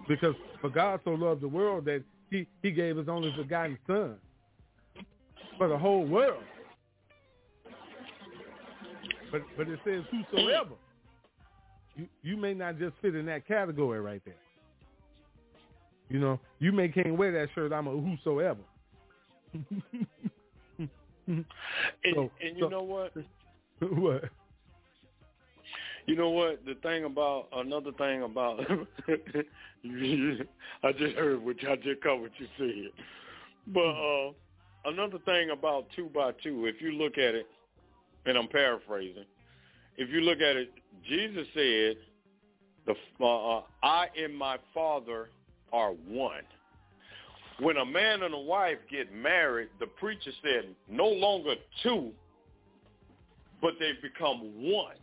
Because 0.07 0.35
for 0.61 0.69
God 0.69 0.99
so 1.03 1.11
loved 1.11 1.41
the 1.41 1.47
world 1.47 1.85
that 1.85 2.03
he, 2.29 2.47
he 2.61 2.71
gave 2.71 2.97
his 2.97 3.07
only 3.07 3.33
begotten 3.35 3.77
son 3.87 4.15
for 5.57 5.67
the 5.67 5.77
whole 5.77 6.05
world. 6.05 6.43
But 9.31 9.41
but 9.57 9.67
it 9.67 9.79
says 9.85 10.03
whosoever. 10.11 10.75
You 11.95 12.07
you 12.23 12.37
may 12.37 12.53
not 12.53 12.79
just 12.79 12.95
fit 13.01 13.15
in 13.15 13.25
that 13.27 13.47
category 13.47 13.99
right 13.99 14.21
there. 14.25 14.35
You 16.09 16.19
know, 16.19 16.39
you 16.59 16.71
may 16.71 16.89
can't 16.89 17.15
wear 17.17 17.31
that 17.31 17.49
shirt, 17.53 17.71
I'm 17.71 17.87
a 17.87 17.91
whosoever. 17.91 18.59
And, 21.27 21.45
So- 22.15 22.31
and 22.43 22.57
you 22.57 22.63
so- 22.63 22.69
know 22.69 22.81
what? 22.81 23.13
what? 23.79 24.23
You 26.07 26.15
know 26.15 26.31
what? 26.31 26.65
The 26.65 26.73
thing 26.81 27.03
about 27.05 27.49
another 27.53 27.91
thing 27.91 28.23
about 28.23 28.61
I 30.83 30.91
just 30.93 31.15
heard 31.15 31.43
what 31.45 31.57
I 31.67 31.75
just 31.75 32.01
caught 32.01 32.19
what 32.19 32.31
you 32.39 32.47
said. 32.57 32.91
But 33.67 33.81
uh 33.81 34.31
another 34.85 35.19
thing 35.19 35.51
about 35.51 35.85
two 35.95 36.09
by 36.11 36.31
two, 36.43 36.65
if 36.65 36.81
you 36.81 36.93
look 36.93 37.19
at 37.19 37.35
it, 37.35 37.45
and 38.25 38.35
I'm 38.39 38.47
paraphrasing, 38.47 39.25
if 39.97 40.09
you 40.09 40.21
look 40.21 40.39
at 40.41 40.55
it, 40.55 40.71
Jesus 41.07 41.45
said, 41.53 41.97
"The 42.87 42.95
uh, 43.23 43.57
uh, 43.59 43.63
I 43.83 44.07
and 44.17 44.35
my 44.35 44.57
Father 44.73 45.29
are 45.71 45.91
one." 45.91 46.43
When 47.59 47.77
a 47.77 47.85
man 47.85 48.23
and 48.23 48.33
a 48.33 48.39
wife 48.39 48.77
get 48.89 49.13
married, 49.13 49.69
the 49.79 49.87
preacher 49.87 50.31
said, 50.41 50.75
"No 50.87 51.07
longer 51.07 51.55
two, 51.83 52.13
but 53.61 53.73
they 53.79 53.93
become 54.01 54.71
one." 54.71 54.95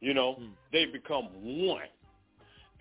You 0.00 0.14
know, 0.14 0.34
Hmm. 0.34 0.50
they 0.72 0.86
become 0.86 1.28
one. 1.42 1.88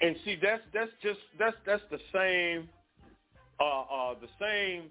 And 0.02 0.16
see, 0.24 0.36
that's 0.36 0.64
that's 0.74 0.92
just 1.02 1.20
that's 1.38 1.58
that's 1.66 1.84
the 1.90 2.00
same 2.14 2.70
uh, 3.60 3.82
uh, 3.82 4.16
the 4.20 4.30
same 4.40 4.90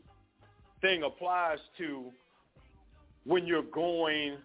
thing 0.80 1.02
applies 1.02 1.58
to 1.78 2.12
when 3.24 3.46
you're 3.46 3.62
going 3.62 4.38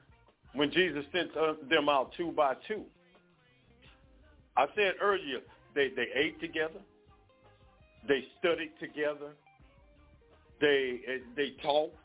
when 0.54 0.72
Jesus 0.72 1.06
sent 1.12 1.36
uh, 1.36 1.54
them 1.70 1.90
out 1.90 2.14
two 2.16 2.32
by 2.32 2.56
two. 2.68 2.84
I 4.56 4.68
said 4.76 4.94
earlier, 5.02 5.40
they, 5.74 5.90
they 5.90 6.08
ate 6.14 6.40
together. 6.40 6.80
They 8.08 8.24
studied 8.40 8.72
together. 8.80 9.32
They 10.60 11.02
they 11.36 11.54
talked, 11.62 11.96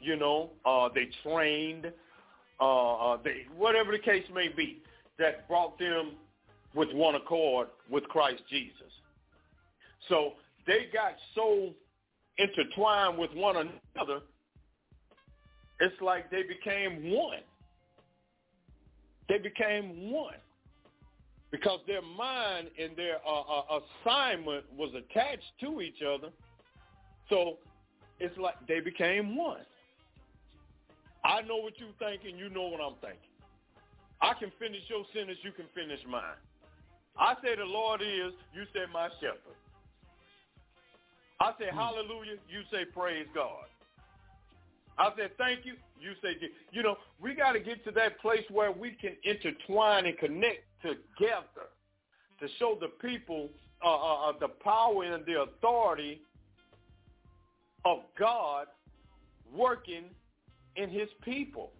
you 0.00 0.16
know. 0.16 0.50
Uh, 0.64 0.88
they 0.94 1.08
trained. 1.22 1.92
Uh, 2.60 2.94
uh, 2.94 3.18
they 3.22 3.46
whatever 3.56 3.92
the 3.92 3.98
case 3.98 4.24
may 4.34 4.48
be, 4.48 4.82
that 5.18 5.48
brought 5.48 5.78
them 5.78 6.12
with 6.74 6.92
one 6.92 7.14
accord 7.14 7.68
with 7.90 8.04
Christ 8.04 8.42
Jesus. 8.50 8.72
So 10.08 10.32
they 10.66 10.86
got 10.92 11.12
so 11.34 11.70
intertwined 12.38 13.18
with 13.18 13.32
one 13.34 13.56
another, 13.56 14.20
it's 15.80 16.00
like 16.00 16.30
they 16.30 16.42
became 16.42 17.10
one. 17.10 17.40
They 19.28 19.38
became 19.38 20.10
one 20.10 20.34
because 21.50 21.80
their 21.86 22.02
mind 22.02 22.68
and 22.78 22.96
their 22.96 23.16
uh, 23.26 23.40
uh, 23.40 23.80
assignment 23.80 24.64
was 24.76 24.90
attached 24.94 25.52
to 25.60 25.80
each 25.80 26.02
other. 26.02 26.28
So 27.30 27.58
it's 28.20 28.36
like 28.38 28.54
they 28.66 28.80
became 28.80 29.36
one. 29.36 29.64
I 31.24 31.42
know 31.42 31.56
what 31.56 31.74
you're 31.78 31.88
thinking. 31.98 32.38
You 32.38 32.48
know 32.50 32.68
what 32.68 32.80
I'm 32.80 32.94
thinking. 33.00 33.32
I 34.20 34.34
can 34.34 34.52
finish 34.58 34.82
your 34.88 35.04
sentence. 35.14 35.38
You 35.42 35.52
can 35.52 35.66
finish 35.74 36.00
mine. 36.08 36.22
I 37.18 37.34
say 37.42 37.56
the 37.56 37.64
Lord 37.64 38.00
is. 38.02 38.32
You 38.54 38.64
say 38.72 38.84
my 38.92 39.08
shepherd. 39.20 39.58
I 41.40 41.52
say 41.58 41.66
hallelujah. 41.72 42.36
You 42.48 42.62
say 42.70 42.84
praise 42.84 43.26
God. 43.34 43.66
I 44.98 45.10
said 45.16 45.30
thank 45.38 45.64
you. 45.64 45.74
You 46.00 46.12
say, 46.22 46.36
you 46.72 46.82
know, 46.82 46.96
we 47.20 47.34
got 47.34 47.52
to 47.52 47.60
get 47.60 47.84
to 47.84 47.90
that 47.92 48.20
place 48.20 48.44
where 48.50 48.72
we 48.72 48.92
can 48.92 49.12
intertwine 49.24 50.06
and 50.06 50.18
connect 50.18 50.67
together 50.82 51.68
to 52.40 52.48
show 52.58 52.78
the 52.80 52.88
people 53.06 53.48
uh, 53.84 53.88
uh, 53.88 54.28
uh, 54.28 54.32
the 54.40 54.48
power 54.48 55.04
and 55.04 55.24
the 55.24 55.42
authority 55.42 56.20
of 57.84 57.98
God 58.18 58.66
working 59.54 60.04
in 60.76 60.90
his 60.90 61.08
people 61.24 61.70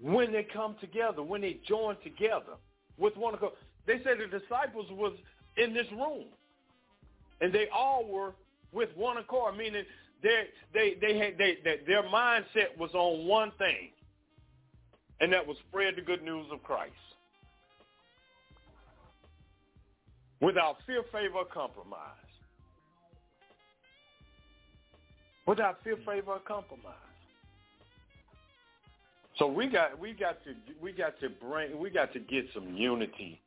when 0.00 0.32
they 0.32 0.44
come 0.44 0.76
together, 0.80 1.22
when 1.22 1.40
they 1.40 1.58
join 1.66 1.96
together 2.04 2.54
with 2.96 3.16
one 3.16 3.34
accord. 3.34 3.54
They 3.86 4.00
said 4.04 4.18
the 4.18 4.38
disciples 4.38 4.86
was 4.90 5.14
in 5.56 5.74
this 5.74 5.86
room, 5.90 6.26
and 7.40 7.52
they 7.52 7.66
all 7.74 8.06
were 8.08 8.34
with 8.72 8.90
one 8.94 9.16
accord, 9.16 9.56
meaning 9.56 9.84
they 10.22 10.44
they 10.72 10.96
they 11.00 11.18
had 11.18 11.38
they, 11.38 11.58
they 11.64 11.80
their 11.86 12.04
mindset 12.04 12.76
was 12.78 12.90
on 12.94 13.26
one 13.26 13.50
thing, 13.58 13.90
and 15.20 15.32
that 15.32 15.44
was 15.44 15.56
spread 15.68 15.94
the 15.96 16.02
good 16.02 16.22
news 16.22 16.46
of 16.52 16.62
Christ 16.62 16.92
without 20.40 20.76
fear, 20.86 21.02
favor, 21.12 21.38
or 21.38 21.44
compromise. 21.44 22.00
Without 25.46 25.82
fear, 25.84 25.96
favor, 26.04 26.32
or 26.32 26.38
compromise. 26.40 26.94
So 29.38 29.46
we 29.46 29.66
got 29.68 29.98
we 29.98 30.12
got 30.12 30.42
to 30.44 30.54
we 30.80 30.92
got 30.92 31.20
to 31.20 31.28
bring 31.28 31.78
we 31.78 31.90
got 31.90 32.12
to 32.14 32.20
get 32.20 32.46
some 32.54 32.74
unity 32.74 33.40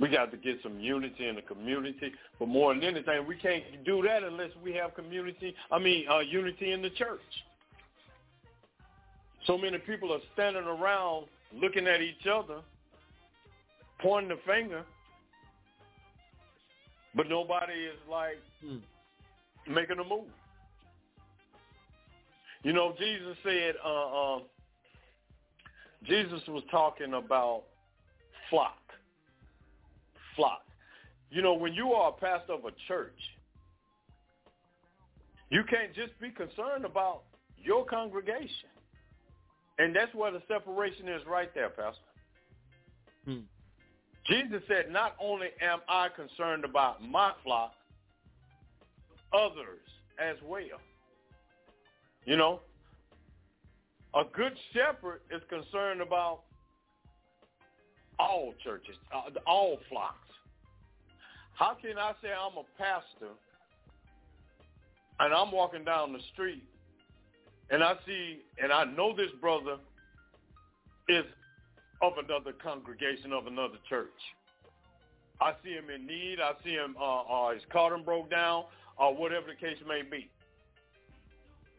we 0.00 0.08
got 0.08 0.30
to 0.30 0.36
get 0.38 0.58
some 0.62 0.80
unity 0.80 1.28
in 1.28 1.36
the 1.36 1.42
community. 1.42 2.12
But 2.38 2.48
more 2.48 2.74
than 2.74 2.82
anything, 2.82 3.26
we 3.26 3.36
can't 3.36 3.62
do 3.84 4.02
that 4.02 4.22
unless 4.22 4.50
we 4.64 4.72
have 4.74 4.94
community, 4.94 5.54
I 5.70 5.78
mean, 5.78 6.06
uh, 6.10 6.20
unity 6.20 6.72
in 6.72 6.80
the 6.80 6.90
church. 6.90 7.20
So 9.46 9.58
many 9.58 9.78
people 9.78 10.12
are 10.12 10.20
standing 10.32 10.64
around 10.64 11.26
looking 11.54 11.86
at 11.86 12.00
each 12.00 12.26
other, 12.26 12.60
pointing 14.00 14.30
the 14.30 14.38
finger, 14.50 14.84
but 17.14 17.28
nobody 17.28 17.72
is 17.72 17.98
like 18.10 18.38
hmm. 18.64 18.78
making 19.72 19.98
a 19.98 20.04
move. 20.04 20.28
You 22.62 22.72
know, 22.72 22.94
Jesus 22.98 23.36
said, 23.42 23.74
uh, 23.84 24.36
uh, 24.36 24.38
Jesus 26.04 26.40
was 26.48 26.62
talking 26.70 27.14
about 27.14 27.62
flock 28.50 28.80
flock. 30.40 30.62
You 31.30 31.42
know, 31.42 31.54
when 31.54 31.74
you 31.74 31.92
are 31.92 32.10
a 32.10 32.12
pastor 32.12 32.54
of 32.54 32.64
a 32.64 32.72
church, 32.88 33.18
you 35.50 35.62
can't 35.68 35.94
just 35.94 36.18
be 36.20 36.30
concerned 36.30 36.84
about 36.84 37.22
your 37.62 37.84
congregation. 37.84 38.70
And 39.78 39.94
that's 39.94 40.14
where 40.14 40.30
the 40.30 40.42
separation 40.48 41.08
is 41.08 41.22
right 41.26 41.52
there, 41.54 41.70
Pastor. 41.70 42.00
Hmm. 43.24 43.40
Jesus 44.26 44.62
said, 44.68 44.90
not 44.90 45.16
only 45.20 45.48
am 45.62 45.80
I 45.88 46.08
concerned 46.14 46.64
about 46.64 47.02
my 47.02 47.32
flock, 47.42 47.72
others 49.32 49.80
as 50.18 50.36
well. 50.44 50.80
You 52.24 52.36
know, 52.36 52.60
a 54.14 54.22
good 54.34 54.52
shepherd 54.74 55.20
is 55.34 55.42
concerned 55.48 56.00
about 56.00 56.40
all 58.18 58.52
churches, 58.62 58.96
uh, 59.14 59.30
all 59.46 59.78
flocks. 59.88 60.16
How 61.54 61.76
can 61.80 61.98
I 61.98 62.12
say 62.22 62.28
I'm 62.28 62.56
a 62.58 62.64
pastor 62.78 63.32
and 65.20 65.34
I'm 65.34 65.52
walking 65.52 65.84
down 65.84 66.12
the 66.12 66.20
street 66.32 66.62
and 67.70 67.82
I 67.82 67.94
see 68.06 68.40
and 68.62 68.72
I 68.72 68.84
know 68.84 69.14
this 69.14 69.30
brother 69.40 69.76
is 71.08 71.24
of 72.02 72.14
another 72.18 72.52
congregation 72.52 73.32
of 73.32 73.46
another 73.46 73.78
church. 73.88 74.08
I 75.40 75.52
see 75.64 75.70
him 75.70 75.90
in 75.94 76.06
need. 76.06 76.38
I 76.40 76.52
see 76.64 76.72
him, 76.72 76.96
uh, 77.00 77.20
uh, 77.22 77.54
his 77.54 77.62
carton 77.72 78.04
broke 78.04 78.30
down 78.30 78.64
or 78.98 79.14
whatever 79.14 79.46
the 79.48 79.54
case 79.54 79.78
may 79.86 80.02
be. 80.02 80.28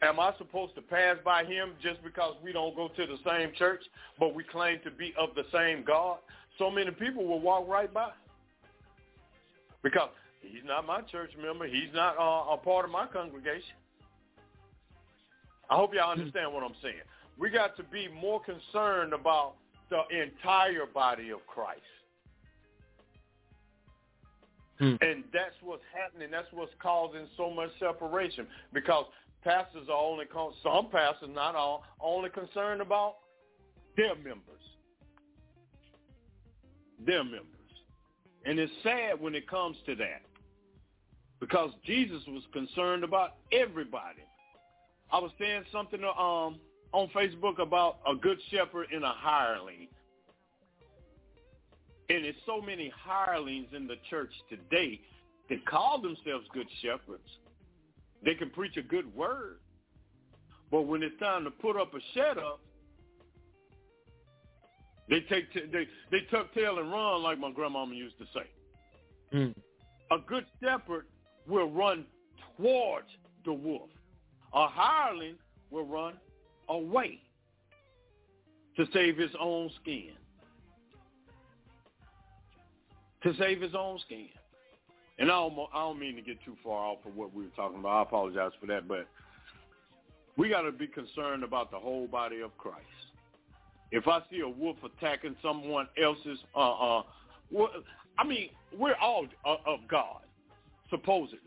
Am 0.02 0.20
I 0.20 0.34
supposed 0.40 0.74
to 0.76 0.82
pass 0.82 1.18
by 1.24 1.44
him 1.44 1.74
just 1.82 2.04
because 2.04 2.36
we 2.44 2.52
don't 2.52 2.76
go 2.76 2.88
to 2.88 3.06
the 3.06 3.18
same 3.26 3.52
church, 3.58 3.82
but 4.20 4.34
we 4.34 4.44
claim 4.44 4.80
to 4.84 4.90
be 4.90 5.14
of 5.18 5.30
the 5.36 5.44
same 5.54 5.84
God? 5.86 6.18
So 6.58 6.72
many 6.72 6.90
people 6.92 7.26
will 7.26 7.40
walk 7.40 7.68
right 7.68 7.92
by 7.94 8.10
because 9.84 10.10
he's 10.42 10.64
not 10.66 10.88
my 10.88 11.02
church 11.02 11.32
member. 11.40 11.68
He's 11.68 11.94
not 11.94 12.18
uh, 12.18 12.54
a 12.54 12.58
part 12.58 12.86
of 12.86 12.92
my 12.92 13.06
congregation. 13.06 13.76
I 15.70 15.76
hope 15.76 15.94
y'all 15.94 16.12
understand 16.12 16.52
what 16.52 16.64
I'm 16.64 16.76
saying. 16.82 16.96
We 17.38 17.50
got 17.50 17.78
to 17.78 17.84
be 17.84 18.08
more 18.08 18.42
concerned 18.42 19.14
about 19.14 19.54
the 19.92 20.02
entire 20.10 20.88
body 20.92 21.30
of 21.30 21.46
Christ. 21.46 21.82
Hmm. 24.80 24.96
And 25.02 25.24
that's 25.32 25.54
what's 25.62 25.84
happening. 25.94 26.30
That's 26.32 26.48
what's 26.54 26.72
causing 26.82 27.28
so 27.38 27.52
much 27.52 27.70
separation 27.78 28.48
because 28.74 29.06
pastors 29.44 29.88
are 29.90 29.98
only, 29.98 30.26
con- 30.26 30.54
some 30.64 30.90
pastors, 30.90 31.30
not 31.32 31.56
all, 31.56 31.84
only 32.02 32.30
concerned 32.32 32.82
about 32.82 33.18
their 33.96 34.16
members. 34.16 34.64
Their 37.06 37.24
members. 37.24 37.46
And 38.46 38.58
it's 38.58 38.72
sad 38.82 39.22
when 39.22 39.36
it 39.36 39.48
comes 39.48 39.78
to 39.86 39.96
that 39.96 40.24
because 41.40 41.72
Jesus 41.86 42.22
was 42.28 42.44
concerned 42.54 43.04
about 43.04 43.36
everybody. 43.52 44.24
I 45.12 45.20
was 45.20 45.32
saying 45.38 45.64
something 45.72 46.00
to 46.00 46.10
um, 46.10 46.60
on 46.94 47.10
Facebook 47.10 47.60
about 47.60 48.00
a 48.08 48.16
good 48.16 48.38
shepherd 48.50 48.88
and 48.94 49.04
a 49.04 49.14
hireling. 49.16 49.88
And 52.10 52.26
there's 52.26 52.36
so 52.46 52.62
many 52.62 52.92
hirelings 52.96 53.68
in 53.74 53.88
the 53.88 53.96
church 54.10 54.32
today 54.50 55.00
that 55.50 55.66
call 55.66 56.02
themselves 56.02 56.46
good 56.54 56.68
shepherds. 56.82 57.28
They 58.24 58.36
can 58.36 58.50
preach 58.50 58.78
a 58.78 58.82
good 58.82 59.14
word. 59.16 59.60
But 60.70 60.84
when 60.84 61.04
it's 61.04 61.18
time 61.20 61.44
to 61.46 61.52
put 61.52 61.78
up 61.78 61.94
a 61.94 62.00
shed 62.14 62.38
up, 62.38 62.60
they 65.10 65.20
take 65.22 65.52
t- 65.52 65.66
they 65.72 65.88
they 66.10 66.26
tuck 66.32 66.54
tail 66.54 66.80
and 66.80 66.90
run 66.90 67.22
like 67.22 67.38
my 67.38 67.52
grandmama 67.52 67.94
used 67.94 68.18
to 68.20 68.26
say. 68.34 69.38
Mm. 69.38 69.56
A 70.12 70.18
good 70.26 70.46
shepherd 70.62 71.06
will 71.48 71.70
run 71.70 72.06
towards 72.56 73.08
the 73.44 73.52
wolf. 73.52 73.90
A 74.54 74.68
hireling 74.68 75.36
will 75.70 75.86
run 75.86 76.14
away 76.70 77.20
to 78.78 78.86
save 78.94 79.18
his 79.18 79.32
own 79.40 79.70
skin. 79.82 80.12
To 83.24 83.34
save 83.38 83.62
his 83.62 83.76
own 83.76 84.00
skin. 84.06 84.30
And 85.20 85.30
I 85.30 85.36
don't, 85.36 85.58
I 85.74 85.80
don't 85.80 86.00
mean 86.00 86.16
to 86.16 86.22
get 86.22 86.44
too 86.44 86.56
far 86.64 86.86
off 86.86 87.00
of 87.06 87.16
what 87.16 87.34
we 87.34 87.44
were 87.44 87.50
talking 87.56 87.80
about. 87.80 87.90
I 87.90 88.02
apologize 88.02 88.52
for 88.60 88.66
that, 88.68 88.88
but 88.88 89.08
we 90.38 90.50
got 90.50 90.62
to 90.62 90.72
be 90.72 90.88
concerned 90.88 91.44
about 91.44 91.70
the 91.70 91.78
whole 91.78 92.08
body 92.08 92.42
of 92.42 92.58
Christ. 92.58 92.86
If 93.92 94.08
I 94.08 94.22
see 94.32 94.40
a 94.40 94.50
wolf 94.50 94.78
attacking 94.84 95.36
someone 95.42 95.88
else's, 96.02 96.40
uh, 96.56 97.00
uh, 97.00 97.04
well, 97.52 97.70
I 98.18 98.24
mean, 98.24 98.50
we're 98.78 98.96
all 98.96 99.28
of 99.46 99.80
God, 99.90 100.22
supposedly. 100.90 101.40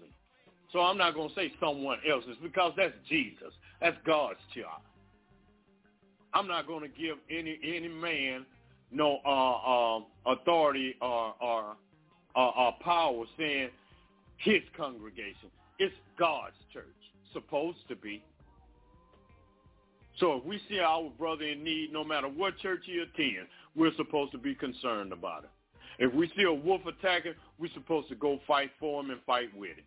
So 0.73 0.81
I'm 0.81 0.99
not 0.99 1.15
going 1.15 1.31
to 1.31 1.35
say 1.35 1.53
someone 1.59 1.99
else's 2.09 2.37
because 2.43 2.73
that's 2.77 2.93
Jesus. 3.09 3.53
That's 3.81 3.97
God's 4.05 4.39
child. 4.55 4.83
I'm 6.35 6.49
not 6.49 6.67
going 6.67 6.83
to 6.83 6.89
give 6.89 7.17
any 7.31 7.59
any 7.65 7.89
man 7.89 8.45
no 8.91 9.19
uh, 9.27 9.97
uh, 10.29 10.33
authority 10.33 10.95
or, 11.01 11.35
or, 11.41 12.73
power 12.83 13.25
saying 13.37 13.71
his 14.39 14.63
congregation. 14.77 15.51
It's 15.79 15.95
God's 16.19 16.55
church, 16.73 16.85
supposed 17.33 17.79
to 17.89 17.97
be. 17.97 18.23
So 20.21 20.37
if 20.37 20.45
we 20.45 20.61
see 20.69 20.79
our 20.79 21.11
brother 21.19 21.45
in 21.45 21.65
need, 21.65 21.93
no 21.93 22.05
matter 22.05 22.29
what 22.29 22.57
church 22.59 22.83
he 22.85 22.99
attends, 22.99 23.51
we're 23.75 23.95
supposed 23.97 24.31
to 24.33 24.39
be 24.39 24.55
concerned 24.55 25.13
about 25.13 25.45
it. 25.45 25.51
If 25.99 26.15
we 26.15 26.31
see 26.37 26.45
a 26.45 26.53
wolf 26.53 26.83
attacking, 26.87 27.35
we're 27.59 27.73
supposed 27.75 28.09
to 28.09 28.15
go 28.15 28.39
fight 28.47 28.71
for 28.79 29.03
him 29.03 29.11
and 29.11 29.21
fight 29.27 29.49
with 29.57 29.71
him. 29.71 29.85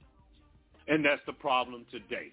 And 0.87 1.05
that's 1.05 1.21
the 1.25 1.33
problem 1.33 1.85
today. 1.91 2.31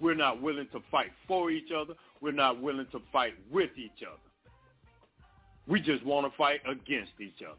We're 0.00 0.14
not 0.14 0.40
willing 0.40 0.68
to 0.72 0.80
fight 0.90 1.10
for 1.26 1.50
each 1.50 1.70
other. 1.76 1.94
We're 2.20 2.32
not 2.32 2.60
willing 2.60 2.86
to 2.92 3.00
fight 3.12 3.34
with 3.50 3.70
each 3.76 4.02
other. 4.02 4.18
We 5.66 5.80
just 5.80 6.04
want 6.04 6.30
to 6.30 6.36
fight 6.36 6.60
against 6.66 7.12
each 7.20 7.42
other. 7.42 7.56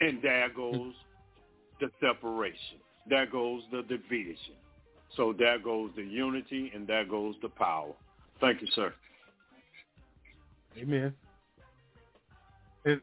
And 0.00 0.22
there 0.22 0.48
goes 0.54 0.94
the 1.80 1.90
separation. 2.00 2.78
There 3.08 3.26
goes 3.26 3.62
the 3.72 3.82
division. 3.82 4.54
So 5.16 5.34
there 5.36 5.58
goes 5.58 5.90
the 5.96 6.02
unity 6.02 6.70
and 6.74 6.86
there 6.86 7.04
goes 7.04 7.34
the 7.42 7.48
power. 7.48 7.92
Thank 8.40 8.60
you, 8.60 8.68
sir. 8.74 8.94
Amen. 10.76 11.12
And 12.84 13.00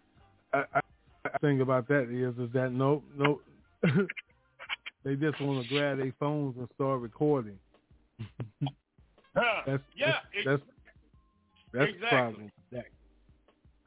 I, 0.54 0.64
I, 0.74 0.80
I 1.26 1.38
think 1.40 1.62
about 1.62 1.88
that 1.90 2.04
is 2.10 2.38
is 2.38 2.54
that 2.54 2.72
no 2.72 3.04
no 3.18 3.42
they 5.04 5.16
just 5.16 5.42
want 5.42 5.64
to 5.64 5.70
grab 5.70 5.98
their 5.98 6.14
phones 6.20 6.56
and 6.58 6.70
start 6.76 7.02
recording. 7.02 7.58
that's, 9.36 9.84
yeah, 9.96 10.14
that's, 10.46 10.46
that's 10.46 10.62
that's 11.74 11.92
exactly. 11.92 12.00
the 12.00 12.08
problem. 12.08 12.52
That 12.72 12.86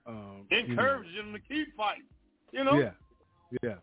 um, 0.06 0.46
encourage 0.50 1.08
you 1.08 1.22
know, 1.22 1.32
them 1.32 1.32
to 1.32 1.54
keep 1.54 1.76
fighting. 1.76 2.04
You 2.52 2.64
know. 2.64 2.78
Yeah, 2.78 2.90
yeah. 3.62 3.74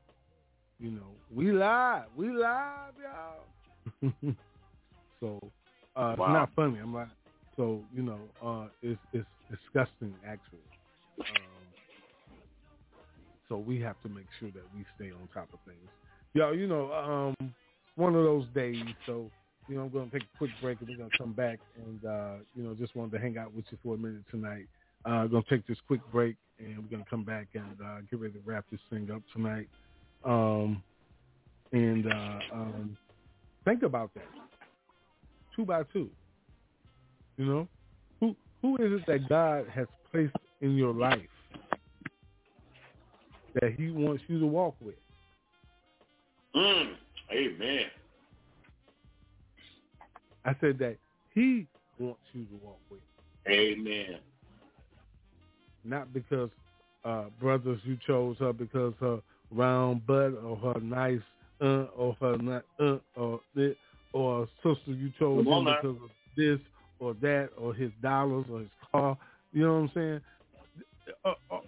You 0.79 0.91
know, 0.91 1.11
we 1.33 1.51
live, 1.51 2.05
we 2.15 2.29
live, 2.29 2.93
y'all. 3.01 4.11
so 5.19 5.39
uh, 5.95 6.15
wow. 6.17 6.25
it's 6.25 6.33
not 6.33 6.49
funny. 6.55 6.79
I'm 6.79 6.93
like, 6.93 7.07
so 7.55 7.81
you 7.93 8.03
know, 8.03 8.19
uh, 8.43 8.67
it's 8.81 8.99
it's 9.13 9.25
disgusting 9.49 10.13
actually. 10.25 10.59
Um, 11.19 11.55
so 13.47 13.57
we 13.57 13.79
have 13.81 13.95
to 14.03 14.09
make 14.09 14.25
sure 14.39 14.49
that 14.51 14.63
we 14.75 14.85
stay 14.95 15.11
on 15.11 15.27
top 15.33 15.47
of 15.53 15.59
things. 15.65 15.89
Y'all, 16.33 16.55
you 16.55 16.67
know, 16.67 16.91
um, 16.91 17.53
one 17.95 18.15
of 18.15 18.23
those 18.23 18.45
days. 18.53 18.83
So 19.05 19.31
you 19.67 19.75
know, 19.75 19.83
I'm 19.83 19.89
going 19.89 20.09
to 20.09 20.19
take 20.19 20.27
a 20.27 20.37
quick 20.37 20.51
break 20.61 20.79
and 20.79 20.89
we're 20.89 20.97
going 20.97 21.09
to 21.09 21.17
come 21.17 21.33
back 21.33 21.59
and 21.77 22.05
uh, 22.05 22.35
you 22.55 22.63
know, 22.63 22.73
just 22.75 22.95
wanted 22.95 23.11
to 23.13 23.19
hang 23.19 23.37
out 23.37 23.53
with 23.53 23.65
you 23.71 23.77
for 23.83 23.95
a 23.95 23.97
minute 23.97 24.23
tonight. 24.29 24.67
Uh, 25.05 25.25
going 25.27 25.43
to 25.43 25.49
take 25.49 25.65
this 25.67 25.77
quick 25.87 26.01
break 26.11 26.35
and 26.59 26.77
we're 26.77 26.89
going 26.89 27.03
to 27.03 27.09
come 27.09 27.23
back 27.23 27.47
and 27.53 27.65
uh, 27.83 27.97
get 28.09 28.19
ready 28.19 28.33
to 28.33 28.39
wrap 28.45 28.65
this 28.71 28.79
thing 28.89 29.09
up 29.11 29.21
tonight. 29.33 29.67
Um, 30.23 30.81
and 31.71 32.05
uh, 32.07 32.39
um, 32.53 32.97
think 33.65 33.83
about 33.83 34.13
that. 34.13 34.27
Two 35.55 35.65
by 35.65 35.83
two. 35.93 36.09
You 37.37 37.45
know, 37.45 37.67
who 38.19 38.35
who 38.61 38.75
is 38.77 39.01
it 39.01 39.05
that 39.07 39.29
God 39.29 39.65
has 39.73 39.87
placed 40.11 40.35
in 40.61 40.75
your 40.75 40.93
life 40.93 41.19
that 43.55 43.73
He 43.77 43.89
wants 43.89 44.23
you 44.27 44.39
to 44.39 44.45
walk 44.45 44.75
with? 44.79 44.95
Mm, 46.55 46.93
amen. 47.31 47.85
I 50.45 50.55
said 50.61 50.77
that 50.79 50.97
He 51.33 51.67
wants 51.99 52.19
you 52.33 52.45
to 52.45 52.55
walk 52.63 52.79
with. 52.89 53.01
Amen. 53.47 54.19
Not 55.83 56.13
because 56.13 56.49
uh, 57.03 57.25
brothers 57.39 57.79
you 57.83 57.97
chose 58.05 58.37
her 58.39 58.53
because 58.53 58.93
her 58.99 59.19
round 59.51 60.05
butt 60.07 60.33
or 60.43 60.57
her 60.57 60.79
nice 60.79 61.19
uh 61.61 61.85
or 61.95 62.17
her 62.19 62.37
not 62.37 62.63
uh 62.79 62.97
or 63.15 63.39
this 63.55 63.75
or 64.11 64.47
sister 64.63 64.91
you 64.91 65.11
chose 65.19 65.45
him 65.45 65.65
because 65.65 65.85
of 65.85 66.09
this 66.35 66.59
or 66.99 67.13
that 67.21 67.49
or 67.57 67.73
his 67.73 67.91
dollars 68.01 68.45
or 68.51 68.59
his 68.59 68.69
car. 68.91 69.17
You 69.53 69.63
know 69.63 69.73
what 69.73 69.79
I'm 69.79 69.91
saying? 69.93 70.21
Uh, 71.23 71.33
uh, 71.51 71.59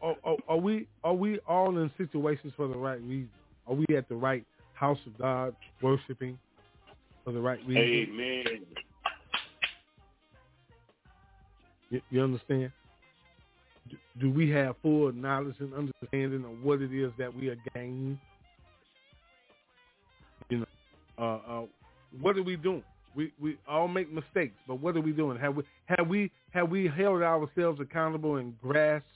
are, 0.00 0.16
are, 0.24 0.36
are 0.48 0.56
we 0.56 0.86
are 1.02 1.14
we 1.14 1.40
all 1.40 1.76
in 1.78 1.90
situations 1.98 2.52
for 2.56 2.68
the 2.68 2.76
right 2.76 3.00
reason? 3.02 3.30
Are 3.66 3.74
we 3.74 3.96
at 3.96 4.08
the 4.08 4.14
right 4.14 4.44
house 4.74 4.98
of 5.06 5.18
God 5.18 5.56
worshiping 5.82 6.38
for 7.24 7.32
the 7.32 7.40
right 7.40 7.58
reason? 7.66 7.82
Amen. 7.82 8.44
You, 11.90 12.00
you 12.10 12.22
understand? 12.22 12.72
Do, 13.90 13.96
do 14.20 14.30
we 14.30 14.50
have 14.50 14.76
full 14.82 15.12
knowledge 15.12 15.56
and 15.58 15.74
understanding 15.74 16.44
of 16.44 16.62
what 16.62 16.80
it 16.80 16.92
is 16.92 17.12
that 17.18 17.34
we 17.34 17.48
are 17.48 17.58
gaining? 17.74 18.18
You 20.48 20.58
know, 20.60 20.66
uh, 21.18 21.62
uh, 21.62 21.62
what 22.20 22.36
are 22.36 22.42
we 22.42 22.56
doing? 22.56 22.82
We 23.14 23.32
we 23.40 23.58
all 23.68 23.88
make 23.88 24.10
mistakes, 24.10 24.54
but 24.66 24.80
what 24.80 24.96
are 24.96 25.02
we 25.02 25.12
doing? 25.12 25.38
Have 25.38 25.54
we 25.54 25.64
have 25.84 26.08
we 26.08 26.30
have 26.52 26.70
we 26.70 26.88
held 26.88 27.22
ourselves 27.22 27.78
accountable 27.78 28.36
and 28.36 28.58
grasped 28.58 29.06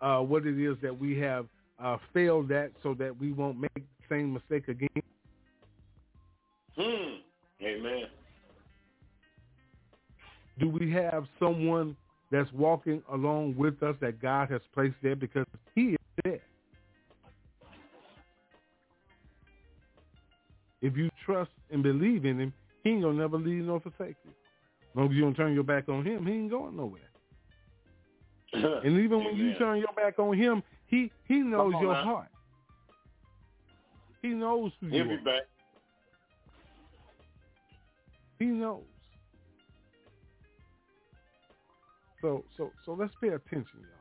uh, 0.00 0.18
what 0.18 0.46
it 0.46 0.58
is 0.60 0.76
that 0.82 0.98
we 0.98 1.16
have 1.20 1.46
uh, 1.82 1.96
failed 2.12 2.50
at, 2.50 2.72
so 2.82 2.94
that 2.94 3.16
we 3.20 3.30
won't 3.30 3.60
make 3.60 3.72
the 3.74 3.82
same 4.08 4.32
mistake 4.32 4.66
again? 4.66 4.88
Do 10.58 10.68
we 10.68 10.90
have 10.92 11.26
someone 11.38 11.96
that's 12.30 12.50
walking 12.52 13.02
along 13.12 13.56
with 13.56 13.82
us 13.82 13.94
that 14.00 14.20
God 14.20 14.50
has 14.50 14.60
placed 14.74 14.96
there 15.02 15.16
because 15.16 15.46
He 15.74 15.90
is 15.90 15.96
there? 16.24 16.40
If 20.82 20.96
you 20.96 21.10
trust 21.24 21.50
and 21.70 21.82
believe 21.82 22.24
in 22.24 22.40
Him, 22.40 22.52
He 22.84 22.90
ain't 22.90 23.02
gonna 23.02 23.18
never 23.18 23.36
leave 23.36 23.64
nor 23.64 23.80
forsake 23.80 24.16
you. 24.24 24.30
As 24.30 24.96
long 24.96 25.08
as 25.08 25.14
you 25.14 25.22
don't 25.22 25.34
turn 25.34 25.54
your 25.54 25.64
back 25.64 25.88
on 25.88 26.06
Him, 26.06 26.26
He 26.26 26.32
ain't 26.32 26.50
going 26.50 26.76
nowhere. 26.76 27.02
and 28.52 28.98
even 28.98 29.24
when 29.24 29.36
you 29.36 29.54
turn 29.58 29.78
your 29.78 29.92
back 29.94 30.18
on 30.18 30.36
Him, 30.36 30.62
He 30.86 31.10
He 31.26 31.38
knows 31.38 31.74
your 31.80 31.92
now. 31.92 32.04
heart. 32.04 32.28
He 34.22 34.28
knows 34.28 34.72
who 34.80 34.86
He'll 34.88 34.98
you 34.98 35.04
be 35.04 35.14
are. 35.14 35.18
back. 35.18 35.42
He 38.38 38.46
knows. 38.46 38.82
So 42.20 42.44
so 42.56 42.72
so 42.84 42.92
let's 42.92 43.14
pay 43.20 43.28
attention, 43.28 43.80
y'all. 43.80 43.96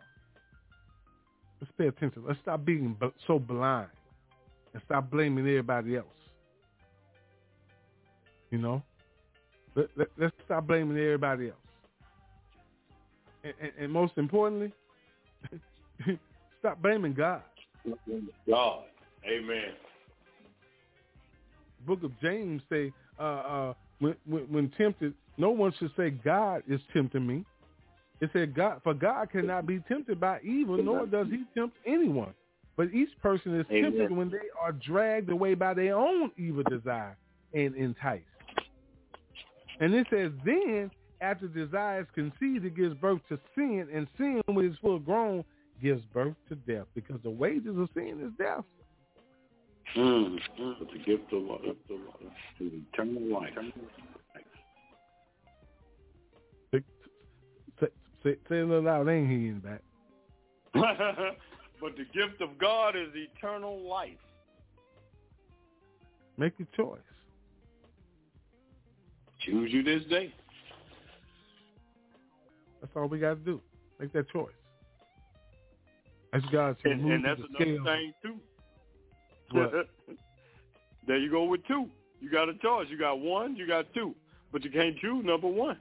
Let's 1.61 1.74
pay 1.78 1.88
attention. 1.88 2.24
Let's 2.28 2.39
stop 2.41 2.66
being 2.66 2.97
so 3.28 3.39
blind 3.39 3.89
and 4.74 4.82
stop 4.86 5.09
blaming 5.09 5.47
everybody 5.47 5.95
else. 5.95 6.05
You 8.51 8.59
know, 8.59 8.84
let, 9.76 9.88
let, 9.95 10.07
let's 10.18 10.36
stop 10.45 10.68
blaming 10.68 10.97
everybody 10.97 11.47
else. 11.47 11.57
And, 13.43 13.53
and, 13.61 13.72
and 13.80 13.91
most 13.91 14.13
importantly, 14.18 14.72
stop 16.59 16.82
blaming 16.82 17.13
God. 17.13 17.41
God. 18.47 18.84
Amen. 19.28 19.74
Book 21.86 22.03
of 22.03 22.11
James 22.22 22.61
say, 22.70 22.91
uh, 23.20 23.24
uh, 23.24 23.74
when, 23.99 24.16
when, 24.26 24.43
when 24.43 24.70
tempted, 24.78 25.13
no 25.38 25.51
one 25.51 25.74
should 25.80 25.91
say 25.95 26.09
God 26.09 26.63
is 26.68 26.80
tempting 26.93 27.26
me. 27.26 27.45
It 28.22 28.30
said 28.34 28.55
God, 28.55 28.82
for 28.84 28.93
God 28.93 29.30
cannot 29.32 29.68
be 29.68 29.80
tempted 29.88 30.20
by 30.20 30.39
evil, 30.41 30.78
nor 30.82 31.05
does 31.05 31.28
he 31.28 31.43
tempt 31.53 31.78
anyone. 31.86 32.34
But 32.78 32.93
each 32.93 33.09
person 33.22 33.59
is 33.59 33.66
Amen. 33.70 33.84
tempted 33.84 34.11
when 34.11 34.30
they 34.30 34.47
are 34.61 34.72
dragged 34.72 35.30
away 35.30 35.53
by 35.53 35.74
their 35.74 35.95
own 35.95 36.32
evil 36.38 36.63
desire 36.63 37.18
and 37.53 37.76
enticed. 37.76 38.24
And 39.80 39.93
it 39.93 40.07
says, 40.09 40.32
then 40.45 40.91
after 41.22 41.47
desire 41.47 42.01
is 42.01 42.07
conceived, 42.13 42.66
it 42.66 42.76
gives 42.76 42.95
birth 42.95 43.22
to 43.30 43.39
sin, 43.55 43.88
and 43.93 44.07
sin, 44.18 44.41
when 44.47 44.66
it's 44.66 44.78
full 44.80 44.99
grown, 44.99 45.43
gives 45.82 46.03
birth 46.13 46.36
to 46.49 46.55
death, 46.55 46.86
because 46.95 47.20
the 47.24 47.30
wages 47.30 47.78
of 47.78 47.89
sin 47.93 48.20
is 48.26 48.32
death. 48.38 48.63
Mm. 49.95 50.39
Mm. 50.59 50.80
The 50.80 50.99
gift 51.05 51.32
of 51.32 51.43
life. 51.43 51.61
Gift 51.63 51.91
of 51.91 51.99
life. 51.99 52.34
The 52.59 52.72
eternal 52.93 53.24
life. 53.34 53.53
Say, 58.26 58.36
say, 58.49 58.57
it 58.57 58.61
a 58.61 58.65
little 58.65 58.84
loud, 58.84 59.07
ain't 59.07 59.30
he 59.30 59.47
in 59.47 59.61
the 59.61 59.69
back? 59.69 59.82
but 61.82 61.95
the 61.95 62.05
gift 62.13 62.41
of 62.41 62.57
God 62.59 62.95
is 62.95 63.09
eternal 63.13 63.88
life. 63.88 64.17
Make 66.38 66.53
your 66.57 66.67
choice. 66.76 66.99
Choose 69.45 69.71
you 69.71 69.84
this 69.84 70.03
day. 70.09 70.34
That's 72.82 72.91
all 72.95 73.07
we 73.07 73.19
got 73.19 73.36
to 73.36 73.36
do. 73.36 73.61
Make 73.99 74.11
that 74.13 74.30
choice. 74.30 74.51
Ask 76.34 76.51
God 76.51 76.76
to 76.84 76.91
And, 76.91 77.01
and 77.11 77.23
that's 77.23 77.39
the 77.39 77.47
another 77.47 77.63
scale. 77.63 77.84
thing 77.86 78.13
too. 78.21 79.84
There 81.07 81.17
you 81.17 81.30
go 81.30 81.43
with 81.43 81.63
two. 81.67 81.88
You 82.19 82.32
got 82.32 82.49
a 82.49 82.55
choice. 82.55 82.88
You 82.89 82.97
got 82.97 83.19
one, 83.19 83.55
you 83.55 83.67
got 83.67 83.86
two. 83.93 84.15
But 84.51 84.63
you 84.63 84.71
can't 84.71 84.97
choose 84.97 85.23
number 85.23 85.47
one. 85.47 85.78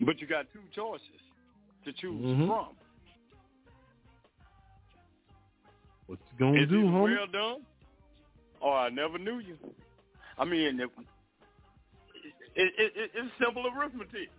But 0.00 0.20
you 0.20 0.26
got 0.26 0.46
two 0.52 0.60
choices 0.74 1.20
to 1.84 1.92
choose 1.92 2.20
Mhm. 2.22 2.46
from. 2.46 2.76
What 6.06 6.18
you 6.32 6.38
gonna 6.38 6.60
Is 6.62 6.68
do, 6.68 6.82
homie? 6.84 7.16
well 7.16 7.26
done? 7.26 7.66
Or 8.60 8.76
I 8.76 8.88
never 8.90 9.18
knew 9.18 9.38
you. 9.38 9.58
I 10.38 10.44
mean, 10.44 10.80
it, 10.80 10.90
it, 12.54 12.72
it, 12.78 12.92
it, 12.96 13.10
it's 13.14 13.32
simple 13.38 13.66
arithmetic. 13.66 14.30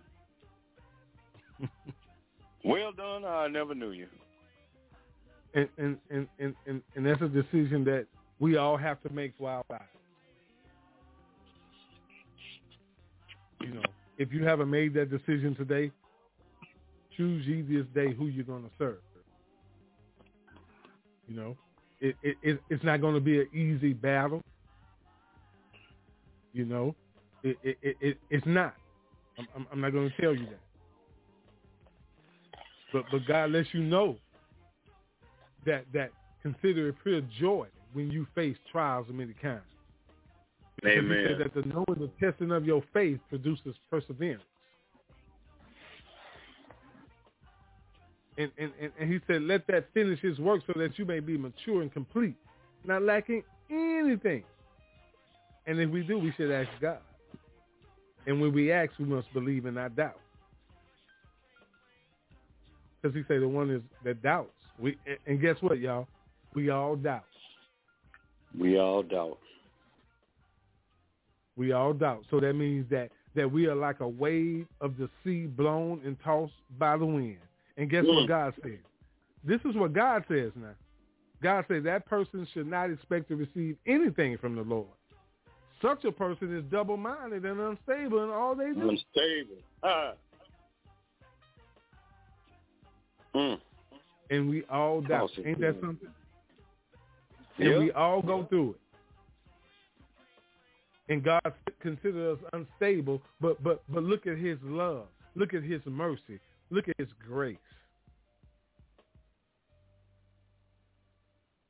well 2.64 2.92
done, 2.92 3.24
or 3.24 3.34
I 3.34 3.48
never 3.48 3.74
knew 3.74 3.90
you. 3.90 4.06
and, 5.54 5.68
and, 5.78 5.98
and, 6.10 6.28
and, 6.38 6.54
and, 6.66 6.82
and 6.94 7.06
that's 7.06 7.22
a 7.22 7.28
decision 7.28 7.84
that 7.84 8.06
we 8.38 8.56
all 8.56 8.76
have 8.76 9.00
to 9.02 9.10
make 9.12 9.32
for 9.38 9.50
our 9.50 9.64
lives. 9.70 9.84
You 13.60 13.74
know, 13.74 13.82
if 14.18 14.32
you 14.32 14.44
haven't 14.44 14.68
made 14.68 14.94
that 14.94 15.10
decision 15.10 15.54
today, 15.54 15.90
choose 17.16 17.46
this 17.68 17.86
day 17.94 18.12
who 18.12 18.26
you're 18.26 18.44
going 18.44 18.64
to 18.64 18.70
serve. 18.78 18.98
You 21.28 21.36
know, 21.36 21.56
it, 22.00 22.16
it, 22.22 22.36
it 22.42 22.60
it's 22.70 22.84
not 22.84 23.00
going 23.00 23.14
to 23.14 23.20
be 23.20 23.40
an 23.40 23.48
easy 23.52 23.92
battle. 23.92 24.40
You 26.52 26.64
know, 26.64 26.94
it, 27.42 27.56
it, 27.62 27.78
it, 27.82 27.96
it 28.00 28.18
it's 28.30 28.46
not. 28.46 28.74
I'm, 29.38 29.46
I'm, 29.54 29.66
I'm 29.72 29.80
not 29.80 29.92
going 29.92 30.10
to 30.10 30.22
tell 30.22 30.34
you 30.34 30.46
that. 30.46 30.60
But 32.92 33.04
but 33.10 33.26
God 33.26 33.50
lets 33.50 33.68
you 33.72 33.82
know 33.82 34.16
that 35.66 35.84
that 35.92 36.10
consider 36.42 36.88
it 36.88 36.96
pure 37.02 37.20
joy 37.38 37.66
when 37.92 38.10
you 38.10 38.26
face 38.34 38.56
trials 38.72 39.08
of 39.08 39.14
many 39.14 39.34
kinds. 39.34 39.62
Because 40.82 41.02
he 41.02 41.24
said 41.26 41.38
that 41.40 41.54
the 41.54 41.68
knowing 41.68 41.98
the 41.98 42.10
testing 42.20 42.52
of 42.52 42.64
your 42.64 42.82
faith 42.92 43.18
produces 43.28 43.74
perseverance. 43.90 44.42
And, 48.36 48.52
and, 48.56 48.70
and, 48.80 48.92
and 49.00 49.12
he 49.12 49.18
said, 49.26 49.42
let 49.42 49.66
that 49.66 49.86
finish 49.92 50.20
his 50.20 50.38
work 50.38 50.62
so 50.66 50.72
that 50.78 50.96
you 50.96 51.04
may 51.04 51.18
be 51.18 51.36
mature 51.36 51.82
and 51.82 51.92
complete, 51.92 52.36
not 52.84 53.02
lacking 53.02 53.42
anything. 53.68 54.44
And 55.66 55.80
if 55.80 55.90
we 55.90 56.02
do, 56.02 56.18
we 56.18 56.32
should 56.36 56.52
ask 56.52 56.68
God. 56.80 56.98
And 58.26 58.40
when 58.40 58.52
we 58.52 58.70
ask, 58.70 58.92
we 58.98 59.06
must 59.06 59.32
believe 59.32 59.66
and 59.66 59.74
not 59.74 59.96
doubt. 59.96 60.20
Because 63.02 63.16
he 63.16 63.22
said 63.26 63.42
the 63.42 63.48
one 63.48 63.70
is 63.70 63.82
that 64.04 64.22
doubts. 64.22 64.52
We 64.78 64.96
and 65.26 65.40
guess 65.40 65.56
what, 65.60 65.78
y'all? 65.78 66.06
We 66.54 66.70
all 66.70 66.96
doubt. 66.96 67.24
We 68.58 68.78
all 68.78 69.02
doubt. 69.02 69.38
We 71.58 71.72
all 71.72 71.92
doubt. 71.92 72.24
So 72.30 72.40
that 72.40 72.54
means 72.54 72.88
that 72.90 73.10
that 73.34 73.50
we 73.52 73.66
are 73.66 73.74
like 73.74 74.00
a 74.00 74.08
wave 74.08 74.66
of 74.80 74.96
the 74.96 75.08
sea 75.22 75.46
blown 75.46 76.00
and 76.04 76.16
tossed 76.24 76.52
by 76.78 76.96
the 76.96 77.04
wind. 77.04 77.38
And 77.76 77.90
guess 77.90 78.04
what 78.04 78.24
Mm. 78.24 78.28
God 78.28 78.54
said? 78.62 78.80
This 79.44 79.60
is 79.64 79.76
what 79.76 79.92
God 79.92 80.24
says 80.28 80.50
now. 80.56 80.74
God 81.42 81.64
says 81.68 81.84
that 81.84 82.06
person 82.06 82.46
should 82.52 82.66
not 82.66 82.90
expect 82.90 83.28
to 83.28 83.36
receive 83.36 83.76
anything 83.86 84.38
from 84.38 84.56
the 84.56 84.62
Lord. 84.62 84.88
Such 85.80 86.04
a 86.04 86.10
person 86.10 86.56
is 86.56 86.64
double-minded 86.64 87.44
and 87.44 87.60
unstable 87.60 88.24
in 88.24 88.30
all 88.30 88.56
they 88.56 88.72
do. 88.72 88.88
Unstable. 88.90 89.62
Ah. 89.84 90.14
Mm. 93.34 93.60
And 94.30 94.48
we 94.48 94.64
all 94.64 95.00
doubt. 95.00 95.30
Ain't 95.44 95.60
that 95.60 95.76
something? 95.80 96.08
And 97.58 97.68
Yeah. 97.68 97.78
we 97.78 97.92
all 97.92 98.22
go 98.22 98.44
through 98.46 98.70
it. 98.70 98.80
And 101.08 101.24
God 101.24 101.40
considers 101.80 102.38
us 102.38 102.44
unstable, 102.52 103.22
but 103.40 103.62
but 103.62 103.82
but 103.88 104.02
look 104.02 104.26
at 104.26 104.36
his 104.36 104.58
love. 104.62 105.06
Look 105.34 105.54
at 105.54 105.62
his 105.62 105.80
mercy. 105.86 106.38
Look 106.70 106.88
at 106.88 106.94
his 106.98 107.08
grace. 107.26 107.56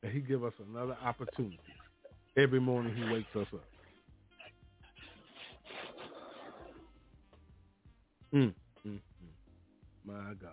And 0.03 0.12
he 0.12 0.20
give 0.20 0.45
us 0.45 0.53
another 0.70 0.97
opportunity. 1.05 1.59
Every 2.36 2.61
morning 2.61 2.95
he 2.97 3.12
wakes 3.12 3.28
us 3.34 3.47
up. 3.53 3.64
Mm, 8.32 8.55
mm, 8.86 8.91
mm. 8.91 9.01
My 10.05 10.34
God. 10.41 10.53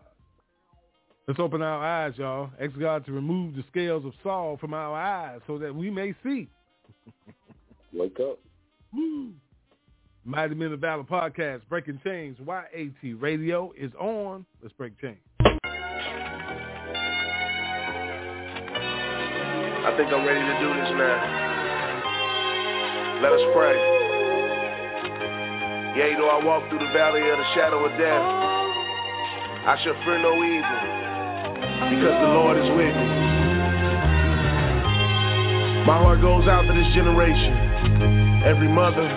Let's 1.28 1.40
open 1.40 1.62
our 1.62 1.84
eyes, 1.84 2.14
y'all. 2.18 2.52
Ask 2.62 2.78
God 2.80 3.06
to 3.06 3.12
remove 3.12 3.56
the 3.56 3.64
scales 3.72 4.06
of 4.06 4.14
Saul 4.22 4.58
from 4.58 4.74
our 4.74 4.96
eyes 4.96 5.42
so 5.48 5.58
that 5.58 5.74
we 5.74 5.90
may 5.90 6.14
see. 6.24 6.48
Wake 7.94 8.20
up. 8.20 8.40
Woo. 8.96 9.34
Mighty 10.24 10.56
Men 10.56 10.72
of 10.74 10.80
Valor 10.80 11.04
podcast, 11.04 11.62
Breaking 11.70 12.00
Chains, 12.04 12.38
YAT 12.40 13.20
Radio 13.20 13.72
is 13.78 13.92
on. 14.00 14.46
Let's 14.62 14.74
break 14.74 15.00
chains. 15.00 15.18
I 19.86 19.94
think 19.98 20.12
I'm 20.12 20.26
ready 20.26 20.42
to 20.42 20.60
do 20.60 20.74
this 20.74 20.90
now. 20.98 21.44
Let 23.22 23.32
us 23.34 23.42
pray. 23.54 23.78
You 25.96 26.18
know 26.18 26.28
I 26.28 26.44
walk 26.44 26.68
through 26.70 26.80
the 26.80 26.92
valley 26.92 27.22
of 27.22 27.38
the 27.38 27.46
shadow 27.54 27.86
of 27.86 27.92
death. 27.98 28.26
I 29.68 29.78
shall 29.84 29.94
fear 30.04 30.20
no 30.20 30.34
evil 30.42 30.80
because 31.92 32.18
the 32.20 32.32
Lord 32.34 32.58
is 32.58 32.70
with 32.72 32.96
me. 32.96 33.08
My 35.86 35.98
heart 36.02 36.22
goes 36.22 36.48
out 36.48 36.64
to 36.64 36.74
this 36.74 36.94
generation. 36.96 37.75
Every 38.46 38.70
mother, 38.70 39.10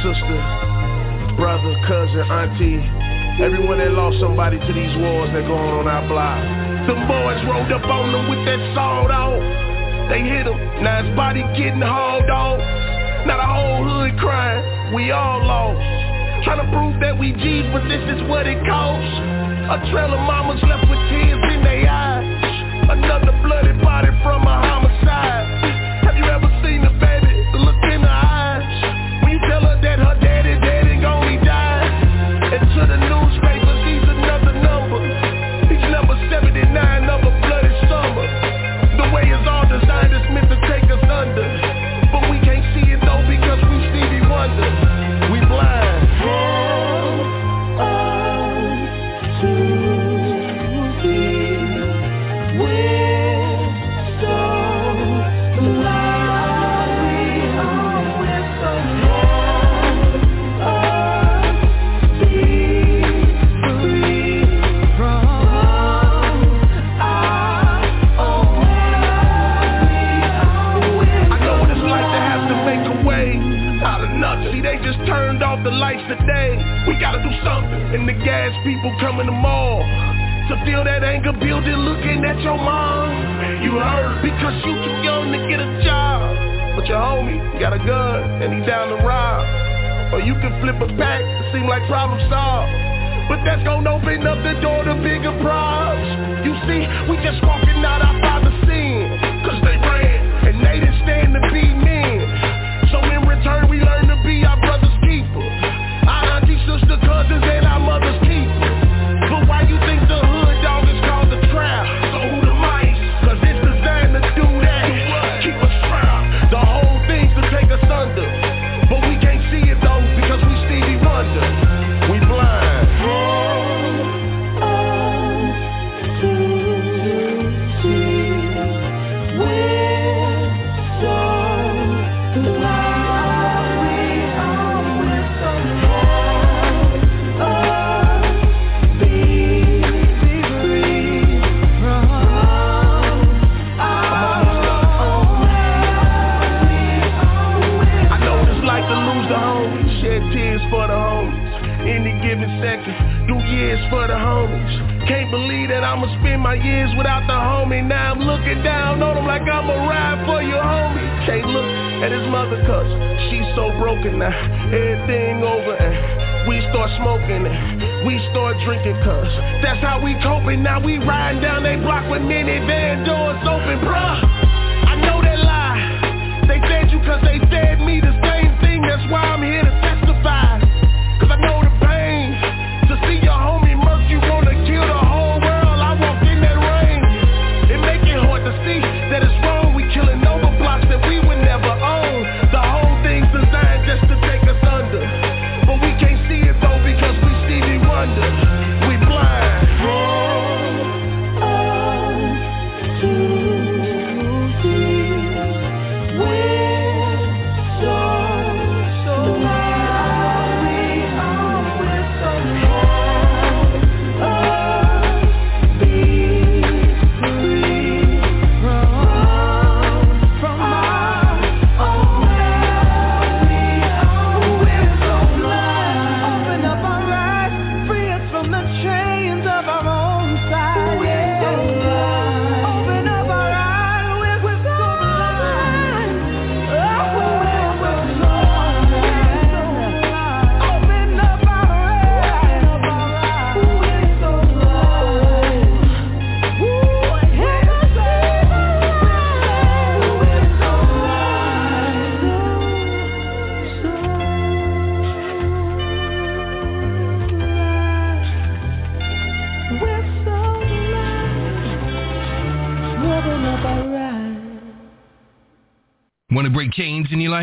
sister, 0.00 0.40
brother, 1.36 1.76
cousin, 1.84 2.24
auntie, 2.32 2.80
everyone 3.36 3.76
that 3.76 3.92
lost 3.92 4.16
somebody 4.24 4.56
to 4.56 4.72
these 4.72 4.96
wars 5.04 5.28
that 5.36 5.44
go 5.44 5.52
on 5.52 5.84
our 5.84 6.00
block. 6.08 6.40
Them 6.88 7.04
boys 7.04 7.44
rolled 7.44 7.68
up 7.76 7.84
on 7.84 8.08
them 8.08 8.24
with 8.32 8.40
that 8.48 8.56
sawed 8.72 9.12
off. 9.12 9.36
They 10.08 10.24
hit 10.24 10.48
him, 10.48 10.56
now 10.80 11.04
his 11.04 11.12
body 11.12 11.44
getting 11.52 11.84
hauled 11.84 12.32
off. 12.32 12.56
Now 13.28 13.36
the 13.36 13.44
whole 13.44 13.84
hood 13.84 14.16
crying, 14.16 14.96
we 14.96 15.12
all 15.12 15.44
lost. 15.44 15.84
Trying 16.48 16.64
to 16.64 16.68
prove 16.72 16.96
that 17.04 17.20
we 17.20 17.36
G's, 17.36 17.68
but 17.68 17.84
this 17.84 18.00
is 18.16 18.24
what 18.32 18.48
it 18.48 18.56
costs. 18.64 19.12
A 19.68 19.76
trail 19.92 20.08
of 20.08 20.24
mamas 20.24 20.64
left 20.64 20.88
with 20.88 21.04
tears 21.12 21.36
in 21.52 21.60
their 21.68 21.84
eyes. 21.84 22.96
Another 22.96 23.36
bloody 23.44 23.76
body 23.84 24.08
from 24.24 24.48
a 24.48 24.73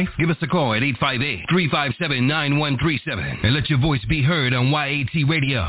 life? 0.02 0.10
Give 0.18 0.30
us 0.30 0.38
a 0.42 0.48
call 0.48 0.74
at 0.74 0.82
858-357-9137 0.82 3.44
and 3.44 3.54
let 3.54 3.70
your 3.70 3.80
voice 3.80 4.04
be 4.08 4.24
heard 4.24 4.54
on 4.54 4.68
YAT 4.68 5.28
Radio. 5.28 5.62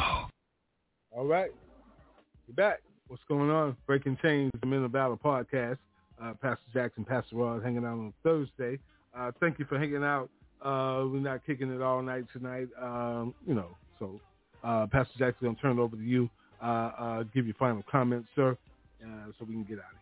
All 1.10 1.26
right. 1.26 1.50
We're 2.48 2.54
back. 2.54 2.80
What's 3.08 3.24
going 3.28 3.50
on? 3.50 3.76
Breaking 3.86 4.16
Chains, 4.22 4.52
the 4.60 4.66
Men 4.66 4.84
of 4.84 4.92
Valor 4.92 5.16
podcast. 5.16 5.78
Uh, 6.22 6.34
Pastor 6.40 6.62
Jackson, 6.72 7.04
Pastor 7.04 7.36
Ross 7.36 7.62
hanging 7.62 7.84
out 7.84 7.92
on 7.92 8.14
Thursday. 8.22 8.78
Uh, 9.16 9.30
thank 9.40 9.58
you 9.58 9.66
for 9.66 9.78
hanging 9.78 10.04
out. 10.04 10.30
Uh, 10.62 11.04
we're 11.06 11.18
not 11.18 11.44
kicking 11.44 11.70
it 11.72 11.82
all 11.82 12.00
night 12.00 12.24
tonight. 12.32 12.68
Um, 12.80 13.34
you 13.46 13.54
know, 13.54 13.76
so 13.98 14.18
uh, 14.62 14.86
Pastor 14.86 15.18
Jackson, 15.18 15.48
I'm 15.48 15.48
going 15.48 15.56
to 15.56 15.62
turn 15.62 15.78
it 15.78 15.82
over 15.82 15.96
to 15.96 16.02
you. 16.02 16.30
Uh, 16.62 16.66
uh, 16.66 17.24
give 17.34 17.46
your 17.46 17.56
final 17.58 17.82
comments, 17.90 18.28
sir, 18.36 18.56
uh, 19.02 19.06
so 19.38 19.44
we 19.44 19.54
can 19.54 19.64
get 19.64 19.78
out 19.78 19.92
of 19.92 19.98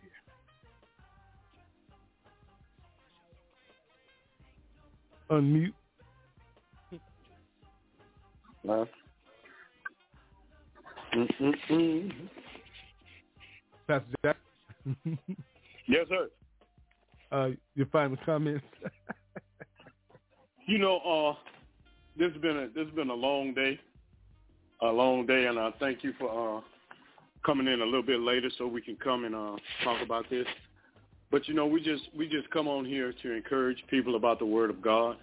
Unmute. 5.31 5.73
Huh? 8.67 8.85
Mm-mm-mm. 11.15 12.11
Pastor 13.87 14.15
Jackson. 14.23 15.17
Yes, 15.87 16.05
sir. 16.07 16.29
uh, 17.31 17.49
your 17.75 17.87
final 17.87 18.15
comments. 18.25 18.63
You 20.67 20.77
know, 20.77 20.99
uh, 20.99 21.35
this 22.17 22.31
has 22.31 22.41
been 22.41 22.55
a 22.55 22.67
this 22.67 22.85
has 22.85 22.95
been 22.95 23.09
a 23.09 23.13
long 23.13 23.53
day, 23.53 23.77
a 24.81 24.85
long 24.85 25.25
day, 25.25 25.47
and 25.47 25.59
I 25.59 25.71
thank 25.79 26.01
you 26.03 26.13
for 26.17 26.59
uh, 26.59 26.61
coming 27.45 27.67
in 27.67 27.81
a 27.81 27.85
little 27.85 28.03
bit 28.03 28.21
later 28.21 28.49
so 28.57 28.67
we 28.67 28.81
can 28.81 28.95
come 28.95 29.25
and 29.25 29.35
uh, 29.35 29.55
talk 29.83 30.01
about 30.01 30.29
this. 30.29 30.45
But 31.31 31.47
you 31.47 31.53
know, 31.53 31.65
we 31.65 31.81
just 31.81 32.03
we 32.15 32.27
just 32.27 32.49
come 32.51 32.67
on 32.67 32.83
here 32.85 33.13
to 33.23 33.31
encourage 33.31 33.81
people 33.89 34.15
about 34.15 34.37
the 34.37 34.45
Word 34.45 34.69
of 34.69 34.81
God. 34.81 35.15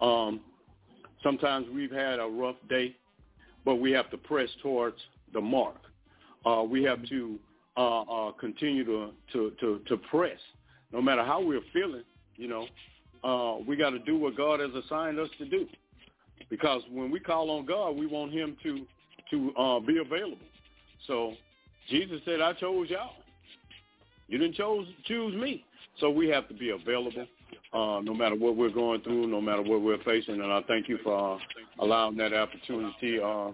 Um, 0.00 0.40
sometimes 1.22 1.66
we've 1.74 1.90
had 1.90 2.20
a 2.20 2.26
rough 2.26 2.56
day, 2.68 2.94
but 3.64 3.76
we 3.76 3.90
have 3.90 4.08
to 4.10 4.16
press 4.16 4.48
towards 4.62 4.96
the 5.32 5.40
mark. 5.40 5.80
Uh, 6.44 6.62
we 6.62 6.84
have 6.84 7.04
to 7.08 7.38
uh, 7.76 8.02
uh, 8.02 8.32
continue 8.32 8.84
to, 8.84 9.10
to 9.32 9.52
to 9.60 9.80
to 9.88 9.96
press, 10.08 10.38
no 10.92 11.02
matter 11.02 11.24
how 11.24 11.42
we're 11.42 11.60
feeling. 11.72 12.04
You 12.36 12.48
know, 12.48 12.66
uh, 13.24 13.58
we 13.66 13.74
got 13.74 13.90
to 13.90 13.98
do 13.98 14.16
what 14.16 14.36
God 14.36 14.60
has 14.60 14.70
assigned 14.84 15.18
us 15.18 15.28
to 15.38 15.46
do. 15.46 15.66
Because 16.48 16.82
when 16.92 17.10
we 17.10 17.18
call 17.18 17.50
on 17.50 17.66
God, 17.66 17.96
we 17.96 18.06
want 18.06 18.32
Him 18.32 18.56
to 18.62 18.86
to 19.30 19.56
uh, 19.56 19.80
be 19.80 19.98
available. 19.98 20.38
So 21.08 21.32
Jesus 21.88 22.20
said, 22.24 22.40
"I 22.40 22.52
chose 22.52 22.88
y'all. 22.88 23.10
You 24.28 24.38
didn't 24.38 24.54
chose 24.54 24.86
choose 25.04 25.34
me." 25.34 25.64
So 26.00 26.10
we 26.10 26.28
have 26.28 26.46
to 26.48 26.54
be 26.54 26.70
available, 26.70 27.26
uh, 27.72 28.00
no 28.02 28.12
matter 28.12 28.34
what 28.34 28.56
we're 28.56 28.70
going 28.70 29.00
through, 29.00 29.28
no 29.28 29.40
matter 29.40 29.62
what 29.62 29.80
we're 29.80 30.02
facing. 30.04 30.40
And 30.42 30.52
I 30.52 30.60
thank 30.68 30.88
you 30.88 30.98
for 31.02 31.36
uh, 31.36 31.38
allowing 31.78 32.16
that 32.18 32.34
opportunity 32.34 33.18
uh, 33.18 33.50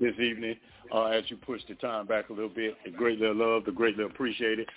this 0.00 0.14
evening 0.18 0.56
uh, 0.92 1.06
as 1.06 1.24
you 1.28 1.36
push 1.36 1.60
the 1.68 1.74
time 1.76 2.06
back 2.06 2.28
a 2.30 2.32
little 2.32 2.48
bit. 2.48 2.76
I 2.84 2.90
greatly 2.90 3.28
love, 3.32 3.64
greatly 3.74 4.04
appreciate 4.04 4.58
it. 4.58 4.68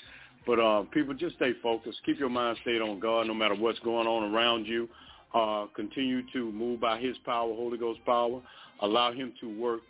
But 0.46 0.60
uh, 0.60 0.84
people, 0.94 1.14
just 1.14 1.36
stay 1.36 1.52
focused. 1.62 2.00
Keep 2.06 2.20
your 2.20 2.30
mind 2.30 2.58
stayed 2.62 2.82
on 2.82 3.00
God 3.00 3.28
no 3.28 3.34
matter 3.34 3.56
what's 3.56 3.80
going 3.80 4.08
on 4.08 4.34
around 4.34 4.66
you. 4.66 4.88
Uh, 5.34 5.66
continue 5.76 6.22
to 6.32 6.52
move 6.52 6.80
by 6.80 7.00
his 7.00 7.18
power, 7.26 7.54
Holy 7.54 7.78
Ghost 7.78 8.00
power. 8.06 8.42
Allow 8.82 9.12
him 9.12 9.34
to 9.42 9.60
work 9.60 9.82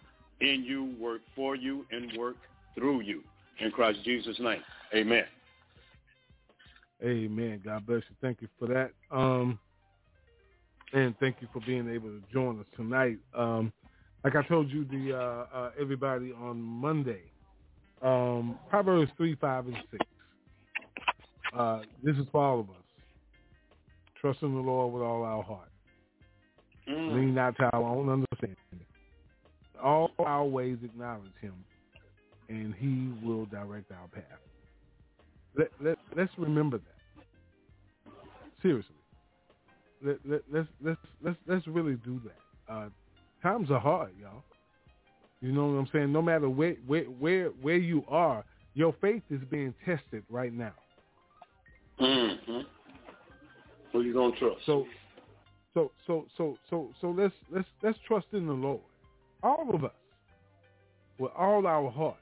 in 0.41 0.63
you, 0.63 0.95
work 0.99 1.21
for 1.35 1.55
you, 1.55 1.85
and 1.91 2.17
work 2.17 2.37
through 2.75 3.01
you. 3.01 3.21
In 3.59 3.71
Christ 3.71 3.99
Jesus' 4.03 4.39
name, 4.39 4.61
amen. 4.93 5.25
Amen. 7.03 7.61
God 7.63 7.85
bless 7.85 8.01
you. 8.09 8.15
Thank 8.21 8.41
you 8.41 8.47
for 8.57 8.67
that. 8.67 8.91
Um, 9.11 9.59
and 10.93 11.15
thank 11.19 11.37
you 11.41 11.47
for 11.53 11.61
being 11.65 11.89
able 11.89 12.09
to 12.09 12.21
join 12.33 12.59
us 12.59 12.65
tonight. 12.75 13.17
Um, 13.35 13.71
like 14.23 14.35
I 14.35 14.43
told 14.43 14.69
you, 14.69 14.85
the 14.85 15.15
uh, 15.15 15.45
uh, 15.55 15.71
everybody 15.79 16.33
on 16.33 16.59
Monday, 16.59 17.21
um, 18.01 18.57
Proverbs 18.69 19.11
three, 19.17 19.35
five, 19.35 19.67
and 19.67 19.77
six. 19.91 20.05
Uh, 21.55 21.81
this 22.03 22.15
is 22.17 22.25
for 22.31 22.43
all 22.43 22.59
of 22.59 22.69
us. 22.69 22.75
Trust 24.19 24.41
in 24.41 24.53
the 24.53 24.59
Lord 24.59 24.93
with 24.93 25.03
all 25.03 25.23
our 25.23 25.43
heart. 25.43 25.69
Lean 26.87 27.35
not 27.35 27.55
to 27.57 27.69
our 27.73 27.83
own 27.83 28.09
understanding. 28.09 28.85
All 29.81 30.09
our 30.19 30.45
ways 30.45 30.77
acknowledge 30.83 31.31
Him, 31.41 31.53
and 32.49 32.73
He 32.73 33.25
will 33.25 33.45
direct 33.45 33.91
our 33.91 34.07
path. 34.07 34.39
Let, 35.57 35.71
let, 35.81 35.97
let's 36.15 36.31
remember 36.37 36.77
that. 36.77 38.13
Seriously. 38.61 38.95
Let, 40.03 40.17
let, 40.25 40.41
let's, 40.51 40.67
let's, 40.83 40.99
let's, 41.23 41.37
let's 41.47 41.67
really 41.67 41.95
do 41.95 42.21
that. 42.25 42.73
Uh, 42.73 42.89
times 43.41 43.71
are 43.71 43.79
hard, 43.79 44.11
y'all. 44.19 44.43
You 45.41 45.51
know 45.51 45.67
what 45.67 45.73
I'm 45.73 45.87
saying? 45.91 46.11
No 46.11 46.21
matter 46.21 46.49
where, 46.49 46.75
where, 46.85 47.05
where, 47.05 47.47
where 47.61 47.77
you 47.77 48.03
are, 48.07 48.43
your 48.73 48.93
faith 49.01 49.23
is 49.29 49.41
being 49.49 49.73
tested 49.85 50.23
right 50.29 50.53
now. 50.53 50.73
Mm-hmm. 51.99 52.59
Who 53.91 54.01
you 54.01 54.13
gonna 54.13 54.35
trust? 54.35 54.61
So, 54.65 54.85
so, 55.73 55.91
so, 56.05 56.25
so, 56.37 56.57
so, 56.69 56.89
so 57.01 57.09
let's 57.09 57.33
let's 57.51 57.67
let's 57.81 57.97
trust 58.07 58.27
in 58.33 58.45
the 58.45 58.53
Lord, 58.53 58.81
all 59.41 59.73
of 59.73 59.83
us, 59.83 59.91
with 61.17 61.31
all 61.35 61.65
our 61.65 61.89
heart. 61.89 62.17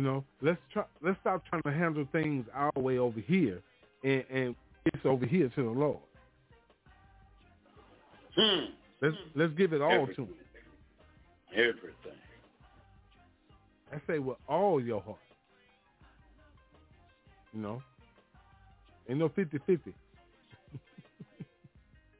You 0.00 0.06
know, 0.06 0.24
let's 0.40 0.56
try. 0.72 0.84
Let's 1.02 1.18
stop 1.20 1.44
trying 1.44 1.60
to 1.64 1.70
handle 1.70 2.08
things 2.10 2.46
our 2.54 2.72
way 2.74 2.96
over 2.96 3.20
here, 3.20 3.60
and 4.02 4.24
and 4.32 4.56
it's 4.86 5.04
over 5.04 5.26
here 5.26 5.50
to 5.54 5.62
the 5.62 5.68
Lord. 5.68 5.98
Hmm. 8.34 8.64
Let's 9.02 9.14
let's 9.34 9.52
give 9.58 9.74
it 9.74 9.82
all 9.82 9.92
Everything. 9.92 10.14
to 10.14 10.22
Him. 10.22 10.38
Everything. 11.52 12.18
I 13.92 14.00
say 14.06 14.18
with 14.20 14.38
all 14.48 14.82
your 14.82 15.02
heart. 15.02 15.18
You 17.52 17.60
know, 17.60 17.82
ain't 19.06 19.18
no 19.18 19.28
50-50. 19.28 19.92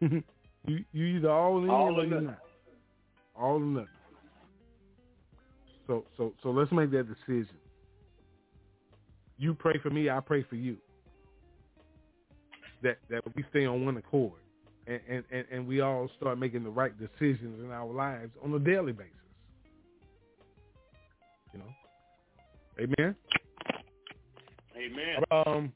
you 0.66 0.84
you 0.92 1.04
either 1.16 1.30
all 1.30 1.62
in 1.64 1.70
All 1.70 1.98
or 1.98 2.04
you're 2.04 2.10
nothing. 2.10 2.26
not. 2.26 2.38
All 3.34 3.54
or 3.54 3.60
nothing. 3.60 3.88
So 5.86 6.04
so 6.18 6.34
so 6.42 6.50
let's 6.50 6.70
make 6.72 6.90
that 6.90 7.06
decision. 7.08 7.56
You 9.40 9.54
pray 9.54 9.80
for 9.82 9.88
me, 9.88 10.10
I 10.10 10.20
pray 10.20 10.44
for 10.48 10.56
you. 10.56 10.76
That 12.82 12.98
that 13.08 13.22
we 13.34 13.42
stay 13.48 13.64
on 13.64 13.86
one 13.86 13.96
accord, 13.96 14.38
and 14.86 15.00
and 15.08 15.24
and, 15.30 15.44
and 15.50 15.66
we 15.66 15.80
all 15.80 16.10
start 16.18 16.38
making 16.38 16.62
the 16.62 16.70
right 16.70 16.92
decisions 16.98 17.64
in 17.64 17.70
our 17.70 17.90
lives 17.90 18.32
on 18.44 18.52
a 18.52 18.58
daily 18.58 18.92
basis. 18.92 19.14
You 21.54 21.60
know, 21.60 21.64
Amen. 22.78 23.16
Amen. 24.76 25.24
Um, 25.30 25.72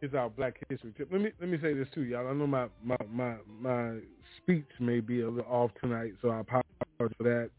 here's 0.00 0.14
our 0.14 0.30
Black 0.30 0.56
History 0.70 0.92
tip. 0.96 1.08
Let 1.12 1.20
me 1.20 1.32
let 1.38 1.50
me 1.50 1.58
say 1.60 1.74
this 1.74 1.88
too, 1.94 2.02
y'all. 2.02 2.28
I 2.28 2.32
know 2.32 2.46
my 2.46 2.66
my 2.82 2.96
my, 3.12 3.34
my 3.60 3.98
speech 4.38 4.68
may 4.78 5.00
be 5.00 5.20
a 5.20 5.28
little 5.28 5.50
off 5.50 5.70
tonight, 5.82 6.12
so 6.22 6.30
I 6.30 6.40
apologize 6.40 6.64
for 6.98 7.24
that. 7.24 7.50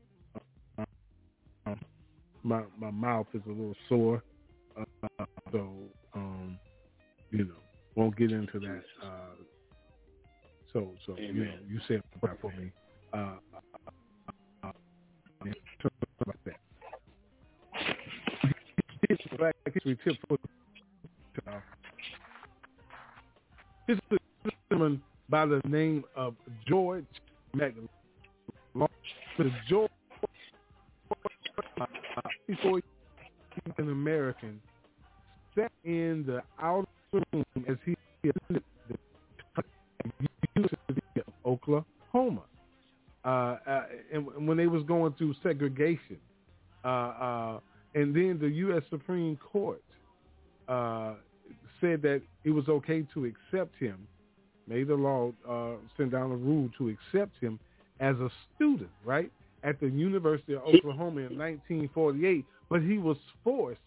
My 2.43 2.63
my 2.79 2.91
mouth 2.91 3.27
is 3.33 3.41
a 3.45 3.49
little 3.49 3.75
sore, 3.87 4.23
uh, 4.77 5.25
so 5.51 5.69
um, 6.15 6.57
you 7.31 7.45
know, 7.45 7.53
won't 7.95 8.17
get 8.17 8.31
into 8.31 8.59
that. 8.59 8.83
Uh, 9.03 9.35
so 10.73 10.91
so 11.05 11.15
you 11.17 11.33
know, 11.33 11.53
you 11.69 11.79
said 11.87 12.01
prayer 12.19 12.37
for 12.41 12.51
me. 12.51 12.71
Uh, 13.13 13.35
uh, 14.63 14.71
about 16.21 16.37
that. 16.45 16.55
Black 19.37 19.55
History 19.73 19.97
tip 20.03 20.15
for 20.27 20.37
uh, 21.47 21.59
this 23.87 23.97
is 24.11 24.17
a 24.45 24.49
gentleman 24.69 25.01
by 25.29 25.45
the 25.45 25.61
name 25.67 26.03
of 26.15 26.35
George 26.67 27.05
McLaurin. 27.55 27.87
George, 29.67 29.91
before 32.47 32.81
an 33.77 33.89
American, 33.89 34.61
sat 35.55 35.71
in 35.83 36.23
the 36.25 36.41
outer 36.61 36.87
room 37.11 37.45
as 37.67 37.77
he 37.85 37.95
attended 38.23 38.63
the 39.55 40.27
University 40.55 41.01
of 41.17 41.33
Oklahoma. 41.45 42.41
Uh, 43.23 43.27
uh, 43.27 43.83
and 44.11 44.27
and 44.27 44.47
when 44.47 44.57
they 44.57 44.67
was 44.67 44.83
going 44.83 45.13
through 45.13 45.35
segregation, 45.43 46.17
uh, 46.83 46.87
uh, 46.87 47.59
and 47.93 48.15
then 48.15 48.39
the 48.41 48.47
U.S. 48.47 48.81
Supreme 48.89 49.37
Court 49.37 49.83
uh, 50.67 51.13
said 51.79 52.01
that 52.01 52.21
it 52.43 52.51
was 52.51 52.67
okay 52.67 53.05
to 53.13 53.25
accept 53.25 53.75
him, 53.77 54.07
made 54.67 54.87
the 54.87 54.95
law, 54.95 55.31
uh, 55.47 55.73
sent 55.97 56.11
down 56.11 56.31
a 56.31 56.35
rule 56.35 56.69
to 56.77 56.89
accept 56.89 57.33
him 57.41 57.59
as 57.99 58.15
a 58.17 58.29
student, 58.55 58.89
right, 59.05 59.31
at 59.63 59.79
the 59.79 59.87
University 59.87 60.53
of 60.53 60.61
Oklahoma 60.63 61.21
in 61.21 61.37
1948, 61.37 62.45
but 62.69 62.81
he 62.81 62.97
was 62.97 63.17
forced 63.43 63.79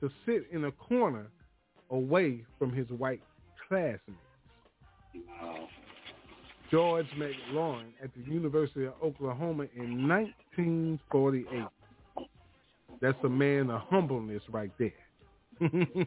to 0.00 0.10
sit 0.26 0.46
in 0.52 0.64
a 0.64 0.72
corner 0.72 1.26
away 1.90 2.44
from 2.58 2.72
his 2.72 2.88
white 2.90 3.22
classmates. 3.68 4.18
Wow. 5.14 5.68
George 6.70 7.06
McLaurin 7.16 7.92
at 8.02 8.10
the 8.14 8.30
University 8.30 8.84
of 8.84 8.92
Oklahoma 9.02 9.66
in 9.74 10.06
1948. 10.06 11.64
That's 13.00 13.16
a 13.24 13.28
man 13.28 13.70
of 13.70 13.82
humbleness 13.82 14.42
right 14.50 14.72
there. 14.78 14.92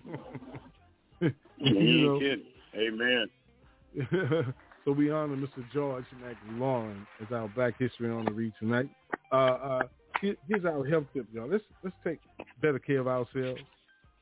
You 1.64 2.18
kidding. 2.20 2.46
Amen. 2.76 4.54
so 4.86 4.92
we 4.92 5.12
honor 5.12 5.36
Mr. 5.36 5.64
George 5.74 6.06
McLaurin 6.50 7.06
as 7.22 7.32
our 7.32 7.48
Black 7.50 7.78
History 7.78 8.10
read 8.10 8.54
tonight. 8.60 8.90
Uh, 9.32 9.36
uh, 9.36 9.82
here's 10.22 10.66
our 10.66 10.86
health 10.86 11.06
tip, 11.14 11.28
y'all. 11.34 11.48
Let's 11.48 11.64
let's 11.84 11.96
take 12.04 12.20
better 12.62 12.80
care 12.80 13.00
of 13.00 13.08
ourselves. 13.08 13.62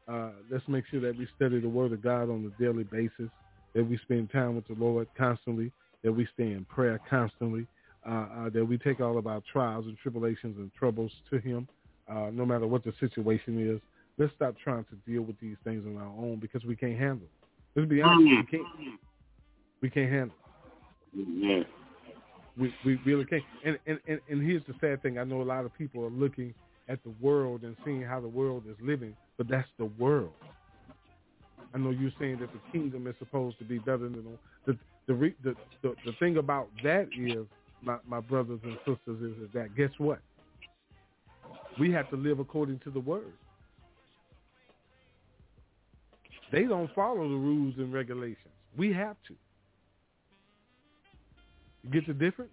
Uh, 0.07 0.31
let's 0.51 0.67
make 0.67 0.85
sure 0.89 0.99
that 1.01 1.17
we 1.17 1.27
study 1.35 1.59
the 1.59 1.69
Word 1.69 1.93
of 1.93 2.01
God 2.01 2.23
on 2.23 2.51
a 2.51 2.61
daily 2.61 2.83
basis. 2.83 3.29
That 3.75 3.87
we 3.87 3.97
spend 3.99 4.31
time 4.31 4.55
with 4.55 4.67
the 4.67 4.73
Lord 4.73 5.07
constantly. 5.17 5.71
That 6.03 6.11
we 6.11 6.27
stay 6.33 6.51
in 6.51 6.65
prayer 6.65 6.99
constantly. 7.09 7.67
Uh, 8.05 8.09
uh, 8.09 8.49
that 8.49 8.65
we 8.65 8.77
take 8.77 8.99
all 8.99 9.17
of 9.17 9.27
our 9.27 9.41
trials 9.51 9.85
and 9.85 9.97
tribulations 9.97 10.57
and 10.57 10.71
troubles 10.73 11.11
to 11.29 11.37
Him, 11.39 11.67
uh, 12.09 12.29
no 12.31 12.45
matter 12.45 12.65
what 12.65 12.83
the 12.83 12.93
situation 12.99 13.75
is. 13.75 13.81
Let's 14.17 14.33
stop 14.35 14.55
trying 14.61 14.85
to 14.85 14.95
deal 15.09 15.21
with 15.21 15.39
these 15.39 15.57
things 15.63 15.85
on 15.85 15.97
our 15.97 16.07
own 16.07 16.39
because 16.41 16.65
we 16.65 16.75
can't 16.75 16.97
handle. 16.97 17.27
Let's 17.75 17.89
be 17.89 18.01
honest, 18.01 18.27
we 18.27 18.57
can't. 18.57 18.99
We 19.81 19.89
can't 19.89 20.11
handle. 20.11 20.35
We 22.57 22.73
we 22.85 22.99
really 23.05 23.25
can't. 23.25 23.43
And, 23.65 23.79
and 23.87 23.99
and 24.07 24.19
and 24.29 24.41
here's 24.41 24.63
the 24.67 24.73
sad 24.81 25.01
thing. 25.01 25.17
I 25.17 25.23
know 25.23 25.41
a 25.41 25.43
lot 25.43 25.65
of 25.65 25.73
people 25.77 26.03
are 26.03 26.09
looking 26.09 26.53
at 26.89 27.03
the 27.03 27.13
world 27.21 27.63
and 27.63 27.75
seeing 27.85 28.01
how 28.01 28.19
the 28.19 28.27
world 28.27 28.63
is 28.69 28.75
living, 28.81 29.15
but 29.37 29.47
that's 29.47 29.67
the 29.77 29.85
world. 29.85 30.33
I 31.73 31.77
know 31.77 31.91
you're 31.91 32.11
saying 32.19 32.39
that 32.39 32.49
the 32.51 32.59
kingdom 32.71 33.07
is 33.07 33.15
supposed 33.19 33.59
to 33.59 33.65
be 33.65 33.77
better 33.79 34.09
than 34.09 34.37
the 34.65 34.73
the 34.73 34.79
the 35.07 35.33
the, 35.43 35.55
the, 35.81 35.95
the 36.05 36.11
thing 36.19 36.37
about 36.37 36.69
that 36.83 37.07
is 37.17 37.45
my 37.81 37.97
my 38.07 38.19
brothers 38.19 38.59
and 38.63 38.77
sisters 38.79 39.21
is, 39.21 39.43
is 39.43 39.49
that 39.53 39.75
guess 39.75 39.91
what? 39.97 40.19
We 41.79 41.91
have 41.91 42.09
to 42.09 42.17
live 42.17 42.39
according 42.39 42.79
to 42.79 42.91
the 42.91 42.99
word. 42.99 43.33
They 46.51 46.63
don't 46.63 46.93
follow 46.93 47.29
the 47.29 47.35
rules 47.35 47.75
and 47.77 47.93
regulations. 47.93 48.37
We 48.75 48.91
have 48.93 49.15
to. 49.27 49.35
Get 51.91 52.07
the 52.07 52.13
difference? 52.13 52.51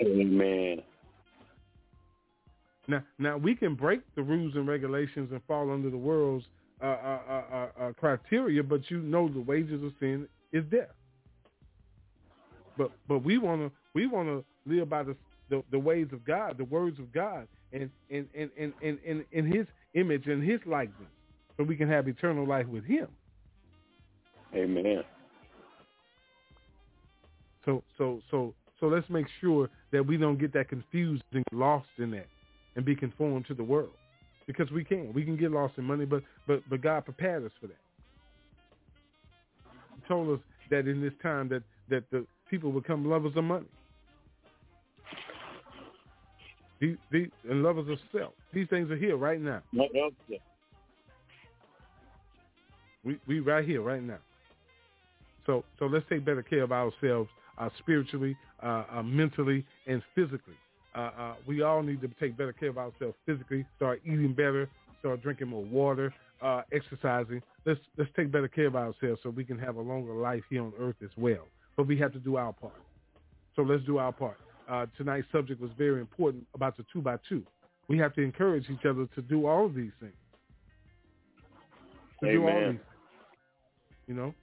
Amen. 0.00 0.82
Now, 2.88 3.02
now 3.18 3.36
we 3.36 3.54
can 3.54 3.74
break 3.74 4.00
the 4.14 4.22
rules 4.22 4.54
and 4.54 4.66
regulations 4.66 5.30
and 5.32 5.40
fall 5.46 5.70
under 5.70 5.90
the 5.90 5.96
world's 5.96 6.44
uh, 6.82 6.86
uh, 6.86 7.20
uh, 7.28 7.32
uh, 7.32 7.68
uh, 7.80 7.92
criteria, 7.94 8.62
but 8.62 8.90
you 8.90 9.00
know 9.00 9.28
the 9.28 9.40
wages 9.40 9.82
of 9.82 9.92
sin 9.98 10.28
is 10.52 10.64
death. 10.70 10.94
But 12.76 12.90
but 13.08 13.24
we 13.24 13.38
want 13.38 13.62
to 13.62 13.72
we 13.94 14.06
want 14.06 14.28
to 14.28 14.44
live 14.66 14.90
by 14.90 15.02
the, 15.02 15.16
the 15.48 15.62
the 15.70 15.78
ways 15.78 16.08
of 16.12 16.24
God, 16.24 16.58
the 16.58 16.64
words 16.64 16.98
of 16.98 17.12
God, 17.12 17.48
and 17.72 17.90
and 18.10 18.28
and 18.34 18.50
and 18.58 18.72
and 18.82 18.98
in, 19.04 19.24
in 19.32 19.50
His 19.50 19.66
image 19.94 20.26
and 20.26 20.42
His 20.42 20.60
likeness, 20.66 21.08
so 21.56 21.64
we 21.64 21.76
can 21.76 21.88
have 21.88 22.06
eternal 22.08 22.46
life 22.46 22.66
with 22.66 22.84
Him. 22.84 23.08
Amen. 24.54 25.02
So 27.66 27.82
so 27.98 28.20
so 28.30 28.54
so 28.80 28.86
let's 28.86 29.08
make 29.10 29.26
sure 29.40 29.68
that 29.92 30.06
we 30.06 30.16
don't 30.16 30.38
get 30.38 30.52
that 30.54 30.68
confused 30.68 31.24
and 31.32 31.44
lost 31.52 31.88
in 31.98 32.10
that, 32.12 32.28
and 32.76 32.84
be 32.84 32.94
conformed 32.94 33.46
to 33.46 33.54
the 33.54 33.64
world, 33.64 33.90
because 34.46 34.70
we 34.70 34.84
can. 34.84 35.12
We 35.12 35.24
can 35.24 35.36
get 35.36 35.50
lost 35.50 35.74
in 35.76 35.84
money, 35.84 36.06
but 36.06 36.22
but 36.46 36.62
but 36.70 36.80
God 36.80 37.04
prepared 37.04 37.44
us 37.44 37.52
for 37.60 37.66
that. 37.66 37.76
He 39.96 40.08
told 40.08 40.38
us 40.38 40.40
that 40.70 40.86
in 40.86 41.02
this 41.02 41.12
time 41.22 41.48
that 41.48 41.62
that 41.90 42.08
the 42.10 42.24
people 42.48 42.70
become 42.70 43.10
lovers 43.10 43.32
of 43.36 43.44
money, 43.44 43.66
these, 46.80 46.96
these, 47.10 47.30
and 47.50 47.62
lovers 47.62 47.88
of 47.88 47.98
self. 48.16 48.32
These 48.52 48.68
things 48.68 48.90
are 48.90 48.96
here 48.96 49.16
right 49.16 49.40
now. 49.40 49.62
We 53.02 53.18
we 53.26 53.40
right 53.40 53.64
here 53.64 53.82
right 53.82 54.02
now. 54.02 54.18
So 55.46 55.64
so 55.80 55.86
let's 55.86 56.04
take 56.08 56.24
better 56.24 56.42
care 56.42 56.62
of 56.62 56.70
ourselves 56.70 57.30
uh, 57.58 57.68
spiritually, 57.78 58.36
uh, 58.62 58.84
uh, 58.92 59.02
mentally, 59.02 59.64
and 59.86 60.02
physically. 60.14 60.54
Uh, 60.94 61.10
uh, 61.18 61.34
we 61.46 61.62
all 61.62 61.82
need 61.82 62.00
to 62.00 62.08
take 62.18 62.36
better 62.36 62.52
care 62.52 62.70
of 62.70 62.78
ourselves 62.78 63.14
physically. 63.26 63.66
Start 63.76 64.00
eating 64.04 64.32
better. 64.32 64.68
Start 65.00 65.22
drinking 65.22 65.48
more 65.48 65.64
water. 65.64 66.12
Uh, 66.42 66.62
exercising. 66.70 67.42
Let's 67.64 67.80
let's 67.96 68.10
take 68.14 68.30
better 68.30 68.48
care 68.48 68.66
of 68.66 68.76
ourselves 68.76 69.20
so 69.22 69.30
we 69.30 69.44
can 69.44 69.58
have 69.58 69.76
a 69.76 69.80
longer 69.80 70.12
life 70.12 70.42
here 70.50 70.62
on 70.62 70.72
earth 70.78 70.96
as 71.02 71.08
well. 71.16 71.46
But 71.78 71.86
we 71.86 71.98
have 71.98 72.12
to 72.12 72.18
do 72.18 72.36
our 72.36 72.52
part. 72.52 72.74
So 73.54 73.62
let's 73.62 73.82
do 73.84 73.96
our 73.96 74.12
part. 74.12 74.36
Uh, 74.68 74.84
tonight's 74.98 75.26
subject 75.32 75.60
was 75.60 75.70
very 75.78 76.00
important 76.00 76.46
about 76.54 76.76
the 76.76 76.84
two 76.92 77.00
by 77.00 77.16
two. 77.26 77.42
We 77.88 77.96
have 77.98 78.14
to 78.16 78.22
encourage 78.22 78.68
each 78.68 78.84
other 78.84 79.06
to 79.14 79.22
do 79.22 79.46
all 79.46 79.64
of 79.64 79.74
these 79.74 79.92
things. 79.98 80.12
To 82.22 82.32
do 82.32 82.42
all 82.46 82.60
these 82.60 82.66
things. 82.68 82.80
You 84.08 84.14
know, 84.14 84.34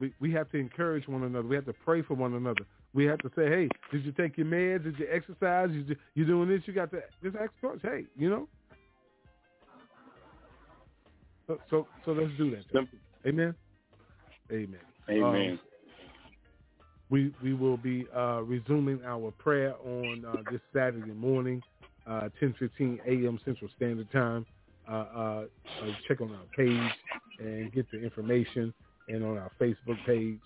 we 0.00 0.12
we 0.20 0.32
have 0.32 0.50
to 0.50 0.58
encourage 0.58 1.06
one 1.06 1.22
another. 1.22 1.46
We 1.46 1.54
have 1.56 1.66
to 1.66 1.72
pray 1.72 2.02
for 2.02 2.14
one 2.14 2.34
another. 2.34 2.62
We 2.94 3.04
have 3.04 3.18
to 3.20 3.30
say, 3.36 3.48
hey, 3.48 3.68
did 3.92 4.04
you 4.04 4.12
take 4.12 4.36
your 4.36 4.46
meds? 4.46 4.84
Did 4.84 4.98
you 4.98 5.06
exercise? 5.10 5.70
You, 5.72 5.96
you 6.14 6.24
doing 6.24 6.48
this? 6.48 6.62
You 6.66 6.72
got 6.72 6.90
to 6.90 7.02
just 7.22 7.36
ask 7.36 7.52
coach. 7.60 7.80
Hey, 7.82 8.04
you 8.16 8.30
know. 8.30 8.48
So 11.46 11.58
so, 11.70 11.86
so 12.04 12.12
let's 12.12 12.30
do 12.38 12.50
that. 12.50 12.64
Amen. 13.26 13.54
Amen. 14.50 14.80
Amen. 15.08 15.50
Um, 15.50 15.60
we 17.10 17.34
we 17.42 17.54
will 17.54 17.76
be 17.76 18.06
uh, 18.16 18.40
resuming 18.42 19.00
our 19.04 19.30
prayer 19.32 19.74
on 19.84 20.24
uh, 20.24 20.42
this 20.50 20.60
Saturday 20.72 21.12
morning, 21.12 21.62
uh, 22.06 22.28
10:15 22.40 23.00
a.m. 23.06 23.38
Central 23.44 23.70
Standard 23.76 24.10
Time. 24.12 24.46
uh, 24.88 24.92
uh, 24.92 25.44
check 26.08 26.20
on 26.20 26.32
our 26.32 26.46
page 26.56 26.92
and 27.38 27.72
get 27.72 27.90
the 27.90 28.02
information, 28.02 28.72
and 29.10 29.24
on 29.24 29.38
our 29.38 29.50
Facebook 29.60 30.04
page, 30.06 30.40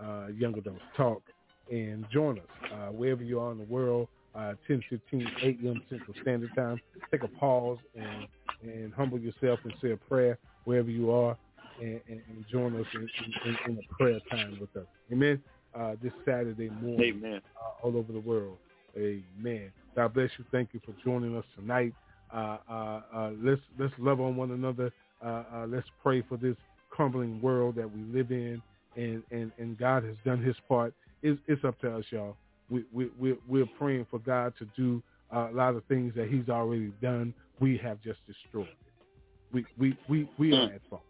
uh, 0.00 0.26
Young 0.36 0.56
Adults 0.58 0.80
Talk, 0.96 1.22
and 1.70 2.04
join 2.10 2.38
us 2.38 2.72
uh, 2.72 2.92
wherever 2.92 3.22
you 3.22 3.40
are 3.40 3.52
in 3.52 3.58
the 3.58 3.64
world. 3.64 4.08
Uh, 4.34 4.54
10, 4.68 4.82
15 4.88 5.28
8 5.42 5.58
a.m. 5.64 5.82
Central 5.88 6.14
Standard 6.22 6.50
Time. 6.54 6.80
Take 7.10 7.22
a 7.22 7.28
pause 7.28 7.78
and 7.96 8.26
and 8.62 8.92
humble 8.92 9.18
yourself 9.18 9.60
and 9.64 9.72
say 9.80 9.92
a 9.92 9.96
prayer 9.96 10.38
wherever 10.64 10.90
you 10.90 11.10
are, 11.10 11.36
and, 11.80 12.00
and, 12.08 12.20
and 12.28 12.44
join 12.50 12.74
us 12.78 12.86
in, 12.94 13.08
in, 13.46 13.56
in, 13.66 13.78
a 13.78 13.94
prayer 13.94 14.20
time 14.30 14.58
with 14.60 14.74
us. 14.76 14.88
Amen. 15.12 15.40
Uh, 15.74 15.94
this 16.02 16.12
Saturday 16.24 16.70
morning, 16.70 17.16
Amen. 17.16 17.40
Uh, 17.56 17.86
all 17.86 17.96
over 17.96 18.12
the 18.12 18.20
world. 18.20 18.56
Amen. 18.96 19.70
God 19.94 20.14
bless 20.14 20.30
you. 20.38 20.44
Thank 20.50 20.70
you 20.72 20.80
for 20.84 20.94
joining 21.04 21.36
us 21.36 21.44
tonight. 21.56 21.94
Uh, 22.32 22.58
uh, 22.68 22.72
uh 23.14 23.30
let's 23.42 23.60
let's 23.78 23.94
love 23.98 24.20
on 24.20 24.36
one 24.36 24.50
another. 24.50 24.92
Uh, 25.24 25.66
let's 25.68 25.86
pray 26.02 26.22
for 26.22 26.36
this 26.36 26.56
crumbling 26.98 27.40
world 27.40 27.76
that 27.76 27.88
we 27.88 28.02
live 28.12 28.32
in, 28.32 28.60
and 28.96 29.22
and, 29.30 29.52
and 29.56 29.78
God 29.78 30.02
has 30.02 30.16
done 30.24 30.42
His 30.42 30.56
part. 30.68 30.92
It's, 31.22 31.40
it's 31.46 31.64
up 31.64 31.80
to 31.82 31.96
us, 31.96 32.04
y'all. 32.10 32.36
We 32.68 32.84
we 32.92 33.08
we're, 33.16 33.38
we're 33.46 33.68
praying 33.78 34.08
for 34.10 34.18
God 34.18 34.52
to 34.58 34.66
do 34.76 35.00
a 35.30 35.48
lot 35.52 35.76
of 35.76 35.84
things 35.84 36.12
that 36.16 36.28
He's 36.28 36.48
already 36.48 36.92
done. 37.00 37.32
We 37.60 37.78
have 37.78 38.02
just 38.02 38.18
destroyed 38.26 38.66
it. 38.66 39.06
We 39.52 39.64
we 39.78 39.96
we 40.08 40.28
we 40.38 40.52
are 40.56 40.64
at 40.64 40.80
fault. 40.90 41.02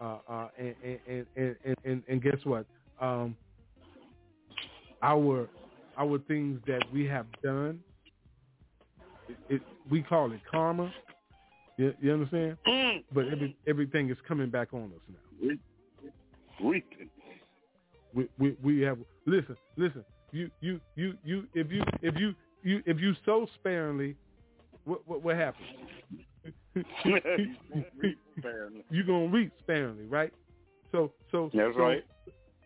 Uh, 0.00 0.16
uh, 0.28 0.48
and, 0.58 0.74
and, 0.82 1.26
and, 1.36 1.56
and, 1.64 1.76
and, 1.84 2.02
and 2.08 2.22
guess 2.22 2.38
what? 2.44 2.66
Um, 3.00 3.36
our 5.02 5.48
our 5.96 6.18
things 6.26 6.60
that 6.66 6.82
we 6.92 7.06
have 7.06 7.26
done, 7.44 7.78
it, 9.28 9.36
it, 9.48 9.62
we 9.88 10.02
call 10.02 10.32
it 10.32 10.40
karma. 10.50 10.92
You, 11.80 11.94
you 11.98 12.12
understand? 12.12 12.58
Mm. 12.68 13.04
But 13.10 13.28
every, 13.28 13.56
everything 13.66 14.10
is 14.10 14.18
coming 14.28 14.50
back 14.50 14.74
on 14.74 14.92
us 14.94 15.00
now. 15.08 15.56
Reaping. 16.62 17.08
We, 18.12 18.28
we 18.38 18.54
we 18.62 18.80
have 18.80 18.98
listen 19.24 19.56
listen 19.76 20.04
you 20.32 20.50
you 20.60 20.78
you 20.96 21.14
you 21.24 21.46
if 21.54 21.70
you 21.70 21.82
if 22.02 22.16
you 22.18 22.34
you 22.62 22.82
if 22.84 23.00
you 23.00 23.14
sow 23.24 23.46
sparingly 23.54 24.14
what 24.84 25.00
what, 25.06 25.22
what 25.22 25.36
happens 25.36 25.64
you're 28.90 29.04
gonna 29.06 29.28
reap 29.28 29.52
sparingly 29.60 30.06
right 30.06 30.32
so 30.90 31.12
so 31.30 31.50
that's 31.54 31.74
so, 31.76 31.80
right 31.80 32.04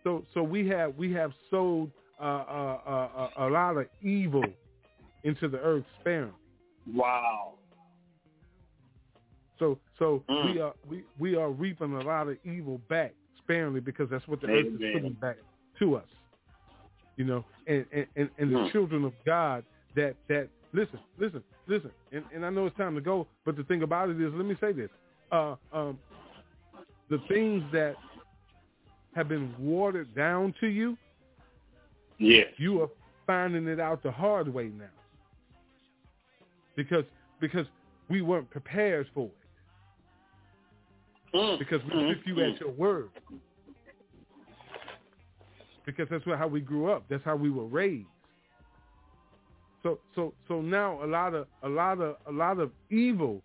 so 0.02 0.24
so 0.32 0.42
we 0.42 0.66
have 0.66 0.96
we 0.96 1.12
have 1.12 1.30
sowed 1.50 1.92
uh, 2.20 2.24
uh, 2.24 2.78
uh, 2.86 3.46
a 3.46 3.48
lot 3.50 3.76
of 3.76 3.86
evil 4.02 4.44
into 5.24 5.46
the 5.46 5.58
earth 5.58 5.84
sparingly 6.00 6.32
wow 6.92 7.52
so 9.58 9.78
so 9.98 10.22
mm. 10.28 10.54
we 10.54 10.60
are 10.60 10.74
we, 10.88 11.02
we 11.18 11.36
are 11.36 11.50
reaping 11.50 11.94
a 11.94 12.00
lot 12.00 12.28
of 12.28 12.36
evil 12.44 12.80
back 12.88 13.12
sparingly 13.38 13.80
because 13.80 14.08
that's 14.10 14.26
what 14.26 14.40
the 14.40 14.48
Amen. 14.48 14.58
earth 14.58 14.80
is 14.80 14.94
putting 14.94 15.12
back 15.14 15.36
to 15.78 15.96
us. 15.96 16.06
You 17.16 17.24
know, 17.24 17.44
and 17.66 17.84
and, 17.92 18.06
and, 18.16 18.30
and 18.38 18.52
the 18.52 18.58
mm. 18.58 18.72
children 18.72 19.04
of 19.04 19.12
God 19.24 19.64
that 19.94 20.16
that 20.28 20.48
listen, 20.72 20.98
listen, 21.18 21.42
listen, 21.68 21.90
and, 22.12 22.24
and 22.34 22.44
I 22.44 22.50
know 22.50 22.66
it's 22.66 22.76
time 22.76 22.94
to 22.96 23.00
go, 23.00 23.26
but 23.44 23.56
the 23.56 23.62
thing 23.64 23.82
about 23.82 24.10
it 24.10 24.20
is, 24.20 24.32
let 24.34 24.46
me 24.46 24.56
say 24.60 24.72
this: 24.72 24.90
uh, 25.30 25.54
um, 25.72 25.98
the 27.08 27.18
things 27.28 27.62
that 27.72 27.94
have 29.14 29.28
been 29.28 29.54
watered 29.58 30.12
down 30.16 30.52
to 30.60 30.66
you, 30.66 30.96
yes, 32.18 32.48
you 32.56 32.82
are 32.82 32.88
finding 33.26 33.68
it 33.68 33.78
out 33.78 34.02
the 34.02 34.10
hard 34.10 34.52
way 34.52 34.72
now, 34.76 34.86
because 36.74 37.04
because 37.40 37.66
we 38.10 38.22
weren't 38.22 38.50
prepared 38.50 39.06
for 39.14 39.26
it 39.26 39.43
mm. 41.34 41.58
because 41.58 41.80
we 41.84 41.90
mm. 41.90 42.14
took 42.14 42.26
you 42.26 42.44
at 42.44 42.60
your 42.60 42.70
word. 42.70 43.10
Because 45.86 46.08
that's 46.10 46.24
what, 46.24 46.38
how 46.38 46.48
we 46.48 46.60
grew 46.60 46.90
up. 46.90 47.04
That's 47.10 47.24
how 47.24 47.36
we 47.36 47.50
were 47.50 47.66
raised. 47.66 48.06
So 49.82 49.98
so 50.14 50.32
so 50.48 50.62
now 50.62 51.04
a 51.04 51.06
lot 51.06 51.34
of 51.34 51.46
a 51.62 51.68
lot 51.68 52.00
of 52.00 52.16
a 52.26 52.32
lot 52.32 52.58
of 52.58 52.70
evil 52.90 53.42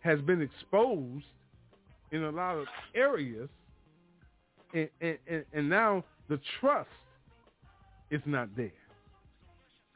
has 0.00 0.20
been 0.22 0.42
exposed 0.42 1.24
in 2.10 2.24
a 2.24 2.30
lot 2.30 2.56
of 2.56 2.66
areas, 2.94 3.48
and 4.74 4.88
and, 5.00 5.16
and, 5.28 5.44
and 5.52 5.70
now 5.70 6.02
the 6.28 6.40
trust 6.58 6.88
is 8.10 8.20
not 8.26 8.48
there. 8.56 8.72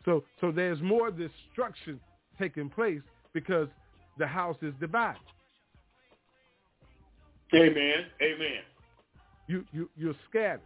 So 0.05 0.23
so 0.41 0.53
there's 0.53 0.81
more 0.81 1.11
destruction 1.11 1.99
taking 2.39 2.71
place 2.71 3.03
because 3.33 3.67
the 4.17 4.29
house 4.29 4.57
is 4.63 4.73
divided. 4.79 5.21
Amen. 7.55 8.07
Amen. 8.23 8.63
You 9.47 9.65
you 9.73 9.89
you're 9.97 10.15
scattered. 10.29 10.61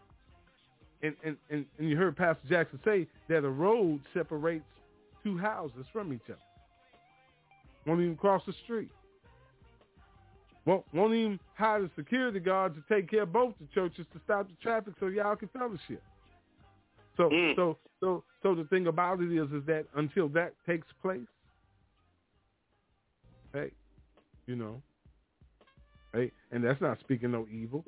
And, 1.02 1.14
and, 1.22 1.36
and, 1.50 1.66
and 1.78 1.90
you 1.90 1.96
heard 1.98 2.16
Pastor 2.16 2.48
Jackson 2.48 2.80
say 2.82 3.06
that 3.28 3.44
a 3.44 3.48
road 3.48 4.00
separates 4.14 4.64
two 5.22 5.36
houses 5.36 5.84
from 5.92 6.14
each 6.14 6.22
other. 6.28 6.38
Won't 7.86 8.00
even 8.00 8.16
cross 8.16 8.42
the 8.46 8.54
street. 8.64 8.90
Won't, 10.64 10.84
won't 10.94 11.12
even 11.12 11.38
hire 11.56 11.82
the 11.82 11.90
security 11.94 12.40
guard 12.40 12.74
to 12.74 12.94
take 12.94 13.10
care 13.10 13.24
of 13.24 13.32
both 13.34 13.52
the 13.60 13.66
churches 13.74 14.06
to 14.14 14.20
stop 14.24 14.48
the 14.48 14.54
traffic 14.62 14.94
so 14.98 15.08
y'all 15.08 15.36
can 15.36 15.48
fellowship. 15.48 16.02
So 17.18 17.28
mm. 17.28 17.54
so 17.54 17.76
so 18.00 18.24
so 18.42 18.54
the 18.54 18.64
thing 18.64 18.86
about 18.86 19.20
it 19.20 19.30
is 19.30 19.50
is 19.52 19.64
that 19.66 19.84
until 19.96 20.28
that 20.30 20.54
takes 20.66 20.86
place, 21.02 21.20
hey, 23.52 23.70
you 24.46 24.56
know, 24.56 24.82
hey, 26.14 26.30
and 26.52 26.64
that's 26.64 26.80
not 26.80 26.98
speaking 27.00 27.32
no 27.32 27.46
evil. 27.50 27.84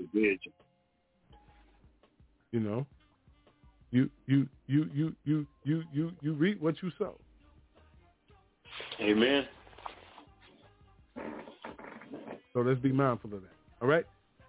You 2.53 2.61
know, 2.61 2.87
you 3.91 4.11
you 4.27 4.49
you 4.67 4.89
you 4.95 5.17
you 5.25 5.47
you 5.65 5.83
you 5.93 6.13
you 6.21 6.33
reap 6.35 6.61
what 6.61 6.75
you 6.83 6.91
sow. 6.99 7.17
Amen. 9.01 9.47
So 12.53 12.61
let's 12.61 12.81
be 12.81 12.93
mindful 12.93 13.35
of 13.35 13.43
that. 13.43 13.51
All 13.83 13.89
right. 13.89 14.05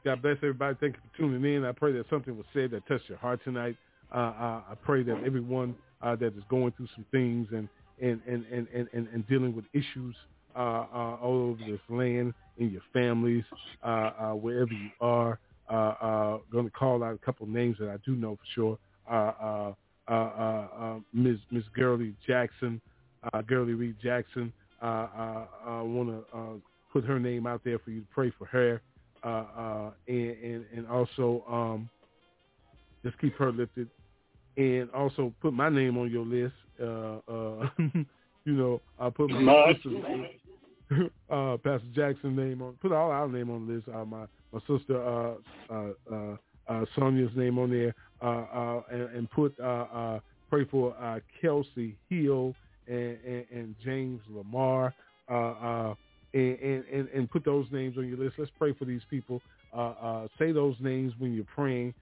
God 0.06 0.22
bless 0.22 0.38
everybody. 0.38 0.78
Thank 0.80 0.95
you 0.95 1.02
for 1.12 1.18
tuning 1.18 1.56
in. 1.56 1.66
I 1.66 1.74
pray 1.74 1.91
that 1.94 2.10
something 2.10 2.38
was 2.38 2.45
said 2.54 2.72
that 2.72 2.88
touched 2.88 3.10
your 3.10 3.18
heart 3.18 3.41
tonight. 3.44 3.76
Uh, 4.14 4.18
uh, 4.18 4.62
I 4.72 4.76
pray 4.82 5.04
that 5.04 5.22
everyone 5.26 5.76
uh, 6.02 6.16
that 6.16 6.28
is 6.28 6.44
going 6.49 6.72
through 6.78 6.88
some 6.95 7.06
things 7.12 7.48
and 7.52 7.68
and 8.02 8.22
and 8.26 8.45
and 8.49 8.68
and, 8.94 9.08
and 9.14 9.28
dealing 9.28 9.54
with 9.54 9.66
issues 9.74 10.16
uh, 10.56 10.60
uh, 10.60 11.18
all 11.22 11.49
over 11.49 11.70
this 11.70 11.82
land 11.90 12.34
in 12.58 12.70
your 12.72 12.82
families, 12.94 13.44
uh, 13.84 13.88
uh 13.88 14.32
wherever 14.34 14.72
you 14.72 14.90
are. 15.02 15.40
Uh, 15.70 15.74
uh, 15.74 16.38
going 16.50 16.64
to 16.64 16.72
call 16.72 17.04
out 17.04 17.14
a 17.14 17.18
couple 17.18 17.46
names 17.46 17.76
that 17.78 17.90
I 17.90 17.98
do 18.06 18.16
know 18.16 18.38
for 18.38 18.44
sure. 18.56 18.78
Uh, 19.10 19.74
uh, 20.08 20.14
uh, 20.14 21.00
Ms. 21.12 21.40
Ms. 21.52 21.64
Gurley 21.76 22.14
Jackson, 22.26 22.80
Gurley 23.48 23.74
Reed 23.74 23.96
Jackson. 24.02 24.54
I 24.82 25.46
want 25.66 26.26
to 26.32 26.62
put 26.94 27.04
her 27.04 27.20
name 27.20 27.46
out 27.46 27.62
there 27.66 27.80
for 27.80 27.92
you 27.92 28.00
to 28.02 28.08
pray 28.14 28.32
for 28.38 28.46
her, 28.46 28.82
and, 29.24 29.94
and, 30.08 30.66
and 30.74 30.88
also 30.88 31.44
um, 31.50 31.90
just 33.04 33.20
keep 33.20 33.36
her 33.36 33.52
lifted, 33.52 33.90
and 34.56 34.90
also 34.92 35.34
put 35.42 35.52
my 35.52 35.68
name 35.68 35.98
on 35.98 36.10
your 36.10 36.26
list. 36.26 36.56
you 36.80 38.54
know, 38.54 38.80
I 38.98 39.10
put 39.10 39.30
my, 39.32 39.42
my 39.42 39.74
sister's 39.74 40.02
name, 40.02 40.28
uh, 41.30 41.58
Pastor 41.58 41.88
Jackson 41.94 42.36
name 42.36 42.62
on, 42.62 42.74
put 42.82 42.92
all 42.92 43.12
our 43.12 43.28
name 43.28 43.50
on 43.50 43.68
the 43.68 43.74
list. 43.74 43.88
Uh, 43.94 44.06
my 44.06 44.26
my 44.52 44.60
sister 44.78 45.02
uh, 45.02 45.34
uh, 45.70 45.90
uh, 46.12 46.38
uh, 46.68 46.86
Sonia's 46.96 47.32
name 47.36 47.58
on 47.60 47.70
there, 47.70 47.96
uh, 48.22 48.26
uh, 48.26 48.82
and, 48.92 49.02
and, 49.16 49.32
put 49.32 49.56
pray 50.50 50.66
for 50.70 51.22
Kelsey 51.42 51.96
Hill 52.10 52.54
and, 52.88 53.18
and, 53.26 53.46
and 53.52 53.76
James 53.84 54.22
Lamar, 54.30 54.94
and, 55.30 55.96
and, 56.34 57.08
and, 57.14 57.32
put 57.32 57.46
those 57.46 57.66
names 57.72 57.98
on 57.98 58.08
your 58.08 58.18
list. 58.18 58.36
Let's 58.38 58.52
pray 58.58 58.74
for 58.74 58.86
these 58.86 59.02
people. 59.10 59.42
say 60.40 60.52
those 60.52 60.76
names 60.80 61.14
when 61.20 61.34
you're 61.34 61.46
praying. 61.56 61.94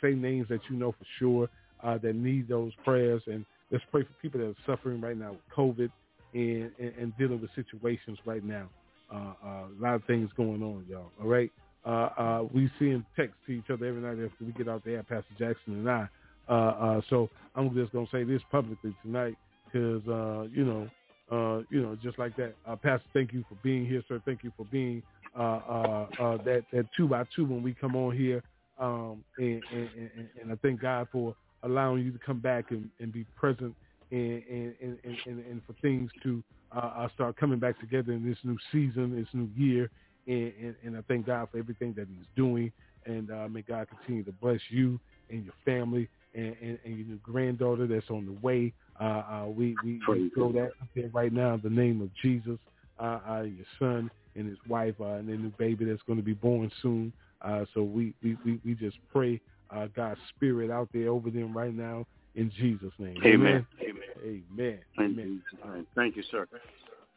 say 0.00 0.12
names 0.14 0.48
that 0.48 0.60
you 0.70 0.76
know 0.76 0.92
for 0.92 1.04
sure 1.18 1.48
that 1.82 2.14
need 2.14 2.48
those 2.48 2.72
prayers, 2.84 3.22
and 3.26 3.44
let's 3.70 3.84
pray 3.90 4.02
for 4.02 4.12
people 4.20 4.40
that 4.40 4.48
are 4.48 4.74
suffering 4.76 5.00
right 5.00 5.16
now 5.16 5.32
with 5.32 5.40
COVID 5.56 5.90
and, 6.34 6.70
and, 6.78 6.92
and 6.98 7.18
dealing 7.18 7.40
with 7.40 7.50
situations 7.54 8.18
right 8.24 8.44
now. 8.44 8.68
Uh, 9.12 9.32
uh, 9.44 9.48
a 9.48 9.80
lot 9.80 9.94
of 9.94 10.04
things 10.04 10.30
going 10.36 10.62
on, 10.62 10.84
y'all. 10.88 11.10
All 11.20 11.28
right. 11.28 11.50
Uh, 11.86 12.08
uh, 12.18 12.48
we 12.52 12.70
send 12.78 13.04
text 13.16 13.34
to 13.46 13.52
each 13.52 13.70
other 13.70 13.86
every 13.86 14.02
night 14.02 14.22
after 14.22 14.44
we 14.44 14.52
get 14.52 14.68
out 14.68 14.84
there, 14.84 15.02
Pastor 15.02 15.32
Jackson 15.38 15.74
and 15.74 15.90
I. 15.90 16.08
Uh, 16.48 16.52
uh, 16.52 17.00
so 17.08 17.30
I'm 17.54 17.72
just 17.74 17.92
gonna 17.92 18.06
say 18.10 18.24
this 18.24 18.42
publicly 18.50 18.94
tonight 19.02 19.36
because 19.66 20.06
uh, 20.08 20.48
you 20.52 20.64
know, 20.64 20.88
uh, 21.30 21.62
you 21.70 21.82
know, 21.82 21.96
just 22.02 22.18
like 22.18 22.36
that. 22.36 22.54
Pastor, 22.82 23.06
thank 23.14 23.32
you 23.32 23.44
for 23.48 23.56
being 23.62 23.86
here, 23.86 24.02
sir. 24.08 24.20
Thank 24.24 24.42
you 24.44 24.52
for 24.56 24.66
being 24.66 25.02
that 25.34 26.64
that 26.72 26.86
two 26.96 27.08
by 27.08 27.24
two 27.34 27.44
when 27.44 27.62
we 27.62 27.74
come 27.74 27.96
on 27.96 28.16
here, 28.16 28.42
um, 28.78 29.22
and, 29.38 29.62
and, 29.72 29.90
and, 29.96 30.28
and, 30.40 30.52
I 30.52 30.56
thank 30.62 30.80
God 30.80 31.08
for 31.12 31.34
allowing 31.62 32.04
you 32.04 32.12
to 32.12 32.18
come 32.18 32.40
back 32.40 32.70
and, 32.70 32.88
and 33.00 33.12
be 33.12 33.24
present 33.36 33.74
and 34.10 34.42
and, 34.50 34.74
and, 34.80 35.16
and, 35.26 35.38
and 35.46 35.62
for 35.66 35.74
things 35.80 36.10
to 36.22 36.42
uh, 36.72 37.08
start 37.14 37.36
coming 37.36 37.58
back 37.58 37.78
together 37.80 38.12
in 38.12 38.24
this 38.28 38.38
new 38.44 38.56
season, 38.72 39.14
this 39.16 39.28
new 39.32 39.48
year. 39.56 39.90
And, 40.26 40.52
and, 40.60 40.74
and 40.84 40.96
I 40.96 41.00
thank 41.08 41.26
God 41.26 41.48
for 41.50 41.58
everything 41.58 41.94
that 41.96 42.06
he's 42.08 42.26
doing. 42.36 42.70
And 43.06 43.30
uh, 43.30 43.48
may 43.48 43.62
God 43.62 43.86
continue 43.88 44.22
to 44.24 44.32
bless 44.32 44.60
you 44.68 45.00
and 45.30 45.44
your 45.44 45.54
family 45.64 46.08
and, 46.34 46.54
and, 46.60 46.78
and 46.84 46.98
your 46.98 47.06
new 47.06 47.18
granddaughter 47.22 47.86
that's 47.86 48.10
on 48.10 48.26
the 48.26 48.38
way. 48.46 48.72
Uh, 49.00 49.04
uh, 49.04 49.46
we 49.46 49.76
we, 49.84 50.00
we 50.08 50.30
throw 50.34 50.52
that 50.52 50.72
up 50.82 50.88
there 50.94 51.08
right 51.12 51.32
now 51.32 51.54
in 51.54 51.60
the 51.62 51.70
name 51.70 52.02
of 52.02 52.10
Jesus. 52.22 52.58
Uh, 53.00 53.20
uh, 53.28 53.42
your 53.42 53.66
son 53.78 54.10
and 54.34 54.48
his 54.48 54.58
wife 54.68 54.94
uh, 55.00 55.04
and 55.04 55.28
their 55.28 55.36
new 55.36 55.52
baby 55.58 55.84
that's 55.84 56.02
going 56.02 56.18
to 56.18 56.24
be 56.24 56.34
born 56.34 56.70
soon. 56.82 57.12
Uh, 57.42 57.64
so 57.72 57.82
we, 57.82 58.12
we, 58.22 58.36
we, 58.44 58.60
we 58.64 58.74
just 58.74 58.96
pray 59.12 59.40
uh, 59.70 59.86
God's 59.94 60.20
spirit 60.34 60.70
out 60.70 60.88
there 60.92 61.08
over 61.08 61.30
them 61.30 61.56
right 61.56 61.74
now 61.74 62.04
in 62.34 62.50
Jesus' 62.58 62.92
name. 62.98 63.16
Amen. 63.24 63.66
Amen. 63.82 64.02
Amen. 64.22 64.78
Thank 64.96 65.18
Amen. 65.18 65.42
you. 65.62 65.84
Thank 65.94 66.16
you, 66.16 66.22
sir. 66.30 66.46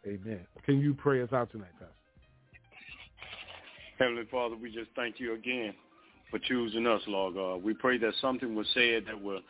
Amen. 0.05 0.45
Can 0.65 0.79
you 0.79 0.93
pray 0.93 1.21
us 1.21 1.31
out 1.31 1.51
tonight, 1.51 1.73
Pastor? 1.79 1.93
Heavenly 3.99 4.23
Father, 4.31 4.55
we 4.55 4.71
just 4.71 4.89
thank 4.95 5.19
you 5.19 5.35
again 5.35 5.73
for 6.31 6.39
choosing 6.39 6.87
us, 6.87 7.01
Lord 7.07 7.35
God. 7.35 7.63
We 7.63 7.73
pray 7.73 7.99
that 7.99 8.13
something 8.19 8.55
was 8.55 8.65
said 8.73 9.03
that 9.05 9.21
will 9.21 9.41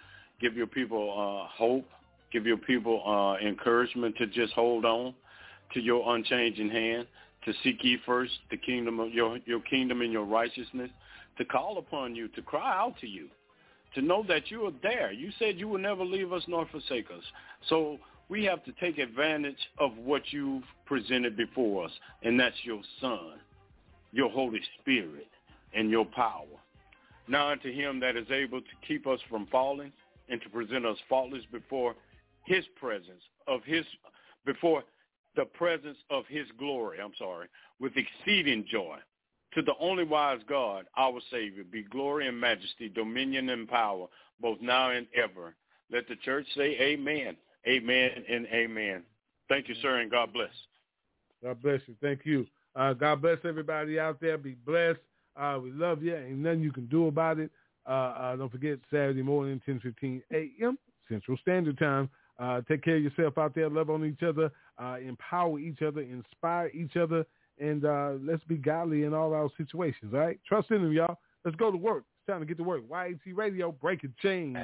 give 0.41 0.55
your 0.55 0.67
people 0.67 1.11
uh, 1.11 1.47
hope, 1.55 1.85
give 2.33 2.45
your 2.45 2.57
people 2.57 3.01
uh, 3.07 3.45
encouragement 3.45 4.17
to 4.17 4.27
just 4.27 4.51
hold 4.53 4.83
on 4.83 5.13
to 5.73 5.79
your 5.79 6.15
unchanging 6.15 6.69
hand, 6.69 7.07
to 7.45 7.53
seek 7.63 7.81
ye 7.81 7.97
first 8.05 8.33
the 8.49 8.57
kingdom 8.57 8.99
of 8.99 9.13
your, 9.13 9.37
your 9.45 9.61
kingdom 9.61 10.01
and 10.01 10.11
your 10.11 10.25
righteousness, 10.25 10.89
to 11.37 11.45
call 11.45 11.77
upon 11.77 12.13
you, 12.13 12.27
to 12.29 12.41
cry 12.41 12.77
out 12.77 12.95
to 12.99 13.07
you, 13.07 13.29
to 13.95 14.01
know 14.01 14.23
that 14.27 14.49
you 14.49 14.65
are 14.65 14.73
there. 14.81 15.11
You 15.11 15.31
said 15.37 15.57
you 15.57 15.67
will 15.67 15.79
never 15.79 16.03
leave 16.03 16.31
us 16.31 16.43
nor 16.47 16.65
forsake 16.67 17.07
us. 17.11 17.23
So 17.69 17.97
we 18.29 18.45
have 18.45 18.63
to 18.65 18.71
take 18.73 18.97
advantage 18.97 19.57
of 19.77 19.97
what 19.97 20.21
you've 20.31 20.63
presented 20.85 21.35
before 21.35 21.85
us, 21.85 21.91
and 22.23 22.39
that's 22.39 22.55
your 22.63 22.81
Son, 22.99 23.39
your 24.11 24.29
Holy 24.29 24.61
Spirit, 24.79 25.27
and 25.73 25.89
your 25.89 26.05
power. 26.05 26.45
Now 27.27 27.49
unto 27.49 27.71
him 27.71 27.99
that 27.99 28.15
is 28.15 28.29
able 28.31 28.61
to 28.61 28.87
keep 28.87 29.07
us 29.07 29.19
from 29.29 29.47
falling 29.47 29.91
and 30.29 30.41
to 30.41 30.49
present 30.49 30.85
us 30.85 30.97
faultless 31.09 31.43
before 31.51 31.95
his 32.45 32.65
presence 32.79 33.21
of 33.47 33.61
his 33.65 33.85
before 34.45 34.83
the 35.35 35.45
presence 35.45 35.97
of 36.09 36.25
his 36.27 36.47
glory, 36.57 36.99
I'm 36.99 37.13
sorry, 37.17 37.47
with 37.79 37.93
exceeding 37.95 38.65
joy. 38.69 38.97
To 39.53 39.61
the 39.61 39.73
only 39.79 40.05
wise 40.05 40.39
God, 40.47 40.85
our 40.97 41.19
Savior, 41.29 41.63
be 41.63 41.83
glory 41.83 42.27
and 42.27 42.39
majesty, 42.39 42.87
dominion 42.87 43.49
and 43.49 43.67
power, 43.67 44.07
both 44.39 44.59
now 44.61 44.91
and 44.91 45.07
ever. 45.13 45.55
Let 45.91 46.07
the 46.07 46.15
church 46.23 46.45
say 46.55 46.77
amen, 46.79 47.35
amen, 47.67 48.11
and 48.29 48.47
amen. 48.47 49.03
Thank 49.49 49.67
you, 49.67 49.75
sir, 49.81 49.99
and 49.99 50.09
God 50.09 50.31
bless. 50.31 50.53
God 51.43 51.61
bless 51.61 51.81
you. 51.87 51.95
Thank 52.01 52.21
you. 52.25 52.47
Uh, 52.75 52.93
God 52.93 53.21
bless 53.21 53.39
everybody 53.43 53.99
out 53.99 54.21
there. 54.21 54.37
Be 54.37 54.55
blessed. 54.65 54.99
Uh, 55.35 55.59
we 55.61 55.71
love 55.71 56.01
you. 56.01 56.15
Ain't 56.15 56.37
nothing 56.37 56.61
you 56.61 56.71
can 56.71 56.85
do 56.85 57.07
about 57.07 57.39
it. 57.39 57.51
Uh, 57.87 57.91
uh, 57.91 58.35
don't 58.35 58.51
forget 58.51 58.79
Saturday 58.89 59.21
morning, 59.21 59.61
10:15 59.67 60.21
a.m. 60.31 60.77
Central 61.09 61.37
Standard 61.37 61.77
Time. 61.77 62.09
Uh, 62.39 62.61
take 62.67 62.83
care 62.83 62.95
of 62.95 63.03
yourself 63.03 63.37
out 63.37 63.53
there. 63.53 63.69
Love 63.69 63.89
on 63.89 64.05
each 64.05 64.23
other. 64.23 64.51
Uh, 64.77 64.97
empower 65.05 65.59
each 65.59 65.81
other. 65.81 66.01
Inspire 66.01 66.71
each 66.73 66.95
other. 66.95 67.25
And 67.61 67.85
uh, 67.85 68.13
let's 68.25 68.43
be 68.45 68.57
godly 68.57 69.03
in 69.03 69.13
all 69.13 69.33
our 69.35 69.47
situations. 69.55 70.13
All 70.13 70.19
right. 70.19 70.39
Trust 70.47 70.71
in 70.71 70.77
Him, 70.77 70.91
y'all. 70.91 71.19
Let's 71.45 71.55
go 71.57 71.69
to 71.69 71.77
work. 71.77 72.03
It's 72.17 72.33
time 72.33 72.39
to 72.39 72.45
get 72.45 72.57
to 72.57 72.63
work. 72.63 72.81
YAT 72.89 73.35
Radio, 73.35 73.71
breaking 73.71 74.15
chains. 74.19 74.57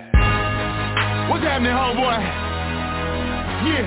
What's 1.30 1.46
happening, 1.46 1.78
homeboy? 1.78 2.18
Yeah, 3.70 3.86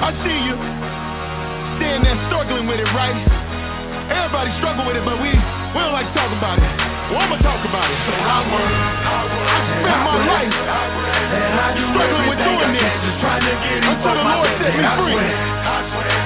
I 0.00 0.10
see 0.24 0.38
you. 0.40 0.56
Standing 1.76 2.04
there 2.04 2.16
struggling 2.28 2.66
with 2.66 2.80
it, 2.80 2.88
right? 2.96 3.16
Everybody 4.08 4.56
struggle 4.56 4.86
with 4.86 4.96
it, 4.96 5.04
but 5.04 5.20
we, 5.20 5.28
we 5.28 5.78
don't 5.84 5.92
like 5.92 6.08
to 6.08 6.14
talk 6.14 6.32
about 6.32 6.58
it. 6.64 6.93
Well, 7.10 7.20
I'ma 7.20 7.36
talk 7.44 7.60
about 7.64 7.88
it. 7.90 8.00
So 8.08 8.12
I 8.16 8.38
work, 8.48 8.72
I 9.04 9.60
spent 9.84 10.00
my 10.04 10.16
life 10.24 10.54
struggling 11.92 12.26
with 12.32 12.40
doing 12.40 12.72
this 12.74 12.92
until 13.84 14.14
the 14.14 14.24
Lord 14.24 14.50
set 14.60 14.72
me 14.72 14.84
free. 14.98 15.20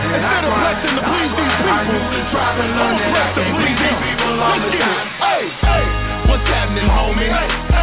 Instead 0.08 0.42
of 0.46 0.52
blessing 0.54 0.94
to 0.94 1.02
please 1.02 1.32
these 1.34 1.56
people, 1.58 1.98
I'm 2.38 2.94
a 2.94 2.98
bless 3.10 3.30
to 3.36 3.42
please 3.58 3.78
Him. 3.82 3.98
Let's 4.38 4.70
get 4.70 4.86
it. 4.86 5.06
Hey, 5.18 5.44
hey. 5.66 5.84
What's 6.30 6.46
happening, 6.46 6.86
homie? 6.86 7.32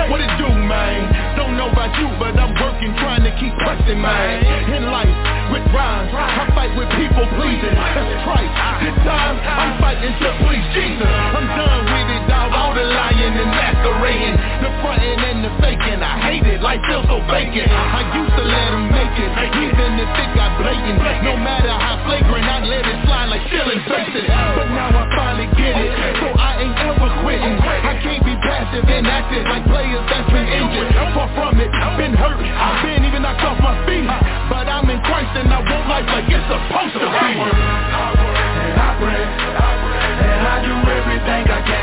What 0.09 0.22
it 0.22 0.30
do, 0.38 0.47
man? 0.47 1.35
Don't 1.35 1.57
know 1.57 1.67
about 1.67 1.91
you, 1.97 2.07
but 2.22 2.38
I'm 2.38 2.53
working, 2.61 2.93
trying 3.01 3.26
to 3.26 3.34
keep 3.41 3.51
pressing, 3.59 3.99
man. 3.99 4.45
In 4.69 4.85
life, 4.93 5.09
with 5.49 5.65
rhymes, 5.73 6.13
I 6.13 6.45
fight 6.53 6.72
with 6.77 6.88
people 6.93 7.26
pleasing. 7.41 7.73
That's 7.73 8.23
trite. 8.23 8.53
This 8.85 8.95
time, 9.01 9.35
I'm 9.41 9.81
fighting 9.81 10.13
to 10.13 10.30
please 10.45 10.65
Jesus. 10.77 11.09
I'm 11.09 11.49
done 11.57 11.84
with 11.89 12.09
it, 12.13 12.15
dog. 12.49 12.53
All 12.55 12.73
the 12.73 12.84
lying 12.84 13.34
and 13.34 13.51
masquerading, 13.51 14.38
the 14.61 14.69
fronting 14.81 15.19
and 15.19 15.39
the 15.45 15.51
faking. 15.61 16.01
I 16.01 16.15
hate 16.22 16.45
it, 16.45 16.61
life 16.61 16.81
feels 16.88 17.05
so 17.09 17.22
vacant. 17.30 17.69
I 17.69 18.01
used 18.13 18.35
to 18.38 18.45
let 18.45 18.67
them 18.72 18.85
make 18.91 19.15
it, 19.17 19.31
even 19.65 19.89
if 20.01 20.09
it 20.09 20.30
got 20.38 20.51
blatant. 20.61 20.97
No 21.26 21.38
matter 21.38 21.73
how 21.73 22.01
flagrant, 22.05 22.45
I 22.45 22.57
let 22.65 22.85
it 22.85 22.97
slide 23.05 23.30
like 23.30 23.43
stealing 23.49 23.81
faces. 23.89 24.26
But 24.30 24.67
now 24.73 24.93
I 24.93 25.03
finally 25.15 25.49
get 25.57 25.73
it, 25.77 25.91
so 26.22 26.27
I 26.38 26.61
ain't 26.61 26.77
ever 26.85 27.09
quitting. 27.26 27.57
I 27.61 27.93
can't 28.01 28.23
be 28.26 28.35
passive 28.45 28.85
and 28.85 29.07
active 29.07 29.45
like 29.45 29.65
players 29.65 30.03
that's 30.09 30.30
been 30.30 30.47
injured. 30.47 30.89
Far 31.13 31.30
from 31.34 31.59
it, 31.59 31.69
I've 31.73 31.97
been 31.97 32.13
hurt, 32.13 32.39
I've 32.39 32.81
been 32.85 33.05
even 33.05 33.22
knocked 33.23 33.41
off 33.41 33.59
my 33.61 33.73
feet. 33.85 34.05
But 34.49 34.69
I'm 34.69 34.85
in 34.89 35.01
Christ 35.01 35.34
and 35.34 35.49
I 35.49 35.59
want 35.65 35.85
life 35.89 36.07
like 36.13 36.30
it's 36.30 36.45
supposed 36.45 36.93
to 36.93 37.07
be. 37.09 37.09
I 37.09 37.34
work, 37.39 37.57
I 37.57 38.05
work, 38.13 38.38
And 38.38 38.76
I 38.77 38.89
pray, 39.01 39.23
and 39.26 40.43
I 40.45 40.55
do 40.61 40.76
everything 40.85 41.43
I 41.49 41.61
can, 41.65 41.74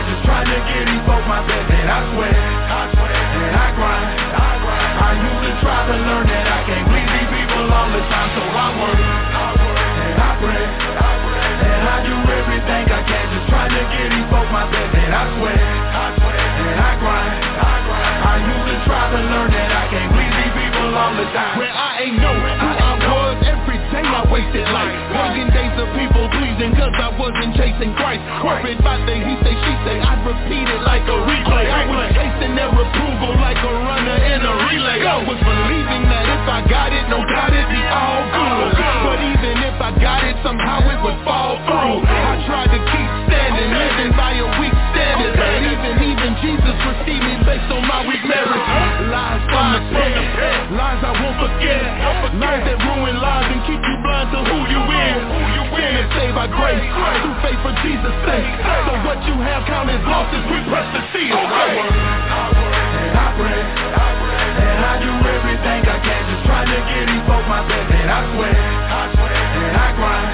to 0.53 0.59
get 0.69 0.85
these 0.85 1.05
folks 1.09 1.25
my 1.25 1.41
best. 1.49 1.69
And 1.73 1.89
I 1.89 2.01
sweat, 2.13 2.37
and 2.37 3.55
I 3.57 3.69
grind. 3.73 4.09
I 4.93 5.11
usually 5.17 5.57
try 5.65 5.81
to 5.89 5.97
learn 5.97 6.25
that 6.29 6.47
I 6.47 6.61
can't 6.69 6.87
please 6.89 7.09
these 7.09 7.31
people 7.33 7.65
all 7.73 7.89
the 7.89 8.03
time, 8.13 8.29
so 8.37 8.43
I 8.45 8.69
work, 8.81 9.01
I 9.01 9.49
work, 9.61 9.81
and 9.81 10.17
I 10.21 10.31
pray, 10.41 10.63
I 10.63 11.11
pray, 11.25 11.53
and 11.73 11.85
I 11.89 11.97
do 12.05 12.17
everything 12.33 12.85
I 12.93 13.01
can, 13.03 13.25
just 13.33 13.47
trying 13.49 13.73
to 13.73 13.83
get 13.93 14.09
these 14.13 14.29
folks 14.29 14.51
my 14.53 14.65
best. 14.69 14.93
And 14.93 15.13
I 15.13 15.25
sweat, 15.41 15.61
and 15.61 16.79
I 16.81 16.93
grind. 17.01 17.33
I 18.23 18.35
usually 18.41 18.81
try 18.87 19.05
to 19.13 19.21
learn 19.21 19.51
that 19.53 19.71
I 19.73 19.85
can't 19.91 20.11
please 20.15 20.33
these 20.37 20.55
people 20.55 20.89
all 20.95 21.13
the 21.17 21.27
time. 21.35 21.59
Where 21.59 21.73
I 21.73 22.07
ain't 22.07 22.17
know 22.21 22.33
who 22.33 22.49
I 22.49 22.93
was 23.03 23.37
every 23.45 23.79
day 23.91 24.07
I 24.07 24.23
wasted 24.31 24.67
life 24.73 24.95
Pagan 25.13 25.49
days 25.53 25.75
of 25.77 25.89
people 25.93 26.25
pleasing 26.33 26.73
cause 26.79 26.95
I 26.97 27.11
wasn't 27.19 27.42
chasing 27.63 27.95
Christ. 27.95 28.23
Worried 28.43 28.83
about 28.83 29.07
the 29.07 29.15
he 29.15 29.35
say 29.47 29.55
she 29.55 29.73
say 29.87 29.97
I'd 30.03 30.19
repeat 30.27 30.67
it 30.67 30.83
like 30.83 31.07
a 31.07 31.19
replay. 31.23 31.71
I 31.71 31.87
was 31.87 32.11
chasing 32.11 32.59
their 32.59 32.75
approval 32.75 33.39
like 33.39 33.61
a 33.63 33.73
runner 33.87 34.19
in 34.19 34.41
a 34.43 34.55
relay. 34.67 34.99
I 35.07 35.23
was 35.23 35.39
believing 35.39 36.03
that 36.11 36.27
if 36.27 36.45
I 36.51 36.59
got 36.67 36.91
it, 36.91 37.07
no 37.07 37.23
doubt 37.23 37.55
it'd 37.55 37.71
be 37.71 37.83
all 37.87 38.23
good. 38.35 38.71
But 39.07 39.19
even 39.23 39.55
if 39.63 39.77
I 39.79 39.91
got 39.95 40.27
it, 40.27 40.37
somehow 40.43 40.83
it 40.91 40.99
would 41.07 41.19
fall 41.23 41.55
through. 41.71 42.03
I 42.03 42.35
tried 42.51 42.71
to 42.75 42.81
keep 42.83 43.11
standing, 43.31 43.71
living 43.71 44.13
by 44.19 44.35
a 44.43 44.47
weak 44.59 44.75
standard. 44.91 45.33
But 45.39 45.55
even, 45.63 45.93
even 46.03 46.31
Jesus 46.43 46.77
received 46.83 47.23
me 47.23 47.35
based 47.47 47.71
on 47.71 47.87
my 47.87 48.03
weak 48.11 48.23
merits 48.27 48.67
Lies 49.07 49.43
from 49.47 49.67
the 49.71 49.81
pit, 49.95 50.11
lies 50.75 50.99
I 50.99 51.13
won't 51.15 51.39
forget 51.39 52.22
by 56.43 56.51
grace, 56.59 56.83
through 57.23 57.39
faith 57.39 57.61
for 57.63 57.71
Jesus' 57.87 58.19
sake 58.27 58.51
So 58.67 58.93
what 59.07 59.23
you 59.31 59.39
have 59.39 59.63
lost 59.63 60.35
as 60.35 60.43
we 60.51 60.59
press 60.67 60.89
the 60.91 61.03
seal 61.15 61.39
and 61.39 63.15
I 63.15 63.29
pray, 63.39 63.63
and 63.63 64.81
I 64.83 64.95
do 64.99 65.13
everything 65.23 65.81
I 65.87 65.99
can, 66.03 66.23
just 66.33 66.43
trying 66.43 66.67
to 66.67 66.81
get 66.83 67.05
these 67.07 67.25
folks 67.29 67.47
my 67.47 67.63
best. 67.69 67.93
And 67.93 68.11
I 68.11 68.21
sweat, 68.35 68.57
and 68.59 69.77
I 69.77 69.89
grind. 69.95 70.29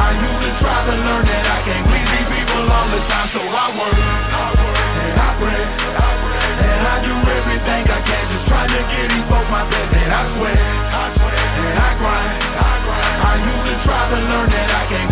I 0.00 0.08
usually 0.16 0.54
try 0.62 0.78
to 0.88 0.94
learn 0.96 1.24
that 1.28 1.44
I 1.44 1.58
can't 1.68 1.84
please 1.84 2.08
these 2.08 2.28
people 2.30 2.64
all 2.70 2.88
the 2.88 3.00
time, 3.10 3.28
so 3.34 3.42
I 3.44 3.66
work, 3.76 3.96
and 4.00 5.16
I 5.20 5.30
pray, 5.36 5.60
I 5.60 6.10
pray, 6.24 6.48
and 6.64 6.82
I 6.86 6.96
do 7.04 7.14
everything 7.28 7.82
I 7.90 8.00
can, 8.06 8.24
just 8.32 8.46
trying 8.48 8.70
to 8.72 8.82
get 8.88 9.06
these 9.12 9.26
folks 9.28 9.50
my 9.50 9.68
best. 9.68 9.90
And 9.90 10.12
I 10.14 10.22
sweat, 10.38 10.56
and 10.56 11.76
I 11.76 11.90
grind. 11.98 12.30
I 13.20 13.32
usually 13.36 13.78
try 13.84 14.02
to 14.10 14.18
learn 14.18 14.48
that 14.50 14.70
I 14.70 14.82
can't 14.90 15.09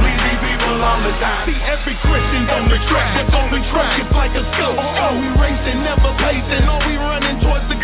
the 0.78 1.14
time. 1.18 1.46
See 1.50 1.58
every 1.58 1.96
Christian's 2.06 2.50
on 2.50 2.70
the 2.70 2.78
track, 2.86 3.10
that's 3.18 3.34
on 3.34 3.50
the 3.50 3.62
track, 3.74 3.98
it's 3.98 4.14
like 4.14 4.34
a 4.38 4.44
scope 4.54 4.78
Oh, 4.78 5.02
oh 5.10 5.12
we 5.18 5.28
racing, 5.38 5.82
never 5.82 6.10
pacing, 6.22 6.64
oh, 6.70 6.78
we 6.86 6.94
running 6.94 7.42
towards 7.42 7.66
the 7.66 7.77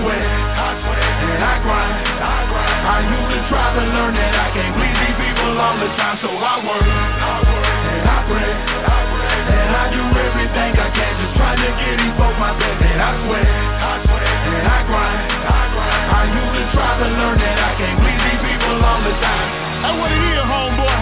sweat, 0.00 0.20
I 0.20 0.68
sweat, 0.82 1.02
and 1.28 1.40
I 1.42 1.54
grind. 1.64 1.96
I 2.18 2.38
grind. 2.48 2.78
I 2.88 2.98
used 3.04 3.30
to 3.32 3.40
try 3.48 3.66
to 3.78 3.84
learn 3.84 4.12
that 4.16 4.34
I 4.34 4.48
can't 4.52 4.72
please 4.76 4.96
these 4.96 5.18
people 5.18 5.52
all 5.58 5.76
the 5.78 5.90
time, 5.96 6.16
so 6.24 6.30
I 6.32 6.54
work, 6.64 6.84
I 6.88 7.34
work, 7.44 7.66
and 7.68 8.04
I 8.08 8.18
pray, 8.28 8.52
I 8.52 8.98
pray, 9.12 9.38
and 9.48 9.72
I 9.76 9.84
do 9.92 10.02
everything 10.18 10.70
I 10.78 10.88
can, 10.92 11.12
just 11.20 11.34
trying 11.36 11.60
to 11.60 11.70
get 11.78 11.94
these 12.00 12.14
folks 12.16 12.38
my 12.40 12.52
best, 12.56 12.80
and 12.80 13.00
I 13.00 13.10
sweat, 13.24 13.48
I 13.48 13.92
sweat, 14.08 14.24
and 14.24 14.66
I 14.66 14.78
grind. 14.88 15.20
I 15.48 15.62
grind. 15.72 16.04
I 16.08 16.22
used 16.32 16.54
to 16.58 16.64
try 16.74 16.90
to 16.98 17.08
learn 17.08 17.36
that 17.38 17.58
I 17.60 17.72
can't 17.76 17.98
please 18.02 18.20
these 18.24 18.42
people 18.42 18.76
all 18.82 19.00
the 19.04 19.14
time. 19.20 19.48
I 19.84 19.90
want 19.94 20.10
to 20.10 20.18
hear, 20.18 20.42
homeboy. 20.42 20.98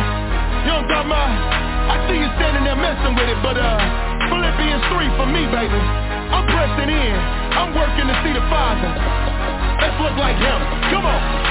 You 0.67 0.71
don't 0.75 0.89
got 0.91 1.07
my. 1.07 1.17
I 1.17 1.97
see 2.11 2.19
you 2.19 2.29
standing 2.37 2.67
there 2.67 2.77
messing 2.77 3.15
with 3.15 3.31
it, 3.31 3.41
but 3.41 3.57
uh, 3.57 3.79
Philippians 4.29 4.85
3 4.91 5.17
for 5.17 5.27
me, 5.31 5.47
baby. 5.49 5.81
I'm 6.35 6.45
pressing 6.51 6.91
in. 6.91 7.46
I'm 7.57 7.75
working 7.75 8.07
to 8.07 8.17
see 8.23 8.33
the 8.33 8.45
Father. 8.53 8.91
Let's 9.81 9.97
look 10.01 10.17
like 10.19 10.37
him. 10.37 10.61
Come 10.93 11.07
on. 11.07 11.47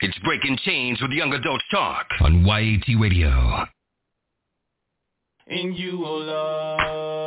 It's 0.00 0.18
Breaking 0.24 0.58
Chains 0.64 1.00
with 1.00 1.12
Young 1.12 1.32
Adults 1.32 1.64
Talk 1.70 2.06
on 2.22 2.44
YAT 2.44 2.98
Radio. 2.98 3.66
In 5.46 5.72
you, 5.74 6.04
oh 6.04 6.16
Lord, 6.18 7.21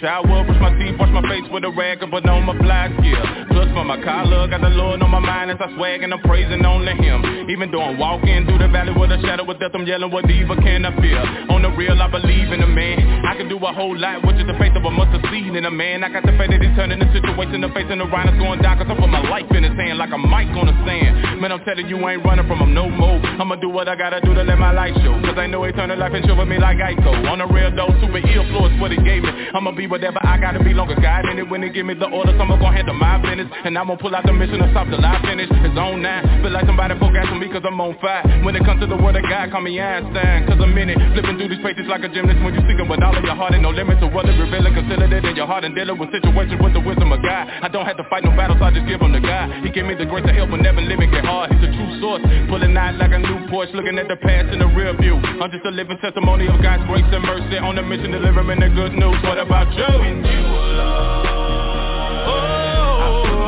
shower, 0.00 0.44
brush 0.44 0.60
my 0.60 0.70
teeth, 0.78 0.98
wash 0.98 1.10
my 1.10 1.22
face 1.22 1.48
with 1.50 1.64
a 1.64 1.70
rag, 1.70 2.02
and 2.02 2.10
put 2.10 2.26
on 2.26 2.44
my 2.44 2.56
black 2.58 2.90
gear. 3.02 3.47
For 3.74 3.84
my 3.84 4.00
collar, 4.02 4.48
got 4.48 4.60
the 4.60 4.70
Lord 4.70 5.02
on 5.02 5.10
my 5.10 5.20
mind 5.20 5.50
as 5.50 5.58
I 5.60 5.72
swag 5.76 6.02
and 6.02 6.12
I'm 6.12 6.20
praising 6.22 6.64
only 6.64 6.94
Him. 6.98 7.48
Even 7.48 7.70
though 7.70 7.82
I'm 7.82 7.98
walking 7.98 8.44
through 8.46 8.58
the 8.58 8.68
valley 8.68 8.92
with 8.92 9.12
a 9.12 9.20
shadow 9.22 9.48
of 9.48 9.60
death, 9.60 9.70
I'm 9.74 9.86
yelling, 9.86 10.10
what 10.10 10.28
evil 10.30 10.56
can 10.56 10.84
I 10.84 10.90
fear? 11.00 11.20
On 11.50 11.62
the 11.62 11.70
real, 11.70 12.00
I 12.00 12.08
believe 12.10 12.50
in 12.52 12.62
a 12.62 12.66
man. 12.66 13.24
I 13.24 13.36
can 13.36 13.48
do 13.48 13.56
a 13.58 13.72
whole 13.72 13.96
lot 13.96 14.24
with 14.26 14.36
just 14.36 14.48
the 14.48 14.58
faith 14.58 14.74
of 14.74 14.84
a 14.84 14.90
mustard 14.90 15.22
seed 15.30 15.54
in 15.54 15.64
a 15.64 15.70
man. 15.70 16.02
I 16.02 16.08
got 16.08 16.24
the 16.24 16.32
faith 16.34 16.50
that 16.50 16.60
He's 16.60 16.74
turning 16.76 16.98
the 16.98 17.08
situation, 17.12 17.60
the 17.60 17.68
face 17.70 17.86
and 17.88 18.00
the 18.00 18.06
rhino's 18.06 18.38
going 18.38 18.60
down, 18.62 18.78
cause 18.78 18.88
I 18.90 18.94
put 18.98 19.08
my 19.08 19.22
life 19.28 19.46
in 19.54 19.62
His 19.62 19.76
hand 19.78 19.98
like 19.98 20.10
a 20.10 20.18
mic 20.18 20.50
on 20.58 20.66
the 20.66 20.76
sand. 20.84 21.40
Man, 21.40 21.52
I'm 21.52 21.62
telling 21.64 21.88
you, 21.88 21.96
I 22.02 22.18
ain't 22.18 22.24
running 22.24 22.46
from 22.46 22.58
Him 22.58 22.74
no 22.74 22.90
more. 22.90 23.22
I'ma 23.38 23.56
do 23.56 23.68
what 23.70 23.88
I 23.88 23.96
gotta 23.96 24.20
do 24.20 24.34
to 24.34 24.42
let 24.42 24.58
my 24.58 24.72
light 24.72 24.94
show. 25.06 25.14
Cause 25.22 25.38
I 25.38 25.46
know 25.46 25.62
eternal 25.64 25.96
life 25.96 26.12
and 26.14 26.26
with 26.26 26.48
me 26.48 26.58
like 26.58 26.78
Ico. 26.78 27.30
On 27.30 27.38
the 27.38 27.46
real 27.46 27.70
though, 27.74 27.94
super 28.02 28.18
ill 28.18 28.44
flow 28.50 28.66
is 28.66 28.74
what 28.80 28.90
He 28.90 28.98
gave 28.98 29.22
me. 29.22 29.30
I'ma 29.54 29.72
be 29.72 29.86
whatever 29.86 30.18
I 30.22 30.38
gotta 30.38 30.62
be 30.62 30.74
longer 30.74 30.98
God 30.98 31.30
in 31.30 31.38
it 31.38 31.48
when 31.48 31.62
He 31.62 31.70
give 31.70 31.86
me 31.86 31.94
the 31.94 32.10
orders. 32.10 32.34
I'ma 32.38 32.56
gon' 32.56 32.74
handle 32.74 32.94
my 32.94 33.16
business. 33.18 33.48
And 33.68 33.76
I'm 33.76 33.92
gonna 33.92 34.00
pull 34.00 34.16
out 34.16 34.24
the 34.24 34.32
mission 34.32 34.64
and 34.64 34.72
stop 34.72 34.88
till 34.88 35.04
I 35.04 35.20
finish. 35.20 35.44
It's 35.44 35.76
on 35.76 36.00
nine. 36.00 36.24
Feel 36.40 36.56
like 36.56 36.64
somebody 36.64 36.96
focus 36.96 37.28
on 37.28 37.36
me 37.36 37.52
cause 37.52 37.60
I'm 37.68 37.76
on 37.76 38.00
fire. 38.00 38.24
When 38.40 38.56
it 38.56 38.64
comes 38.64 38.80
to 38.80 38.88
the 38.88 38.96
word 38.96 39.12
of 39.12 39.28
God, 39.28 39.52
call 39.52 39.60
me 39.60 39.76
Einstein. 39.76 40.48
Cause 40.48 40.56
I'm 40.56 40.72
in 40.72 40.88
it. 40.88 40.96
Flipping 41.12 41.36
through 41.36 41.52
these 41.52 41.60
pages 41.60 41.84
like 41.84 42.00
a 42.00 42.08
gymnast 42.08 42.40
when 42.40 42.56
you 42.56 42.64
seeking 42.64 42.88
with 42.88 43.04
all 43.04 43.12
of 43.12 43.20
your 43.20 43.36
heart 43.36 43.52
and 43.52 43.60
no 43.60 43.68
limits 43.68 44.00
to 44.00 44.08
what 44.08 44.24
it 44.24 44.40
revealing. 44.40 44.72
Consider 44.72 45.04
it 45.04 45.20
in 45.20 45.36
your 45.36 45.44
heart 45.44 45.68
and 45.68 45.76
dealing 45.76 46.00
with 46.00 46.08
situations 46.16 46.56
with 46.64 46.72
the 46.72 46.80
wisdom 46.80 47.12
of 47.12 47.20
God. 47.20 47.44
I 47.44 47.68
don't 47.68 47.84
have 47.84 48.00
to 48.00 48.08
fight 48.08 48.24
no 48.24 48.32
battles, 48.32 48.56
I 48.56 48.72
just 48.72 48.88
give 48.88 49.04
them 49.04 49.12
to 49.12 49.20
God. 49.20 49.52
He 49.60 49.68
gave 49.68 49.84
me 49.84 49.92
the 49.92 50.08
grace 50.08 50.24
to 50.24 50.32
help 50.32 50.48
when 50.48 50.64
never 50.64 50.80
living 50.80 51.12
get 51.12 51.28
hard. 51.28 51.52
He's 51.52 51.60
a 51.60 51.68
true 51.68 51.92
source. 52.00 52.24
Pulling 52.48 52.72
out 52.72 52.96
like 52.96 53.12
a 53.12 53.20
new 53.20 53.52
Porsche, 53.52 53.76
looking 53.76 54.00
at 54.00 54.08
the 54.08 54.16
past 54.16 54.48
in 54.48 54.64
the 54.64 54.68
rear 54.72 54.96
view. 54.96 55.20
I'm 55.20 55.52
just 55.52 55.68
a 55.68 55.72
living 55.76 56.00
testimony 56.00 56.48
of 56.48 56.56
God's 56.64 56.88
grace 56.88 57.04
and 57.04 57.20
mercy 57.20 57.60
on 57.60 57.76
the 57.76 57.84
mission, 57.84 58.16
delivering 58.16 58.64
the 58.64 58.72
good 58.72 58.96
news. 58.96 59.20
What 59.28 59.36
about 59.36 59.68
you? 59.76 59.92
In 60.08 60.24
you, 60.24 60.40
oh, 60.56 61.37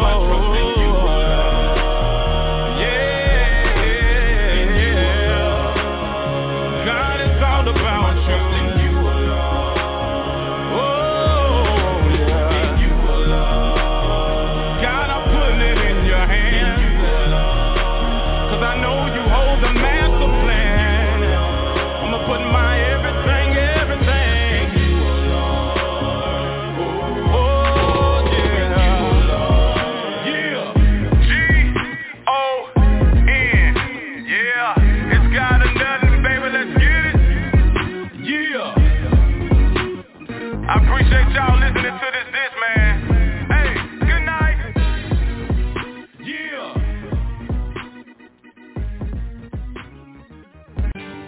I 0.02 0.29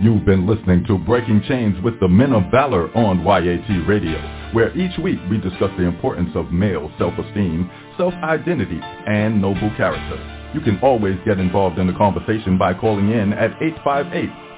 You've 0.02 0.24
been 0.24 0.46
listening 0.48 0.84
to 0.86 0.98
Breaking 0.98 1.42
Chains 1.46 1.80
with 1.84 2.00
the 2.00 2.08
Men 2.08 2.32
of 2.32 2.50
Valor 2.50 2.90
on 2.96 3.20
YAT 3.20 3.86
Radio, 3.86 4.18
where 4.52 4.76
each 4.76 4.98
week 4.98 5.20
we 5.30 5.38
discuss 5.38 5.70
the 5.78 5.84
importance 5.84 6.30
of 6.34 6.50
male 6.50 6.90
self-esteem, 6.98 7.70
self-identity, 7.96 8.80
and 8.82 9.40
noble 9.40 9.70
character. 9.76 10.50
You 10.54 10.60
can 10.60 10.80
always 10.80 11.16
get 11.24 11.38
involved 11.38 11.78
in 11.78 11.86
the 11.86 11.92
conversation 11.92 12.58
by 12.58 12.74
calling 12.74 13.12
in 13.12 13.32
at 13.32 13.56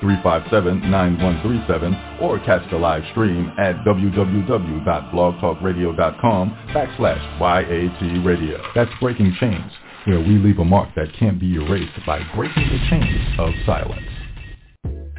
858-357-9137 0.00 2.22
or 2.22 2.40
catch 2.40 2.66
the 2.70 2.78
live 2.78 3.02
stream 3.10 3.52
at 3.58 3.76
www.blogtalkradio.com 3.84 6.50
backslash 6.72 7.22
YAT 7.38 8.24
Radio. 8.24 8.62
That's 8.74 8.90
Breaking 8.98 9.34
Chains, 9.38 9.72
where 10.06 10.20
we 10.20 10.38
leave 10.38 10.58
a 10.58 10.64
mark 10.64 10.88
that 10.96 11.12
can't 11.12 11.38
be 11.38 11.56
erased 11.56 12.00
by 12.06 12.22
breaking 12.34 12.70
the 12.70 12.78
chains 12.88 13.38
of 13.38 13.52
silence. 13.66 14.13